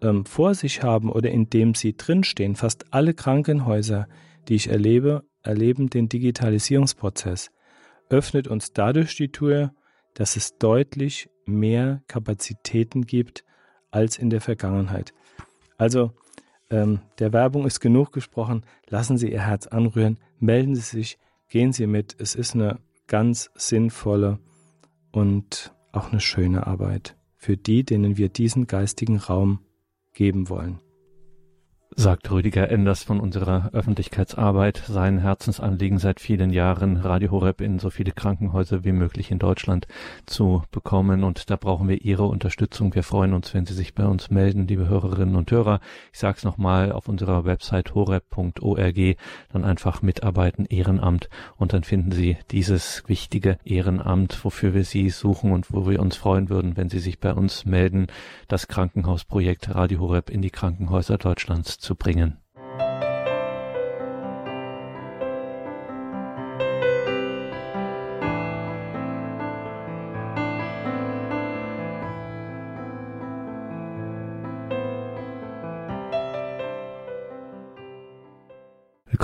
ähm, 0.00 0.24
vor 0.24 0.54
sich 0.54 0.82
haben 0.82 1.10
oder 1.10 1.30
in 1.30 1.50
dem 1.50 1.74
sie 1.74 1.96
drinstehen, 1.96 2.56
fast 2.56 2.92
alle 2.92 3.14
Krankenhäuser, 3.14 4.08
die 4.48 4.54
ich 4.54 4.68
erlebe, 4.68 5.24
erleben 5.42 5.90
den 5.90 6.08
Digitalisierungsprozess, 6.08 7.50
öffnet 8.08 8.48
uns 8.48 8.72
dadurch 8.72 9.14
die 9.16 9.30
Tür, 9.30 9.72
dass 10.14 10.36
es 10.36 10.56
deutlich 10.58 11.28
mehr 11.44 12.02
Kapazitäten 12.08 13.06
gibt 13.06 13.44
als 13.90 14.18
in 14.18 14.30
der 14.30 14.40
Vergangenheit. 14.40 15.12
Also 15.76 16.12
ähm, 16.70 17.00
der 17.18 17.32
Werbung 17.32 17.66
ist 17.66 17.80
genug 17.80 18.12
gesprochen. 18.12 18.64
Lassen 18.88 19.18
Sie 19.18 19.30
Ihr 19.30 19.42
Herz 19.42 19.66
anrühren, 19.66 20.18
melden 20.38 20.74
Sie 20.74 20.82
sich, 20.82 21.18
Gehen 21.54 21.72
Sie 21.72 21.86
mit, 21.86 22.16
es 22.18 22.34
ist 22.34 22.56
eine 22.56 22.80
ganz 23.06 23.48
sinnvolle 23.54 24.40
und 25.12 25.72
auch 25.92 26.10
eine 26.10 26.18
schöne 26.18 26.66
Arbeit 26.66 27.16
für 27.36 27.56
die, 27.56 27.84
denen 27.84 28.16
wir 28.16 28.28
diesen 28.28 28.66
geistigen 28.66 29.18
Raum 29.18 29.60
geben 30.14 30.48
wollen 30.48 30.80
sagt 31.96 32.30
Rüdiger 32.30 32.70
Enders 32.70 33.04
von 33.04 33.20
unserer 33.20 33.70
Öffentlichkeitsarbeit. 33.72 34.82
Sein 34.88 35.18
Herzensanliegen 35.18 35.98
seit 35.98 36.18
vielen 36.18 36.50
Jahren, 36.50 36.96
Radio 36.96 37.30
Horeb 37.30 37.60
in 37.60 37.78
so 37.78 37.88
viele 37.88 38.10
Krankenhäuser 38.10 38.84
wie 38.84 38.92
möglich 38.92 39.30
in 39.30 39.38
Deutschland 39.38 39.86
zu 40.26 40.64
bekommen. 40.72 41.22
Und 41.22 41.50
da 41.50 41.56
brauchen 41.56 41.88
wir 41.88 42.02
Ihre 42.02 42.24
Unterstützung. 42.24 42.94
Wir 42.94 43.04
freuen 43.04 43.32
uns, 43.32 43.54
wenn 43.54 43.64
Sie 43.64 43.74
sich 43.74 43.94
bei 43.94 44.06
uns 44.06 44.30
melden, 44.30 44.66
liebe 44.66 44.88
Hörerinnen 44.88 45.36
und 45.36 45.50
Hörer. 45.50 45.80
Ich 46.12 46.18
sage 46.18 46.38
es 46.38 46.44
nochmal 46.44 46.90
auf 46.90 47.08
unserer 47.08 47.44
Website 47.44 47.94
horeb.org. 47.94 49.16
Dann 49.52 49.64
einfach 49.64 50.02
mitarbeiten, 50.02 50.66
Ehrenamt. 50.66 51.28
Und 51.56 51.72
dann 51.72 51.84
finden 51.84 52.10
Sie 52.10 52.36
dieses 52.50 53.04
wichtige 53.06 53.58
Ehrenamt, 53.64 54.44
wofür 54.44 54.74
wir 54.74 54.84
Sie 54.84 55.10
suchen 55.10 55.52
und 55.52 55.72
wo 55.72 55.88
wir 55.88 56.00
uns 56.00 56.16
freuen 56.16 56.48
würden, 56.48 56.76
wenn 56.76 56.90
Sie 56.90 56.98
sich 56.98 57.20
bei 57.20 57.32
uns 57.32 57.64
melden. 57.64 58.08
Das 58.48 58.66
Krankenhausprojekt 58.66 59.74
Radio 59.74 60.00
Horeb 60.00 60.28
in 60.30 60.42
die 60.42 60.50
Krankenhäuser 60.50 61.18
Deutschlands 61.18 61.83
zu 61.84 61.94
bringen. 61.94 62.43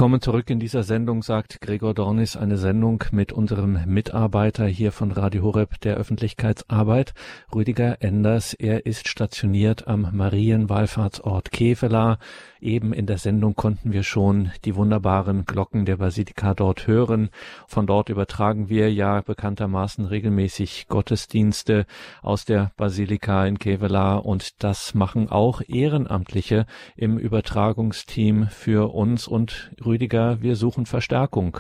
Willkommen 0.01 0.23
zurück 0.23 0.49
in 0.49 0.61
dieser 0.61 0.83
Sendung, 0.83 1.23
sagt 1.23 1.61
Gregor 1.61 1.93
Dornis, 1.93 2.35
eine 2.35 2.57
Sendung 2.57 3.05
mit 3.13 3.35
unserem 3.35 3.85
Mitarbeiter 3.85 4.65
hier 4.65 4.93
von 4.93 5.13
Radio 5.13 5.43
Horeb 5.43 5.79
der 5.83 5.97
Öffentlichkeitsarbeit, 5.97 7.13
Rüdiger 7.55 8.01
Enders. 8.01 8.55
Er 8.55 8.87
ist 8.87 9.09
stationiert 9.09 9.89
am 9.89 10.09
Marienwallfahrtsort 10.11 11.53
Kevela. 11.53 12.19
Eben 12.63 12.95
in 12.95 13.07
der 13.07 13.19
Sendung 13.19 13.55
konnten 13.55 13.93
wir 13.93 14.03
schon 14.03 14.51
die 14.65 14.75
wunderbaren 14.75 15.45
Glocken 15.45 15.85
der 15.85 15.97
Basilika 15.97 16.55
dort 16.55 16.87
hören. 16.87 17.29
Von 17.67 17.87
dort 17.87 18.09
übertragen 18.09 18.71
wir 18.71 18.93
ja 18.93 19.21
bekanntermaßen 19.21 20.07
regelmäßig 20.07 20.87
Gottesdienste 20.89 21.87
aus 22.23 22.47
der 22.47 22.73
Basilika 22.77 23.47
in 23.47 23.59
Kevela 23.59 24.17
und 24.17 24.63
das 24.63 24.95
machen 24.95 25.31
auch 25.31 25.61
Ehrenamtliche 25.69 26.67
im 26.97 27.19
Übertragungsteam 27.19 28.49
für 28.49 28.95
uns 28.95 29.27
und 29.27 29.71
Rüdiger, 29.91 30.41
wir 30.41 30.55
suchen 30.55 30.87
Verstärkung. 30.87 31.59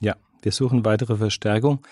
Ja, 0.00 0.16
wir 0.40 0.50
suchen 0.50 0.86
weitere 0.86 1.16
Verstärkung. 1.16 1.86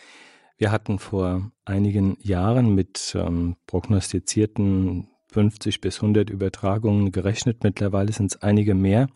Wir 0.56 0.72
hatten 0.72 0.98
vor 0.98 1.52
einigen 1.66 2.16
Jahren 2.22 2.74
mit 2.74 3.14
ähm, 3.14 3.56
prognostizierten 3.66 5.08
50 5.32 5.82
bis 5.82 5.96
100 5.96 6.30
Übertragungen 6.30 7.12
gerechnet. 7.12 7.64
Mittlerweile 7.64 8.12
sind 8.12 8.32
es 8.32 8.42
einige 8.42 8.74
mehr. 8.74 9.08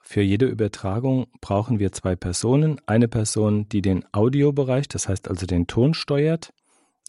Für 0.00 0.22
jede 0.22 0.46
Übertragung 0.46 1.26
brauchen 1.42 1.78
wir 1.78 1.92
zwei 1.92 2.16
Personen. 2.16 2.80
Eine 2.86 3.06
Person, 3.06 3.68
die 3.68 3.82
den 3.82 4.06
Audiobereich, 4.12 4.88
das 4.88 5.06
heißt 5.06 5.28
also 5.28 5.44
den 5.44 5.66
Ton 5.66 5.92
steuert, 5.92 6.54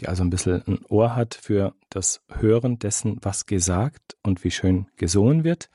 die 0.01 0.09
also 0.09 0.25
ein 0.25 0.29
bisschen 0.29 0.63
ein 0.67 0.79
Ohr 0.89 1.15
hat 1.15 1.33
für 1.33 1.73
das 1.89 2.19
Hören 2.27 2.77
dessen, 2.77 3.19
was 3.21 3.45
gesagt 3.45 4.17
und 4.21 4.43
wie 4.43 4.51
schön 4.51 4.87
gesungen 4.97 5.45
wird. 5.45 5.69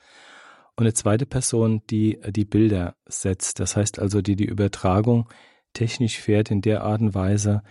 Und 0.76 0.84
eine 0.84 0.94
zweite 0.94 1.26
Person, 1.26 1.82
die 1.90 2.18
die 2.30 2.44
Bilder 2.44 2.96
setzt, 3.06 3.60
das 3.60 3.76
heißt 3.76 3.98
also, 3.98 4.22
die 4.22 4.36
die 4.36 4.46
Übertragung 4.46 5.28
technisch 5.74 6.18
fährt 6.18 6.50
in 6.50 6.62
der 6.62 6.82
Art 6.82 7.00
und 7.00 7.14
Weise, 7.14 7.62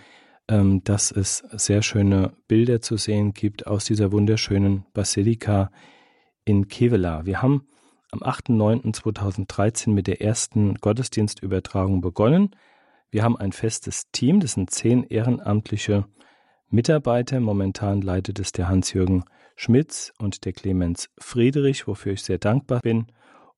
ähm, 0.47 0.84
dass 0.84 1.12
es 1.12 1.43
sehr 1.52 1.82
schöne 1.82 2.34
Bilder 2.47 2.82
zu 2.82 2.97
sehen 2.97 3.34
gibt 3.34 3.68
aus 3.68 3.86
dieser 3.86 4.12
wunderschönen 4.12 4.86
Basilika 4.93 5.72
in 6.45 6.68
Kevela. 6.68 7.26
Wir 7.26 7.41
haben 7.41 7.68
am 8.12 8.20
8.9.2013 8.20 9.91
mit 9.91 10.08
der 10.08 10.22
ersten 10.22 10.76
Gottesdienstübertragung 10.76 12.02
begonnen. 12.02 12.52
Wir 13.10 13.24
haben 13.24 13.38
ein 13.38 13.52
festes 13.52 14.12
Team, 14.12 14.39
das 14.39 14.54
sind 14.54 14.70
zehn 14.70 15.04
ehrenamtliche 15.04 16.06
Mitarbeiter. 16.72 17.40
Momentan 17.40 18.02
leitet 18.02 18.40
es 18.40 18.52
der 18.52 18.68
Hans-Jürgen 18.68 19.24
Schmitz 19.56 20.14
und 20.18 20.46
der 20.46 20.54
Clemens 20.54 21.10
Friedrich, 21.20 21.88
wofür 21.88 22.14
ich 22.14 22.24
sehr 22.24 22.40
dankbar 22.40 22.80
bin. 22.82 23.08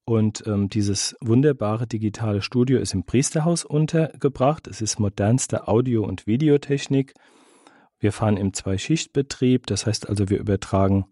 Und 0.06 0.44
ähm, 0.48 0.68
dieses 0.68 1.16
wunderbare 1.22 1.88
digitale 1.88 2.42
Studio 2.42 2.80
ist 2.80 2.94
im 2.94 3.06
Priesterhaus 3.06 3.64
untergebracht. 3.64 4.68
Es 4.68 4.82
ist 4.82 5.00
modernste 5.00 5.68
Audio- 5.68 6.04
und 6.04 6.28
Videotechnik. 6.28 7.14
Wir 8.00 8.12
fahren 8.12 8.36
im 8.36 8.54
Zwei-Schicht-Betrieb, 8.54 9.66
das 9.68 9.86
heißt 9.86 10.10
also, 10.10 10.30
wir 10.30 10.40
übertragen 10.40 11.06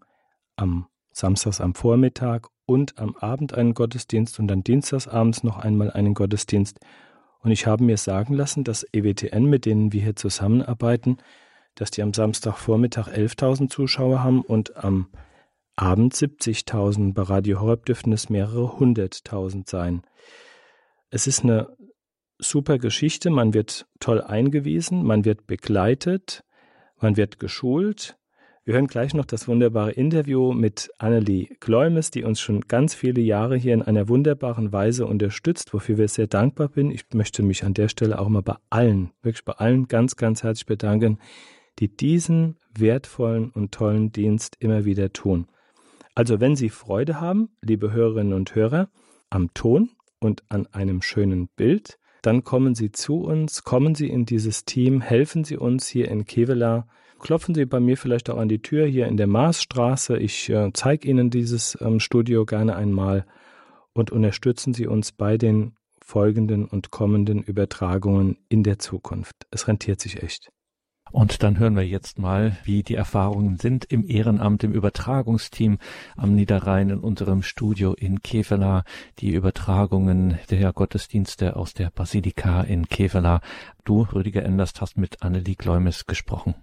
am 0.56 0.88
Samstags 1.10 1.60
am 1.60 1.74
Vormittag 1.74 2.48
und 2.66 2.98
am 2.98 3.16
Abend 3.16 3.54
einen 3.54 3.72
Gottesdienst 3.72 4.38
und 4.38 4.48
dann 4.48 4.62
dienstags 4.62 5.08
abends 5.08 5.42
noch 5.42 5.58
einmal 5.58 5.90
einen 5.90 6.12
Gottesdienst. 6.12 6.80
Und 7.40 7.50
ich 7.50 7.66
habe 7.66 7.84
mir 7.84 7.96
sagen 7.96 8.34
lassen, 8.34 8.62
dass 8.62 8.86
EWTN, 8.92 9.44
mit 9.44 9.64
denen 9.64 9.92
wir 9.92 10.02
hier 10.02 10.16
zusammenarbeiten, 10.16 11.16
dass 11.74 11.90
die 11.90 12.02
am 12.02 12.12
Samstagvormittag 12.12 13.08
11.000 13.08 13.70
Zuschauer 13.70 14.22
haben 14.22 14.42
und 14.42 14.76
am 14.76 15.08
Abend 15.76 16.14
70.000. 16.14 17.14
Bei 17.14 17.22
Radio 17.22 17.60
Horeb 17.60 17.86
dürften 17.86 18.12
es 18.12 18.28
mehrere 18.28 18.78
hunderttausend 18.78 19.68
sein. 19.68 20.02
Es 21.10 21.26
ist 21.26 21.44
eine 21.44 21.76
super 22.38 22.78
Geschichte. 22.78 23.30
Man 23.30 23.54
wird 23.54 23.86
toll 24.00 24.20
eingewiesen, 24.20 25.04
man 25.04 25.24
wird 25.24 25.46
begleitet, 25.46 26.44
man 27.00 27.16
wird 27.16 27.38
geschult. 27.38 28.16
Wir 28.64 28.74
hören 28.74 28.86
gleich 28.86 29.12
noch 29.12 29.24
das 29.24 29.48
wunderbare 29.48 29.90
Interview 29.90 30.52
mit 30.52 30.88
Annelie 30.98 31.48
Kleumes, 31.58 32.12
die 32.12 32.22
uns 32.22 32.40
schon 32.40 32.60
ganz 32.60 32.94
viele 32.94 33.20
Jahre 33.20 33.56
hier 33.56 33.74
in 33.74 33.82
einer 33.82 34.08
wunderbaren 34.08 34.72
Weise 34.72 35.06
unterstützt, 35.06 35.74
wofür 35.74 35.98
wir 35.98 36.06
sehr 36.06 36.28
dankbar 36.28 36.70
sind. 36.72 36.92
Ich 36.92 37.06
möchte 37.12 37.42
mich 37.42 37.64
an 37.64 37.74
der 37.74 37.88
Stelle 37.88 38.20
auch 38.20 38.28
mal 38.28 38.42
bei 38.42 38.54
allen, 38.70 39.10
wirklich 39.22 39.44
bei 39.44 39.54
allen 39.54 39.88
ganz, 39.88 40.14
ganz 40.14 40.44
herzlich 40.44 40.66
bedanken, 40.66 41.18
die 41.78 41.94
diesen 41.94 42.56
wertvollen 42.76 43.50
und 43.50 43.72
tollen 43.72 44.12
Dienst 44.12 44.56
immer 44.60 44.84
wieder 44.84 45.12
tun. 45.12 45.46
Also 46.14 46.40
wenn 46.40 46.56
Sie 46.56 46.68
Freude 46.68 47.20
haben, 47.20 47.50
liebe 47.62 47.92
Hörerinnen 47.92 48.34
und 48.34 48.54
Hörer, 48.54 48.90
am 49.30 49.52
Ton 49.54 49.90
und 50.20 50.42
an 50.48 50.66
einem 50.68 51.02
schönen 51.02 51.48
Bild, 51.48 51.98
dann 52.22 52.44
kommen 52.44 52.74
Sie 52.74 52.92
zu 52.92 53.22
uns, 53.22 53.64
kommen 53.64 53.94
Sie 53.94 54.08
in 54.08 54.26
dieses 54.26 54.64
Team, 54.64 55.00
helfen 55.00 55.44
Sie 55.44 55.56
uns 55.56 55.88
hier 55.88 56.08
in 56.08 56.24
Kevela, 56.24 56.86
klopfen 57.18 57.54
Sie 57.54 57.64
bei 57.64 57.80
mir 57.80 57.96
vielleicht 57.96 58.30
auch 58.30 58.38
an 58.38 58.48
die 58.48 58.62
Tür 58.62 58.86
hier 58.86 59.06
in 59.06 59.16
der 59.16 59.26
Marsstraße. 59.26 60.18
Ich 60.18 60.48
äh, 60.50 60.70
zeige 60.74 61.08
Ihnen 61.08 61.30
dieses 61.30 61.76
ähm, 61.80 61.98
Studio 61.98 62.44
gerne 62.44 62.76
einmal 62.76 63.26
und 63.94 64.10
unterstützen 64.10 64.74
Sie 64.74 64.86
uns 64.86 65.12
bei 65.12 65.38
den 65.38 65.76
folgenden 66.00 66.66
und 66.66 66.90
kommenden 66.90 67.42
Übertragungen 67.42 68.36
in 68.48 68.62
der 68.62 68.78
Zukunft. 68.78 69.46
Es 69.50 69.66
rentiert 69.66 70.00
sich 70.00 70.22
echt. 70.22 70.51
Und 71.12 71.42
dann 71.42 71.58
hören 71.58 71.76
wir 71.76 71.86
jetzt 71.86 72.18
mal, 72.18 72.56
wie 72.64 72.82
die 72.82 72.94
Erfahrungen 72.94 73.58
sind 73.58 73.84
im 73.84 74.08
Ehrenamt, 74.08 74.64
im 74.64 74.72
Übertragungsteam 74.72 75.78
am 76.16 76.34
Niederrhein 76.34 76.88
in 76.88 77.00
unserem 77.00 77.42
Studio 77.42 77.92
in 77.92 78.22
Kevela. 78.22 78.84
Die 79.18 79.34
Übertragungen 79.34 80.38
der 80.50 80.72
Gottesdienste 80.72 81.54
aus 81.56 81.74
der 81.74 81.90
Basilika 81.90 82.62
in 82.62 82.88
Kevela. 82.88 83.42
Du, 83.84 84.02
Rüdiger 84.02 84.42
Enders, 84.42 84.72
hast 84.80 84.96
mit 84.96 85.22
Annelie 85.22 85.54
Gläumes 85.54 86.06
gesprochen. 86.06 86.54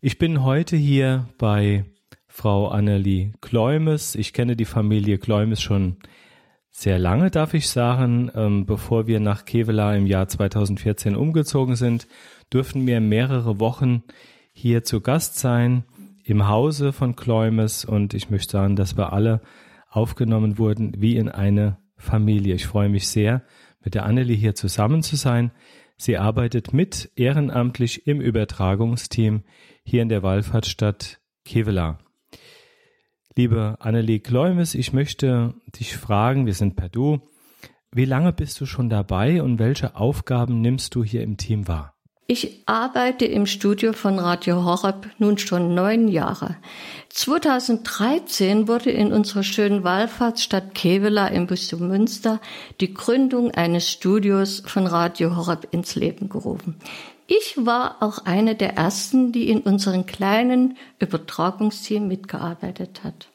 Ich 0.00 0.18
bin 0.18 0.44
heute 0.44 0.76
hier 0.76 1.28
bei 1.36 1.84
Frau 2.34 2.68
Annelie 2.68 3.32
Kleumes. 3.42 4.14
Ich 4.14 4.32
kenne 4.32 4.56
die 4.56 4.64
Familie 4.64 5.18
Kleumes 5.18 5.60
schon 5.60 5.98
sehr 6.70 6.98
lange, 6.98 7.30
darf 7.30 7.52
ich 7.52 7.68
sagen. 7.68 8.30
Ähm, 8.34 8.64
bevor 8.64 9.06
wir 9.06 9.20
nach 9.20 9.44
Kevela 9.44 9.94
im 9.94 10.06
Jahr 10.06 10.28
2014 10.28 11.14
umgezogen 11.14 11.76
sind, 11.76 12.08
dürfen 12.50 12.86
wir 12.86 13.02
mehrere 13.02 13.60
Wochen 13.60 14.02
hier 14.54 14.82
zu 14.82 15.02
Gast 15.02 15.38
sein 15.38 15.84
im 16.24 16.48
Hause 16.48 16.94
von 16.94 17.16
Kleumes 17.16 17.84
und 17.84 18.14
ich 18.14 18.30
möchte 18.30 18.52
sagen, 18.52 18.76
dass 18.76 18.96
wir 18.96 19.12
alle 19.12 19.42
aufgenommen 19.90 20.56
wurden 20.56 20.94
wie 21.02 21.16
in 21.16 21.28
eine 21.28 21.76
Familie. 21.98 22.54
Ich 22.54 22.66
freue 22.66 22.88
mich 22.88 23.08
sehr, 23.08 23.42
mit 23.84 23.94
der 23.94 24.06
Annelie 24.06 24.36
hier 24.36 24.54
zusammen 24.54 25.02
zu 25.02 25.16
sein. 25.16 25.50
Sie 25.98 26.16
arbeitet 26.16 26.72
mit 26.72 27.10
ehrenamtlich 27.14 28.06
im 28.06 28.22
Übertragungsteam 28.22 29.42
hier 29.84 30.00
in 30.00 30.08
der 30.08 30.22
Wallfahrtsstadt 30.22 31.20
Kevela. 31.44 31.98
Liebe 33.34 33.76
Annelie 33.80 34.20
Kleumes, 34.20 34.74
ich 34.74 34.92
möchte 34.92 35.54
dich 35.78 35.96
fragen, 35.96 36.44
wir 36.44 36.52
sind 36.52 36.76
per 36.76 36.90
Du, 36.90 37.20
wie 37.90 38.04
lange 38.04 38.30
bist 38.32 38.60
du 38.60 38.66
schon 38.66 38.90
dabei 38.90 39.42
und 39.42 39.58
welche 39.58 39.96
Aufgaben 39.96 40.60
nimmst 40.60 40.94
du 40.94 41.02
hier 41.02 41.22
im 41.22 41.38
Team 41.38 41.66
wahr? 41.66 41.94
Ich 42.26 42.62
arbeite 42.66 43.24
im 43.24 43.46
Studio 43.46 43.92
von 43.94 44.18
Radio 44.18 44.64
Horeb 44.64 45.10
nun 45.18 45.38
schon 45.38 45.74
neun 45.74 46.08
Jahre. 46.08 46.56
2013 47.08 48.68
wurde 48.68 48.90
in 48.90 49.12
unserer 49.12 49.42
schönen 49.42 49.82
Wallfahrtsstadt 49.82 50.74
Kevela 50.74 51.28
im 51.28 51.46
Bistum 51.46 51.88
Münster 51.88 52.40
die 52.80 52.94
Gründung 52.94 53.50
eines 53.50 53.90
Studios 53.90 54.62
von 54.64 54.86
Radio 54.86 55.36
Horeb 55.36 55.68
ins 55.72 55.94
Leben 55.94 56.28
gerufen. 56.28 56.76
Ich 57.40 57.54
war 57.56 57.96
auch 58.00 58.26
eine 58.26 58.54
der 58.54 58.74
ersten, 58.74 59.32
die 59.32 59.48
in 59.48 59.60
unserem 59.60 60.04
kleinen 60.04 60.76
Übertragungsteam 60.98 62.06
mitgearbeitet 62.06 63.00
hat. 63.04 63.28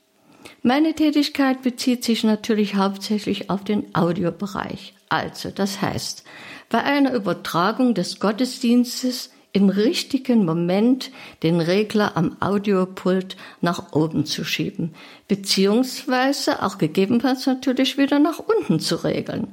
Meine 0.61 0.93
Tätigkeit 0.93 1.63
bezieht 1.63 2.03
sich 2.03 2.23
natürlich 2.23 2.75
hauptsächlich 2.75 3.49
auf 3.49 3.63
den 3.63 3.95
Audiobereich. 3.95 4.93
Also, 5.09 5.49
das 5.49 5.81
heißt, 5.81 6.25
bei 6.69 6.83
einer 6.83 7.11
Übertragung 7.13 7.95
des 7.95 8.19
Gottesdienstes 8.19 9.31
im 9.51 9.69
richtigen 9.69 10.45
Moment 10.45 11.09
den 11.41 11.59
Regler 11.59 12.15
am 12.15 12.37
Audiopult 12.39 13.35
nach 13.61 13.93
oben 13.93 14.27
zu 14.27 14.43
schieben, 14.43 14.93
beziehungsweise 15.27 16.61
auch 16.61 16.77
gegebenenfalls 16.77 17.47
natürlich 17.47 17.97
wieder 17.97 18.19
nach 18.19 18.37
unten 18.37 18.79
zu 18.79 19.03
regeln, 19.03 19.47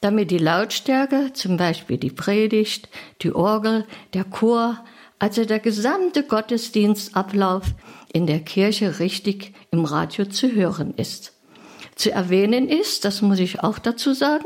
damit 0.00 0.30
die 0.30 0.38
Lautstärke, 0.38 1.32
zum 1.32 1.56
Beispiel 1.56 1.98
die 1.98 2.10
Predigt, 2.10 2.88
die 3.22 3.34
Orgel, 3.34 3.86
der 4.14 4.24
Chor, 4.24 4.84
also 5.18 5.44
der 5.44 5.58
gesamte 5.58 6.22
Gottesdienstablauf 6.22 7.64
in 8.12 8.26
der 8.26 8.40
Kirche 8.40 8.98
richtig 8.98 9.54
im 9.70 9.84
Radio 9.84 10.26
zu 10.26 10.52
hören 10.52 10.94
ist. 10.96 11.32
Zu 11.94 12.12
erwähnen 12.12 12.68
ist, 12.68 13.06
das 13.06 13.22
muss 13.22 13.38
ich 13.38 13.62
auch 13.62 13.78
dazu 13.78 14.12
sagen, 14.12 14.44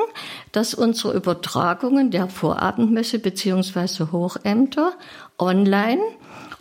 dass 0.53 0.72
unsere 0.72 1.14
Übertragungen 1.14 2.12
der 2.12 2.28
Vorabendmesse 2.28 3.18
bzw. 3.18 4.12
Hochämter 4.12 4.92
online 5.36 6.01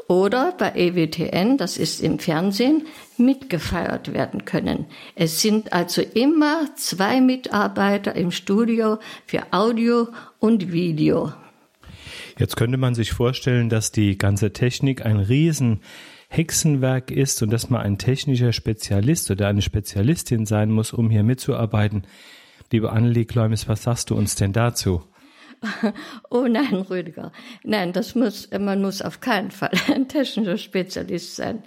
oder 0.10 0.56
bei 0.58 0.72
EWTN, 0.76 1.58
das 1.58 1.78
ist 1.78 2.02
im 2.02 2.18
Fernsehen, 2.18 2.88
mitgefeiert 3.18 4.12
werden 4.12 4.44
können. 4.44 4.88
Es 5.16 5.40
sind 5.40 5.72
also 5.72 6.02
immer 6.02 6.76
zwei 6.76 7.22
Mitarbeiter 7.22 8.16
im 8.16 8.32
Studio 8.32 8.98
für 9.28 9.44
Audio 9.52 10.08
und 10.40 10.72
Video. 10.72 11.32
Jetzt 12.40 12.58
könnte 12.58 12.78
man 12.78 12.96
sich 12.96 13.12
vorstellen, 13.12 13.70
dass 13.70 13.92
die 13.92 14.18
ganze 14.18 14.52
Technik 14.52 15.06
ein 15.06 15.18
riesen 15.18 15.82
Hexenwerk 16.30 17.12
ist 17.12 17.44
und 17.44 17.52
dass 17.52 17.70
man 17.70 17.82
ein 17.82 18.00
technischer 18.00 18.52
Spezialist 18.52 19.30
oder 19.30 19.48
eine 19.48 19.62
Spezialistin 19.62 20.48
sein 20.48 20.72
muss, 20.72 20.92
um 20.92 21.12
hier 21.12 21.24
mitzuarbeiten. 21.24 22.08
Liebe 22.72 22.92
Annelie 22.92 23.26
Kleumes, 23.26 23.68
was 23.68 23.84
sagst 23.84 24.10
du 24.10 24.16
uns 24.16 24.34
denn 24.34 24.54
dazu? 24.54 25.04
Oh 26.30 26.48
nein, 26.48 26.76
Rüdiger. 26.76 27.32
Nein, 27.64 27.94
das 27.94 28.16
muss, 28.16 28.50
man 28.52 28.82
muss 28.82 29.02
auf 29.02 29.20
keinen 29.20 29.52
Fall 29.52 29.72
ein 29.94 30.08
technischer 30.08 30.58
Spezialist 30.58 31.36
sein. 31.36 31.64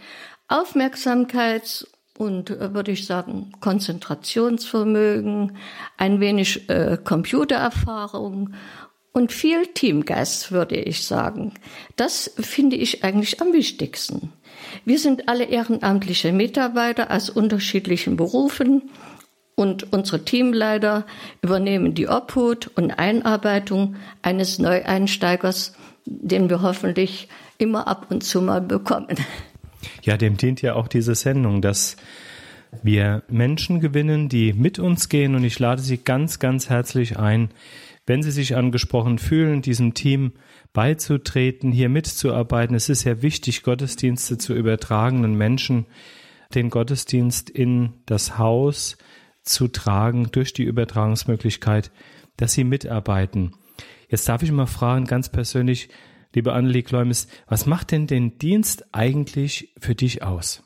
Aufmerksamkeits- 0.48 1.86
und 2.18 2.50
äh, 2.50 2.74
würde 2.74 2.92
ich 2.92 3.06
sagen 3.06 3.52
Konzentrationsvermögen, 3.60 5.56
ein 5.96 6.20
wenig 6.20 6.68
äh, 6.68 6.98
Computererfahrung 7.02 8.54
und 9.12 9.32
viel 9.32 9.66
Teamgeist, 9.66 10.52
würde 10.52 10.76
ich 10.76 11.04
sagen. 11.06 11.52
Das 11.96 12.32
finde 12.38 12.76
ich 12.76 13.04
eigentlich 13.04 13.40
am 13.40 13.52
wichtigsten. 13.52 14.32
Wir 14.84 14.98
sind 14.98 15.28
alle 15.28 15.44
ehrenamtliche 15.44 16.32
Mitarbeiter 16.32 17.10
aus 17.10 17.28
unterschiedlichen 17.28 18.16
Berufen 18.16 18.90
und 19.62 19.92
unsere 19.92 20.24
Teamleiter 20.24 21.06
übernehmen 21.40 21.94
die 21.94 22.08
Obhut 22.08 22.66
und 22.74 22.90
Einarbeitung 22.90 23.94
eines 24.20 24.58
Neueinsteigers, 24.58 25.74
den 26.04 26.50
wir 26.50 26.62
hoffentlich 26.62 27.28
immer 27.58 27.86
ab 27.86 28.06
und 28.10 28.24
zu 28.24 28.42
mal 28.42 28.60
bekommen. 28.60 29.16
Ja, 30.02 30.16
dem 30.16 30.36
dient 30.36 30.62
ja 30.62 30.74
auch 30.74 30.88
diese 30.88 31.14
Sendung, 31.14 31.62
dass 31.62 31.96
wir 32.82 33.22
Menschen 33.28 33.78
gewinnen, 33.78 34.28
die 34.28 34.52
mit 34.52 34.80
uns 34.80 35.08
gehen 35.08 35.36
und 35.36 35.44
ich 35.44 35.60
lade 35.60 35.80
Sie 35.80 35.98
ganz, 35.98 36.40
ganz 36.40 36.68
herzlich 36.68 37.18
ein, 37.18 37.50
wenn 38.04 38.24
Sie 38.24 38.32
sich 38.32 38.56
angesprochen 38.56 39.18
fühlen, 39.18 39.62
diesem 39.62 39.94
Team 39.94 40.32
beizutreten, 40.72 41.70
hier 41.70 41.88
mitzuarbeiten. 41.88 42.74
Es 42.74 42.88
ist 42.88 43.04
ja 43.04 43.22
wichtig, 43.22 43.62
Gottesdienste 43.62 44.38
zu 44.38 44.54
übertragen 44.54 45.22
und 45.24 45.36
Menschen 45.36 45.86
den 46.54 46.68
Gottesdienst 46.68 47.48
in 47.48 47.92
das 48.06 48.38
Haus 48.38 48.96
zu 49.42 49.68
tragen 49.68 50.30
durch 50.32 50.52
die 50.52 50.64
Übertragungsmöglichkeit, 50.64 51.90
dass 52.36 52.52
sie 52.52 52.64
mitarbeiten. 52.64 53.54
Jetzt 54.08 54.28
darf 54.28 54.42
ich 54.42 54.52
mal 54.52 54.66
fragen, 54.66 55.06
ganz 55.06 55.30
persönlich, 55.30 55.88
liebe 56.34 56.52
Annelie 56.52 56.82
Kleumes, 56.82 57.28
was 57.46 57.66
macht 57.66 57.90
denn 57.90 58.06
den 58.06 58.38
Dienst 58.38 58.86
eigentlich 58.92 59.72
für 59.78 59.94
dich 59.94 60.22
aus? 60.22 60.62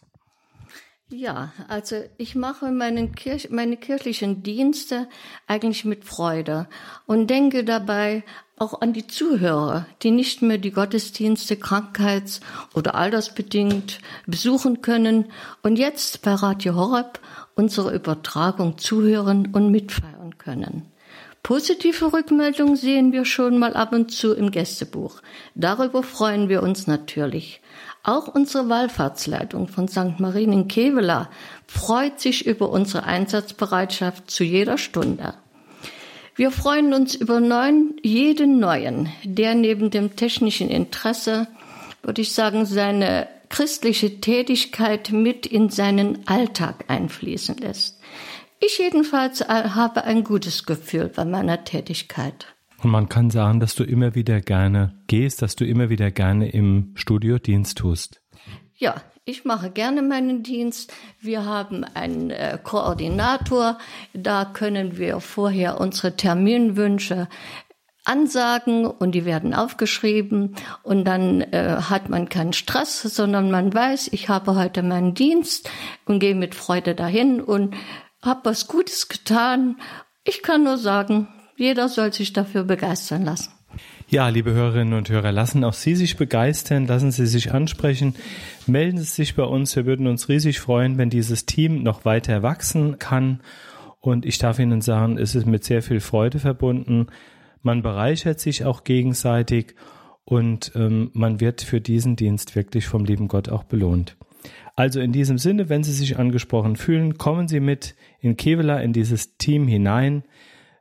Ja, 1.08 1.52
also 1.68 2.02
ich 2.18 2.34
mache 2.34 2.72
meinen 2.72 3.14
Kirch 3.14 3.50
meine 3.50 3.76
kirchlichen 3.76 4.42
Dienste 4.42 5.08
eigentlich 5.46 5.84
mit 5.84 6.04
Freude 6.04 6.68
und 7.06 7.30
denke 7.30 7.62
dabei 7.62 8.24
auch 8.56 8.80
an 8.80 8.92
die 8.92 9.06
Zuhörer, 9.06 9.86
die 10.02 10.10
nicht 10.10 10.42
mehr 10.42 10.58
die 10.58 10.72
Gottesdienste 10.72 11.56
krankheits- 11.56 12.40
oder 12.74 12.96
altersbedingt 12.96 14.00
besuchen 14.26 14.82
können 14.82 15.26
und 15.62 15.76
jetzt 15.76 16.22
bei 16.22 16.34
Radio 16.34 16.74
Horeb 16.74 17.20
unsere 17.56 17.92
Übertragung 17.94 18.78
zuhören 18.78 19.48
und 19.52 19.70
mitfeiern 19.70 20.38
können. 20.38 20.82
Positive 21.42 22.12
Rückmeldungen 22.12 22.76
sehen 22.76 23.12
wir 23.12 23.24
schon 23.24 23.58
mal 23.58 23.74
ab 23.74 23.92
und 23.92 24.10
zu 24.10 24.34
im 24.34 24.50
Gästebuch. 24.50 25.20
Darüber 25.54 26.02
freuen 26.02 26.48
wir 26.48 26.62
uns 26.62 26.86
natürlich. 26.86 27.60
Auch 28.02 28.28
unsere 28.28 28.68
Wallfahrtsleitung 28.68 29.68
von 29.68 29.88
St. 29.88 30.18
Marien 30.18 30.52
in 30.52 30.68
Kevela 30.68 31.30
freut 31.66 32.20
sich 32.20 32.46
über 32.46 32.70
unsere 32.70 33.04
Einsatzbereitschaft 33.04 34.30
zu 34.30 34.44
jeder 34.44 34.76
Stunde. 34.76 35.34
Wir 36.34 36.50
freuen 36.50 36.92
uns 36.92 37.14
über 37.14 37.40
neuen, 37.40 37.96
jeden 38.02 38.58
Neuen, 38.58 39.08
der 39.24 39.54
neben 39.54 39.90
dem 39.90 40.16
technischen 40.16 40.68
Interesse, 40.68 41.46
würde 42.02 42.22
ich 42.22 42.32
sagen, 42.32 42.66
seine 42.66 43.28
christliche 43.48 44.20
Tätigkeit 44.20 45.12
mit 45.12 45.46
in 45.46 45.68
seinen 45.68 46.26
Alltag 46.26 46.84
einfließen 46.88 47.56
lässt. 47.56 48.00
Ich 48.60 48.78
jedenfalls 48.78 49.46
habe 49.48 50.04
ein 50.04 50.24
gutes 50.24 50.64
Gefühl 50.64 51.10
bei 51.14 51.24
meiner 51.24 51.64
Tätigkeit. 51.64 52.46
Und 52.82 52.90
man 52.90 53.08
kann 53.08 53.30
sagen, 53.30 53.60
dass 53.60 53.74
du 53.74 53.84
immer 53.84 54.14
wieder 54.14 54.40
gerne 54.40 54.98
gehst, 55.06 55.42
dass 55.42 55.56
du 55.56 55.64
immer 55.64 55.90
wieder 55.90 56.10
gerne 56.10 56.50
im 56.50 56.92
Studio 56.94 57.38
Dienst 57.38 57.78
tust. 57.78 58.22
Ja, 58.74 58.94
ich 59.24 59.44
mache 59.44 59.70
gerne 59.70 60.02
meinen 60.02 60.44
Dienst. 60.44 60.92
Wir 61.18 61.44
haben 61.44 61.82
einen 61.82 62.30
äh, 62.30 62.58
Koordinator. 62.62 63.78
Da 64.12 64.44
können 64.44 64.98
wir 64.98 65.18
vorher 65.20 65.80
unsere 65.80 66.16
Terminwünsche 66.16 67.28
ansagen 68.06 68.86
und 68.86 69.12
die 69.12 69.24
werden 69.24 69.54
aufgeschrieben 69.54 70.54
und 70.82 71.04
dann 71.04 71.40
äh, 71.40 71.76
hat 71.90 72.08
man 72.08 72.28
keinen 72.28 72.52
Stress, 72.52 73.02
sondern 73.02 73.50
man 73.50 73.72
weiß, 73.72 74.08
ich 74.12 74.28
habe 74.28 74.54
heute 74.54 74.82
meinen 74.82 75.14
Dienst 75.14 75.68
und 76.04 76.20
gehe 76.20 76.34
mit 76.34 76.54
Freude 76.54 76.94
dahin 76.94 77.40
und 77.40 77.74
habe 78.22 78.40
was 78.44 78.68
Gutes 78.68 79.08
getan. 79.08 79.76
Ich 80.24 80.42
kann 80.42 80.64
nur 80.64 80.78
sagen, 80.78 81.28
jeder 81.56 81.88
soll 81.88 82.12
sich 82.12 82.32
dafür 82.32 82.64
begeistern 82.64 83.24
lassen. 83.24 83.52
Ja, 84.08 84.28
liebe 84.28 84.52
Hörerinnen 84.52 84.94
und 84.94 85.08
Hörer, 85.08 85.32
lassen 85.32 85.64
auch 85.64 85.72
Sie 85.72 85.96
sich 85.96 86.16
begeistern, 86.16 86.86
lassen 86.86 87.10
Sie 87.10 87.26
sich 87.26 87.52
ansprechen, 87.52 88.14
melden 88.66 88.98
Sie 88.98 89.04
sich 89.04 89.34
bei 89.34 89.42
uns. 89.42 89.74
Wir 89.74 89.84
würden 89.84 90.06
uns 90.06 90.28
riesig 90.28 90.60
freuen, 90.60 90.96
wenn 90.96 91.10
dieses 91.10 91.44
Team 91.44 91.82
noch 91.82 92.04
weiter 92.04 92.44
wachsen 92.44 93.00
kann. 93.00 93.40
Und 94.00 94.24
ich 94.24 94.38
darf 94.38 94.60
Ihnen 94.60 94.80
sagen, 94.80 95.18
es 95.18 95.34
ist 95.34 95.46
mit 95.46 95.64
sehr 95.64 95.82
viel 95.82 95.98
Freude 95.98 96.38
verbunden. 96.38 97.08
Man 97.66 97.82
bereichert 97.82 98.38
sich 98.38 98.64
auch 98.64 98.84
gegenseitig 98.84 99.74
und 100.24 100.70
ähm, 100.76 101.10
man 101.14 101.40
wird 101.40 101.62
für 101.62 101.80
diesen 101.80 102.14
Dienst 102.14 102.54
wirklich 102.54 102.86
vom 102.86 103.04
lieben 103.04 103.26
Gott 103.26 103.48
auch 103.48 103.64
belohnt. 103.64 104.16
Also 104.76 105.00
in 105.00 105.10
diesem 105.10 105.36
Sinne, 105.36 105.68
wenn 105.68 105.82
Sie 105.82 105.90
sich 105.90 106.16
angesprochen 106.16 106.76
fühlen, 106.76 107.18
kommen 107.18 107.48
Sie 107.48 107.58
mit 107.58 107.96
in 108.20 108.36
Kevela 108.36 108.78
in 108.78 108.92
dieses 108.92 109.36
Team 109.36 109.66
hinein, 109.66 110.22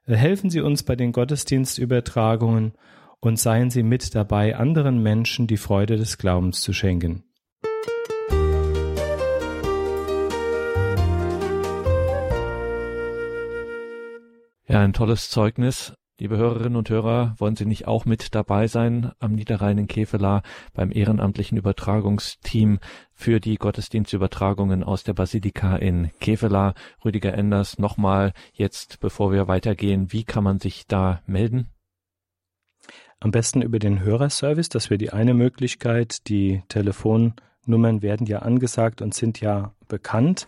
äh, 0.06 0.14
helfen 0.14 0.52
Sie 0.52 0.62
uns 0.62 0.84
bei 0.84 0.96
den 0.96 1.12
Gottesdienstübertragungen 1.12 2.74
und 3.20 3.40
seien 3.40 3.72
Sie 3.72 3.82
mit 3.82 4.14
dabei, 4.14 4.56
anderen 4.56 5.02
Menschen 5.02 5.48
die 5.48 5.58
Freude 5.58 5.98
des 5.98 6.20
Glaubens 6.20 6.62
zu 6.62 6.72
schenken. 6.72 7.24
Ja, 14.68 14.82
ein 14.82 14.94
tolles 14.94 15.32
Zeugnis. 15.32 15.96
Liebe 16.18 16.38
Hörerinnen 16.38 16.78
und 16.78 16.90
Hörer, 16.90 17.36
wollen 17.40 17.58
Sie 17.58 17.66
nicht 17.66 17.90
auch 17.90 18.06
mit 18.06 18.36
dabei 18.36 18.68
sein 18.68 19.12
am 19.20 19.34
Niederrhein 19.34 19.78
in 19.78 19.88
Kevela 19.88 20.44
beim 20.74 20.94
ehrenamtlichen 20.94 21.58
Übertragungsteam 21.58 22.80
für 23.12 23.42
die 23.42 23.58
Gottesdienstübertragungen 23.58 24.82
aus 24.82 25.04
der 25.04 25.14
Basilika 25.14 25.76
in 25.76 26.12
Kevela? 26.22 26.74
Rüdiger 27.04 27.34
Enders, 27.34 27.80
nochmal 27.80 28.32
jetzt, 28.54 29.02
bevor 29.02 29.34
wir 29.34 29.50
weitergehen, 29.50 30.14
wie 30.14 30.24
kann 30.24 30.46
man 30.46 30.60
sich 30.62 30.88
da 30.88 31.22
melden? 31.26 31.68
Am 33.20 33.32
besten 33.32 33.62
über 33.62 33.80
den 33.80 34.00
Hörerservice, 34.00 34.70
das 34.70 34.90
wäre 34.90 34.98
die 34.98 35.12
eine 35.12 35.34
Möglichkeit. 35.34 36.30
Die 36.30 36.64
Telefonnummern 36.70 38.02
werden 38.02 38.26
ja 38.26 38.40
angesagt 38.40 39.02
und 39.02 39.14
sind 39.14 39.42
ja 39.42 39.74
bekannt. 39.90 40.48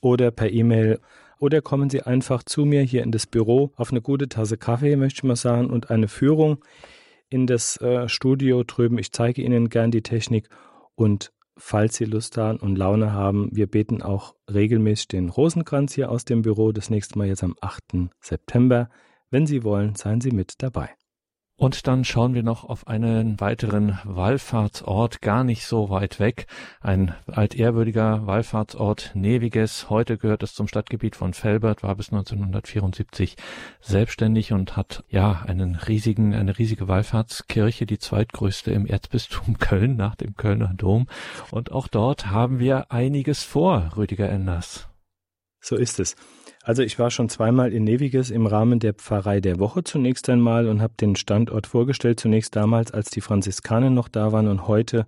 Oder 0.00 0.30
per 0.30 0.50
E-Mail 0.50 1.00
oder 1.42 1.60
kommen 1.60 1.90
Sie 1.90 2.02
einfach 2.02 2.44
zu 2.44 2.64
mir 2.64 2.82
hier 2.82 3.02
in 3.02 3.10
das 3.10 3.26
Büro 3.26 3.72
auf 3.74 3.90
eine 3.90 4.00
gute 4.00 4.28
Tasse 4.28 4.56
Kaffee, 4.56 4.94
möchte 4.94 5.18
ich 5.18 5.24
mal 5.24 5.34
sagen, 5.34 5.70
und 5.70 5.90
eine 5.90 6.06
Führung 6.06 6.64
in 7.30 7.48
das 7.48 7.80
äh, 7.80 8.08
Studio 8.08 8.62
drüben. 8.62 8.96
Ich 8.98 9.10
zeige 9.10 9.42
Ihnen 9.42 9.68
gern 9.68 9.90
die 9.90 10.02
Technik 10.02 10.48
und 10.94 11.32
falls 11.56 11.96
Sie 11.96 12.04
Lust 12.04 12.36
haben 12.36 12.58
und 12.58 12.76
Laune 12.76 13.12
haben, 13.12 13.48
wir 13.50 13.66
beten 13.66 14.02
auch 14.02 14.36
regelmäßig 14.52 15.08
den 15.08 15.30
Rosenkranz 15.30 15.94
hier 15.94 16.12
aus 16.12 16.24
dem 16.24 16.42
Büro. 16.42 16.70
Das 16.70 16.90
nächste 16.90 17.18
Mal 17.18 17.26
jetzt 17.26 17.42
am 17.42 17.56
8. 17.60 17.82
September. 18.20 18.88
Wenn 19.28 19.44
Sie 19.48 19.64
wollen, 19.64 19.96
seien 19.96 20.20
Sie 20.20 20.30
mit 20.30 20.62
dabei. 20.62 20.90
Und 21.56 21.86
dann 21.86 22.04
schauen 22.04 22.34
wir 22.34 22.42
noch 22.42 22.64
auf 22.64 22.88
einen 22.88 23.38
weiteren 23.38 23.98
Wallfahrtsort, 24.04 25.20
gar 25.20 25.44
nicht 25.44 25.64
so 25.66 25.90
weit 25.90 26.18
weg. 26.18 26.46
Ein 26.80 27.14
altehrwürdiger 27.26 28.26
Wallfahrtsort 28.26 29.12
Neviges. 29.14 29.88
Heute 29.88 30.18
gehört 30.18 30.42
es 30.42 30.54
zum 30.54 30.66
Stadtgebiet 30.66 31.14
von 31.14 31.34
Velbert, 31.34 31.82
war 31.82 31.94
bis 31.94 32.10
1974 32.10 33.36
selbstständig 33.80 34.52
und 34.52 34.76
hat 34.76 35.04
ja 35.08 35.42
einen 35.46 35.76
riesigen, 35.76 36.34
eine 36.34 36.58
riesige 36.58 36.88
Wallfahrtskirche, 36.88 37.86
die 37.86 37.98
zweitgrößte 37.98 38.72
im 38.72 38.86
Erzbistum 38.86 39.58
Köln 39.60 39.94
nach 39.94 40.16
dem 40.16 40.34
Kölner 40.36 40.72
Dom. 40.74 41.06
Und 41.50 41.70
auch 41.70 41.86
dort 41.86 42.26
haben 42.26 42.58
wir 42.58 42.90
einiges 42.90 43.44
vor, 43.44 43.92
Rüdiger 43.96 44.28
Enders. 44.28 44.88
So 45.60 45.76
ist 45.76 46.00
es. 46.00 46.16
Also 46.62 46.82
ich 46.82 46.98
war 46.98 47.10
schon 47.10 47.28
zweimal 47.28 47.72
in 47.72 47.82
Neviges 47.82 48.30
im 48.30 48.46
Rahmen 48.46 48.78
der 48.78 48.94
Pfarrei 48.94 49.40
der 49.40 49.58
Woche 49.58 49.82
zunächst 49.82 50.28
einmal 50.28 50.68
und 50.68 50.80
habe 50.80 50.94
den 51.00 51.16
Standort 51.16 51.66
vorgestellt, 51.66 52.20
zunächst 52.20 52.54
damals, 52.54 52.92
als 52.92 53.10
die 53.10 53.20
Franziskaner 53.20 53.90
noch 53.90 54.08
da 54.08 54.30
waren 54.30 54.46
und 54.46 54.68
heute 54.68 55.06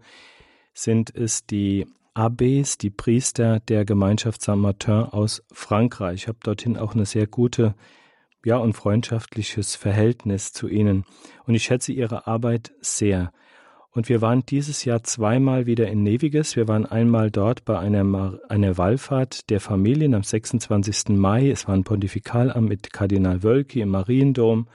sind 0.73 1.15
es 1.15 1.47
die 1.47 1.87
Abbes, 2.13 2.79
die 2.79 2.91
Priester 2.91 3.61
der 3.61 3.85
Gemeinschaft 3.85 4.43
Saint-Martin 4.43 5.05
aus 5.05 5.45
Frankreich. 5.53 6.23
Ich 6.23 6.29
habe 6.29 6.39
dorthin 6.43 6.77
auch 6.77 6.95
eine 6.95 7.07
sehr 7.07 7.29
gute 7.29 7.75
ja, 8.45 8.57
und 8.57 8.75
freundschaftliches 8.75 9.77
Verhältnis 9.77 10.53
zu 10.53 10.69
ihnen 10.69 11.05
und 11.47 11.55
ich 11.55 11.63
schätze 11.63 11.93
ihre 11.93 12.27
Arbeit 12.27 12.73
sehr. 12.81 13.33
Und 13.95 14.09
wir 14.09 14.21
waren 14.21 14.45
dieses 14.45 14.85
Jahr 14.85 15.05
zweimal 15.05 15.67
wieder 15.67 15.87
in 15.87 16.03
Neviges. 16.03 16.57
Wir 16.57 16.67
waren 16.67 16.85
einmal 16.85 17.31
dort 17.31 17.65
bei 17.65 17.79
einer, 17.79 18.41
einer 18.49 18.77
Wallfahrt 18.77 19.49
der 19.51 19.61
Familien 19.61 20.15
am 20.15 20.25
26. 20.25 21.11
Mai. 21.11 21.49
Es 21.49 21.69
war 21.69 21.77
ein 21.77 21.85
Pontifikalamt 21.85 22.69
mit 22.69 22.93
Kardinal 22.93 23.45
Wölki 23.45 23.81
im 23.81 23.91
Mariendom. 23.91 24.67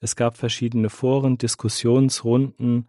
Es 0.00 0.16
gab 0.16 0.38
verschiedene 0.38 0.88
Foren, 0.88 1.36
Diskussionsrunden. 1.36 2.88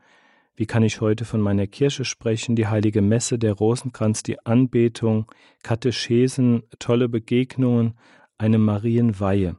Wie 0.56 0.66
kann 0.66 0.84
ich 0.84 1.02
heute 1.02 1.26
von 1.26 1.42
meiner 1.42 1.68
Kirche 1.68 2.06
sprechen? 2.06 2.56
Die 2.56 2.68
heilige 2.68 3.02
Messe, 3.02 3.38
der 3.38 3.52
Rosenkranz, 3.52 4.24
die 4.24 4.46
Anbetung, 4.46 5.30
Katechesen, 5.62 6.64
tolle 6.80 7.10
Begegnungen, 7.10 7.96
eine 8.38 8.60
Marienweihe. 8.60 9.58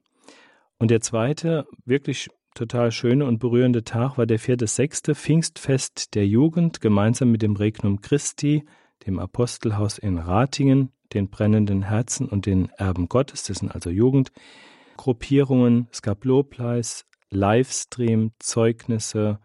Und 0.78 0.90
der 0.90 1.02
zweite, 1.02 1.66
wirklich 1.84 2.30
total 2.56 2.90
schöne 2.90 3.24
und 3.26 3.38
berührende 3.38 3.84
Tag 3.84 4.18
war 4.18 4.26
der 4.26 4.38
vierte, 4.38 4.66
sechste 4.66 5.14
Pfingstfest 5.14 6.14
der 6.14 6.26
Jugend 6.26 6.80
gemeinsam 6.80 7.30
mit 7.30 7.42
dem 7.42 7.54
Regnum 7.54 8.00
Christi, 8.00 8.64
dem 9.06 9.18
Apostelhaus 9.18 9.98
in 9.98 10.18
Ratingen, 10.18 10.90
den 11.12 11.28
brennenden 11.28 11.82
Herzen 11.82 12.26
und 12.26 12.46
den 12.46 12.70
Erben 12.70 13.08
Gottes, 13.08 13.44
das 13.44 13.58
sind 13.58 13.72
also 13.72 13.90
Jugendgruppierungen. 13.90 15.88
Es 15.92 16.02
gab 16.02 16.24
Lobpreis, 16.24 17.06
Livestream, 17.30 18.32
Zeugnisse, 18.38 19.38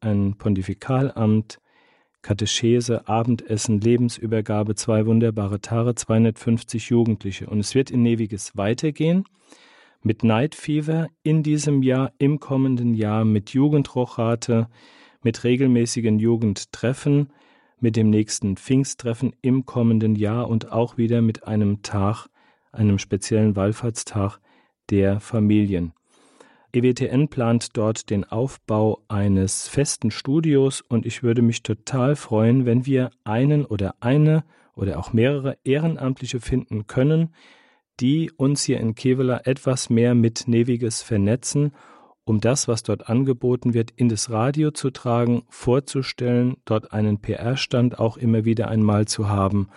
ein 0.00 0.36
Pontifikalamt, 0.38 1.58
Katechese, 2.22 3.08
Abendessen, 3.08 3.80
Lebensübergabe, 3.80 4.74
zwei 4.74 5.06
wunderbare 5.06 5.60
Tage, 5.60 5.94
250 5.94 6.90
Jugendliche. 6.90 7.46
Und 7.48 7.60
es 7.60 7.74
wird 7.74 7.90
in 7.90 8.02
Neviges 8.02 8.56
weitergehen 8.56 9.24
mit 10.02 10.24
Night 10.24 10.54
Fever 10.54 11.08
in 11.22 11.42
diesem 11.42 11.82
Jahr, 11.82 12.12
im 12.18 12.40
kommenden 12.40 12.94
Jahr, 12.94 13.24
mit 13.24 13.50
Jugendrochrate, 13.50 14.68
mit 15.22 15.44
regelmäßigen 15.44 16.18
Jugendtreffen, 16.18 17.32
mit 17.80 17.96
dem 17.96 18.10
nächsten 18.10 18.56
Pfingsttreffen 18.56 19.34
im 19.42 19.66
kommenden 19.66 20.14
Jahr 20.14 20.48
und 20.48 20.72
auch 20.72 20.96
wieder 20.96 21.22
mit 21.22 21.46
einem 21.46 21.82
Tag, 21.82 22.28
einem 22.72 22.98
speziellen 22.98 23.56
Wallfahrtstag 23.56 24.38
der 24.90 25.20
Familien. 25.20 25.92
EWTN 26.72 27.28
plant 27.28 27.76
dort 27.76 28.10
den 28.10 28.24
Aufbau 28.24 29.02
eines 29.08 29.66
festen 29.66 30.10
Studios 30.10 30.82
und 30.82 31.04
ich 31.04 31.22
würde 31.22 31.42
mich 31.42 31.62
total 31.62 32.14
freuen, 32.14 32.64
wenn 32.64 32.86
wir 32.86 33.10
einen 33.24 33.64
oder 33.64 33.96
eine 34.00 34.44
oder 34.76 34.98
auch 34.98 35.12
mehrere 35.12 35.58
Ehrenamtliche 35.64 36.38
finden 36.38 36.86
können, 36.86 37.34
die 38.00 38.30
uns 38.30 38.64
hier 38.64 38.80
in 38.80 38.94
Kevela 38.94 39.42
etwas 39.44 39.90
mehr 39.90 40.14
mit 40.14 40.48
Neviges 40.48 41.02
vernetzen, 41.02 41.72
um 42.24 42.40
das, 42.40 42.68
was 42.68 42.82
dort 42.82 43.08
angeboten 43.08 43.74
wird, 43.74 43.90
in 43.90 44.08
das 44.08 44.30
Radio 44.30 44.70
zu 44.70 44.90
tragen, 44.90 45.42
vorzustellen, 45.48 46.56
dort 46.64 46.92
einen 46.92 47.20
PR-Stand 47.20 47.98
auch 47.98 48.16
immer 48.16 48.44
wieder 48.44 48.68
einmal 48.68 49.06
zu 49.06 49.28
haben 49.28 49.68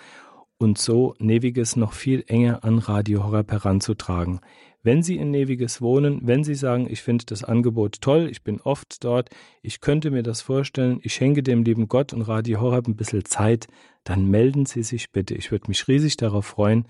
und 0.57 0.78
so 0.78 1.15
Neviges 1.19 1.76
noch 1.76 1.93
viel 1.93 2.24
enger 2.28 2.63
an 2.63 2.78
Radio 2.78 3.24
Horeb 3.24 3.51
heranzutragen. 3.51 4.39
Wenn 4.86 5.01
Sie 5.01 5.15
in 5.15 5.32
Neviges 5.32 5.82
wohnen, 5.82 6.19
wenn 6.24 6.43
Sie 6.43 6.55
sagen, 6.55 6.88
ich 6.89 7.01
finde 7.01 7.26
das 7.26 7.43
Angebot 7.43 8.01
toll, 8.01 8.28
ich 8.30 8.43
bin 8.43 8.59
oft 8.61 9.03
dort, 9.03 9.30
ich 9.61 9.80
könnte 9.80 10.11
mir 10.11 10.24
das 10.24 10.41
vorstellen, 10.41 10.99
ich 11.01 11.13
schenke 11.13 11.41
dem 11.41 11.63
lieben 11.63 11.88
Gott 11.88 12.11
und 12.13 12.21
Radio 12.24 12.59
Horeb 12.59 12.88
ein 12.88 12.97
bisschen 12.97 13.24
Zeit, 13.24 13.67
dann 14.03 14.30
melden 14.30 14.65
Sie 14.65 14.84
sich 14.84 15.11
bitte. 15.11 15.36
Ich 15.36 15.51
würde 15.51 15.69
mich 15.69 15.88
riesig 15.88 16.17
darauf 16.17 16.45
freuen, 16.45 16.86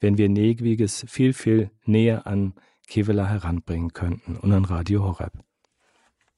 wenn 0.00 0.18
wir 0.18 0.28
Negewiges 0.28 1.04
viel, 1.08 1.32
viel 1.32 1.70
näher 1.84 2.26
an 2.26 2.54
Kevela 2.86 3.26
heranbringen 3.26 3.92
könnten 3.92 4.36
und 4.36 4.52
an 4.52 4.64
Radio 4.64 5.04
Horeb 5.04 5.32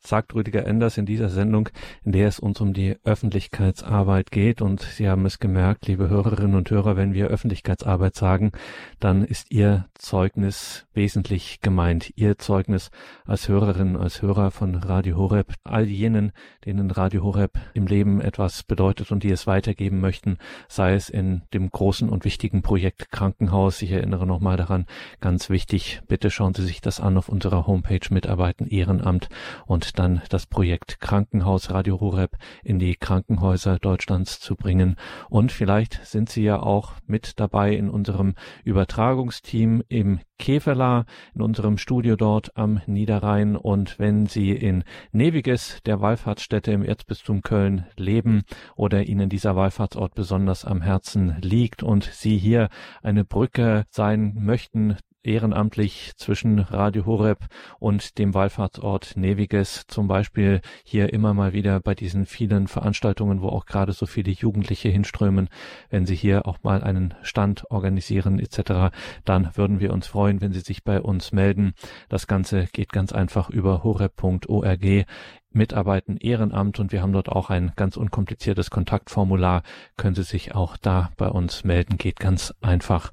sagt 0.03 0.35
Rüdiger 0.35 0.67
Enders 0.67 0.97
in 0.97 1.07
dieser 1.07 1.29
Sendung, 1.29 1.69
in 2.05 2.13
der 2.13 2.29
es 2.29 2.41
uns 2.41 2.61
um 2.61 2.73
die 2.73 2.97
Öffentlichkeitsarbeit 3.05 4.31
geht. 4.31 4.63
Und 4.63 4.81
Sie 4.81 5.09
haben 5.09 5.27
es 5.27 5.39
gemerkt, 5.39 5.87
liebe 5.87 6.09
Hörerinnen 6.09 6.57
und 6.57 6.71
Hörer, 6.71 6.97
wenn 6.97 7.15
wir 7.15 7.29
Öffentlichkeitsarbeit 7.29 8.15
sagen, 8.15 8.53
dann 8.99 9.25
ist 9.25 9.51
Ihr 9.51 9.87
Zeugnis 9.95 10.87
wesentlich 10.95 11.61
gemeint. 11.61 12.13
Ihr 12.17 12.39
Zeugnis 12.39 12.91
als 13.25 13.49
Hörerin, 13.49 13.97
als 13.97 14.23
Hörer 14.23 14.51
von 14.51 14.75
Radio 14.75 15.17
Horeb, 15.17 15.55
all 15.65 15.87
jenen, 15.87 16.33
denen 16.65 16.91
Radio 16.91 17.23
Horeb 17.23 17.59
im 17.75 17.87
Leben 17.87 18.21
etwas 18.21 18.63
bedeutet 18.63 19.13
und 19.13 19.23
die 19.23 19.31
es 19.31 19.47
weitergeben 19.47 20.01
möchten, 20.01 20.39
sei 20.69 20.95
es 20.95 21.09
in 21.11 21.43
dem 21.53 21.71
großen 21.71 22.09
und 22.09 22.25
wichtigen 22.25 22.63
Projekt 22.63 23.11
Krankenhaus. 23.11 23.83
Ich 23.83 23.93
erinnere 23.93 24.27
nochmal 24.27 24.57
daran, 24.57 24.87
ganz 25.21 25.51
wichtig, 25.51 26.03
bitte 26.09 26.31
schauen 26.31 26.55
Sie 26.55 26.65
sich 26.65 26.81
das 26.81 27.01
an 27.01 27.17
auf 27.17 27.29
unserer 27.29 27.67
Homepage 27.67 28.01
Mitarbeiten 28.11 28.67
Ehrenamt 28.67 29.29
und 29.67 29.90
dann 29.93 30.23
das 30.29 30.47
Projekt 30.47 31.01
Krankenhaus 31.01 31.71
Radio 31.71 32.01
Horeb 32.01 32.37
in 32.63 32.79
die 32.79 32.97
Krankenhäuser 32.97 33.79
Deutschlands 33.79 34.41
zu 34.41 34.57
bringen. 34.57 34.97
Und 35.29 35.53
vielleicht 35.53 36.05
sind 36.05 36.29
Sie 36.29 36.43
ja 36.43 36.61
auch 36.61 36.95
mit 37.07 37.41
dabei 37.41 37.75
in 37.75 37.91
unserem 37.91 38.35
Übertragungsteam 38.65 39.83
im 39.89 40.21
Keferla, 40.39 41.05
in 41.35 41.43
unserem 41.43 41.79
Studio 41.79 42.17
dort 42.17 42.57
am 42.57 42.81
Niederrhein. 42.87 43.57
Und 43.57 43.99
wenn 43.99 44.27
Sie 44.27 44.53
in 44.53 44.85
Neviges, 45.13 45.81
der 45.85 46.01
Wallfahrtsstätte 46.01 46.73
im 46.73 46.83
Erzbistum 46.83 47.43
Köln, 47.43 47.87
leben 47.97 48.43
oder 48.77 49.05
Ihnen 49.05 49.29
dieser 49.29 49.57
Wallfahrtsort 49.57 50.15
besonders 50.15 50.65
am 50.65 50.81
Herzen 50.81 51.37
liegt 51.43 51.83
und 51.83 52.05
Sie 52.05 52.39
hier 52.39 52.69
eine 53.03 53.25
Brücke 53.25 53.85
sein 53.91 54.35
möchten 54.39 54.97
ehrenamtlich 55.23 56.13
zwischen 56.17 56.59
Radio 56.59 57.07
Horeb 57.07 57.47
und 57.79 58.19
dem 58.19 58.35
Wallfahrtsort 58.35 59.17
Neviges, 59.17 59.85
zum 59.87 60.09
Beispiel 60.09 60.61
hier 60.85 61.13
immer 61.13 61.35
mal 61.35 61.53
wieder 61.53 61.81
bei 61.81 61.95
diesen 61.95 62.27
vielen 62.27 62.69
Veranstaltungen, 62.69 63.43
wo 63.43 63.49
auch 63.49 63.67
gerade 63.67 63.93
so 63.93 64.07
viele 64.07 64.31
Jugendliche 64.31 64.89
hinströmen, 64.89 65.49
wenn 65.91 66.07
Sie 66.07 66.15
hier 66.15 66.47
auch 66.47 66.59
mal 66.63 66.83
einen 66.83 67.15
Stand 67.23 67.71
organisieren 67.71 68.39
etc., 68.39 68.95
dann 69.25 69.51
würden 69.55 69.81
wir 69.81 69.93
uns 69.93 70.07
freuen, 70.07 70.41
wenn 70.41 70.53
Sie 70.53 70.61
sich 70.61 70.85
bei 70.85 71.01
uns 71.01 71.33
melden. 71.33 71.75
Das 72.09 72.27
Ganze 72.27 72.67
geht 72.73 72.93
ganz 72.93 73.13
einfach 73.13 73.51
über 73.51 73.85
horeb.org 73.85 75.07
mitarbeiten 75.53 76.17
Ehrenamt 76.17 76.79
und 76.79 76.93
wir 76.93 77.03
haben 77.03 77.13
dort 77.13 77.29
auch 77.29 77.51
ein 77.51 77.73
ganz 77.77 77.97
unkompliziertes 77.97 78.71
Kontaktformular. 78.71 79.63
Können 79.97 80.15
Sie 80.15 80.23
sich 80.23 80.55
auch 80.55 80.77
da 80.77 81.11
bei 81.17 81.29
uns 81.29 81.65
melden, 81.65 81.99
geht 81.99 82.21
ganz 82.21 82.55
einfach. 82.61 83.13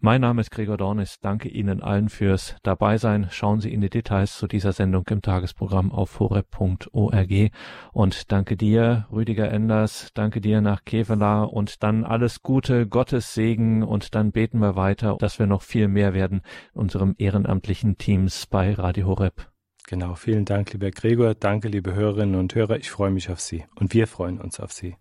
Mein 0.00 0.20
Name 0.20 0.42
ist 0.42 0.52
Gregor 0.52 0.76
Dornis. 0.76 1.18
Danke 1.18 1.48
Ihnen 1.48 1.82
allen 1.82 2.08
fürs 2.08 2.54
Dabeisein. 2.62 3.26
Schauen 3.32 3.60
Sie 3.60 3.72
in 3.72 3.80
die 3.80 3.90
Details 3.90 4.38
zu 4.38 4.46
dieser 4.46 4.72
Sendung 4.72 5.04
im 5.10 5.22
Tagesprogramm 5.22 5.90
auf 5.90 6.20
horeb.org. 6.20 7.50
Und 7.92 8.30
danke 8.30 8.56
dir, 8.56 9.08
Rüdiger 9.10 9.50
Enders. 9.50 10.10
Danke 10.14 10.40
dir 10.40 10.60
nach 10.60 10.84
Kevela 10.84 11.42
und 11.42 11.82
dann 11.82 12.04
alles 12.04 12.42
Gute, 12.42 12.86
Gottes 12.86 13.34
Segen 13.34 13.82
und 13.82 14.14
dann 14.14 14.30
beten 14.30 14.60
wir 14.60 14.76
weiter, 14.76 15.16
dass 15.18 15.40
wir 15.40 15.46
noch 15.46 15.62
viel 15.62 15.88
mehr 15.88 16.14
werden 16.14 16.42
in 16.74 16.80
unserem 16.80 17.16
ehrenamtlichen 17.18 17.98
Teams 17.98 18.46
bei 18.46 18.74
Radio 18.74 19.08
Horeb. 19.08 19.50
Genau, 19.88 20.14
vielen 20.14 20.44
Dank, 20.44 20.72
lieber 20.74 20.92
Gregor. 20.92 21.34
Danke, 21.34 21.66
liebe 21.66 21.94
Hörerinnen 21.94 22.36
und 22.36 22.54
Hörer. 22.54 22.76
Ich 22.76 22.90
freue 22.90 23.10
mich 23.10 23.30
auf 23.30 23.40
Sie 23.40 23.64
und 23.74 23.94
wir 23.94 24.06
freuen 24.06 24.40
uns 24.40 24.60
auf 24.60 24.70
Sie. 24.70 24.94